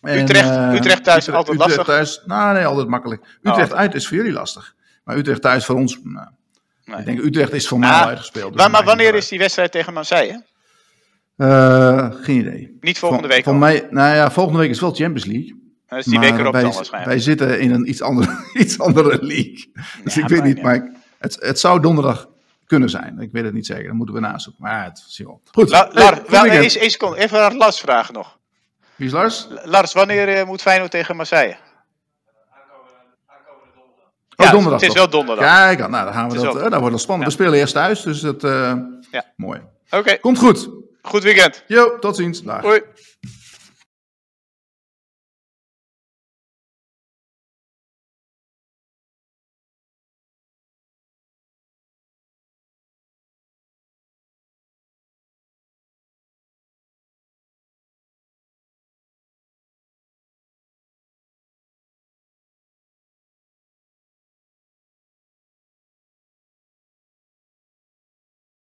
En, 0.00 0.18
Utrecht- 0.22 0.50
eh, 0.50 0.72
Utrecht 0.74 1.04
thuis 1.04 1.26
Utrecht- 1.26 1.38
altijd 1.38 1.60
Utrecht 1.60 1.76
lastig? 1.76 1.94
Thuis, 1.94 2.22
nou 2.26 2.54
nee, 2.54 2.66
altijd 2.66 2.88
makkelijk. 2.88 3.22
Utrecht 3.22 3.58
altijd. 3.60 3.72
uit 3.72 3.94
is 3.94 4.06
voor 4.08 4.16
jullie 4.16 4.32
lastig. 4.32 4.74
Maar 5.04 5.16
Utrecht 5.16 5.42
thuis 5.42 5.64
voor 5.64 5.76
ons, 5.76 5.98
nou, 6.02 6.26
Nee. 6.84 6.98
ik 6.98 7.04
denk 7.04 7.18
Utrecht 7.20 7.52
is 7.52 7.68
voor 7.68 7.78
mij 7.78 7.88
Ah, 7.90 8.02
al 8.02 8.08
uitgespeeld. 8.08 8.56
dus 8.56 8.68
Maar, 8.68 8.84
wanneer 8.84 9.14
is 9.14 9.28
die 9.28 9.38
wedstrijd 9.38 9.72
tegen 9.72 9.92
Marseille? 9.92 10.44
Eh, 11.36 12.08
geen 12.20 12.38
idee. 12.38 12.76
Niet 12.80 12.98
volgende 12.98 13.28
week 13.28 13.44
Van 13.44 13.58
mij, 13.58 13.86
nou 13.90 14.14
ja, 14.16 14.30
volgende 14.30 14.58
week 14.58 14.70
is 14.70 14.80
wel 14.80 14.90
Champions 14.94 15.24
League. 15.24 15.56
Dat 15.86 15.98
is 15.98 16.04
die 16.04 16.18
maar 16.18 16.30
week 16.30 16.38
erop 16.38 16.52
wij, 16.52 16.62
dan 16.62 16.72
waarschijnlijk. 16.72 17.12
wij 17.12 17.22
zitten 17.22 17.60
in 17.60 17.70
een 17.70 17.88
iets 17.88 18.02
andere, 18.02 18.44
iets 18.62 18.78
andere 18.80 19.18
league. 19.22 19.72
Dus 20.04 20.14
Ja, 20.14 20.22
ik 20.22 20.28
weet 20.28 20.44
niet, 20.44 20.62
maar 20.62 20.74
ik- 20.74 20.90
het, 21.18 21.36
het 21.40 21.58
zou 21.58 21.80
donderdag 21.80 22.28
kunnen 22.68 22.90
zijn. 22.90 23.20
Ik 23.20 23.32
weet 23.32 23.44
het 23.44 23.54
niet 23.54 23.66
zeker, 23.66 23.86
dat 23.86 23.94
moeten 23.94 24.14
we 24.14 24.20
nazoeken. 24.20 24.62
Maar 24.62 24.84
het 24.84 25.04
we 25.06 25.24
wel. 25.24 25.40
Goed, 25.52 25.70
La, 25.70 25.88
hey, 25.92 26.02
Lar, 26.02 26.14
goed 26.16 26.28
wel, 26.28 26.44
eens, 26.44 26.76
even 27.14 27.44
aan 27.44 27.56
Lars 27.56 27.80
vragen 27.80 28.14
nog. 28.14 28.38
Wie 28.96 29.06
is 29.06 29.12
Lars? 29.12 29.48
Lars, 29.64 29.92
wanneer 29.92 30.28
eh, 30.28 30.46
moet 30.46 30.62
Feyenoord 30.62 30.90
tegen 30.90 31.16
Marseille? 31.16 31.56
Oh, 34.36 34.46
Ja, 34.46 34.52
donderdag 34.52 34.80
het 34.80 34.88
is 34.90 34.94
wel 34.96 35.08
donderdag. 35.10 35.44
Kijk, 35.44 35.78
nou, 35.78 36.04
dan 36.04 36.12
gaan 36.12 36.28
we 36.28 36.34
is 36.34 36.42
dat, 36.42 36.54
wel 36.54 36.62
eh, 36.64 36.70
dat 36.70 36.78
wordt 36.80 36.88
wel 36.94 36.98
spannend. 37.04 37.30
Ja. 37.30 37.36
We 37.36 37.42
spelen 37.42 37.58
eerst 37.60 37.74
thuis, 37.74 38.02
dus 38.02 38.20
dat, 38.20 38.44
eh 38.44 38.72
Ja. 39.10 39.24
mooi. 39.36 39.60
Oké, 39.90 40.18
Komt 40.18 40.38
goed. 40.38 40.68
goed 41.02 41.22
weekend. 41.22 41.64
Jo, 41.66 41.98
tot 41.98 42.16
ziens. 42.16 42.42
Dag. 42.42 42.60
Hoi. 42.62 42.82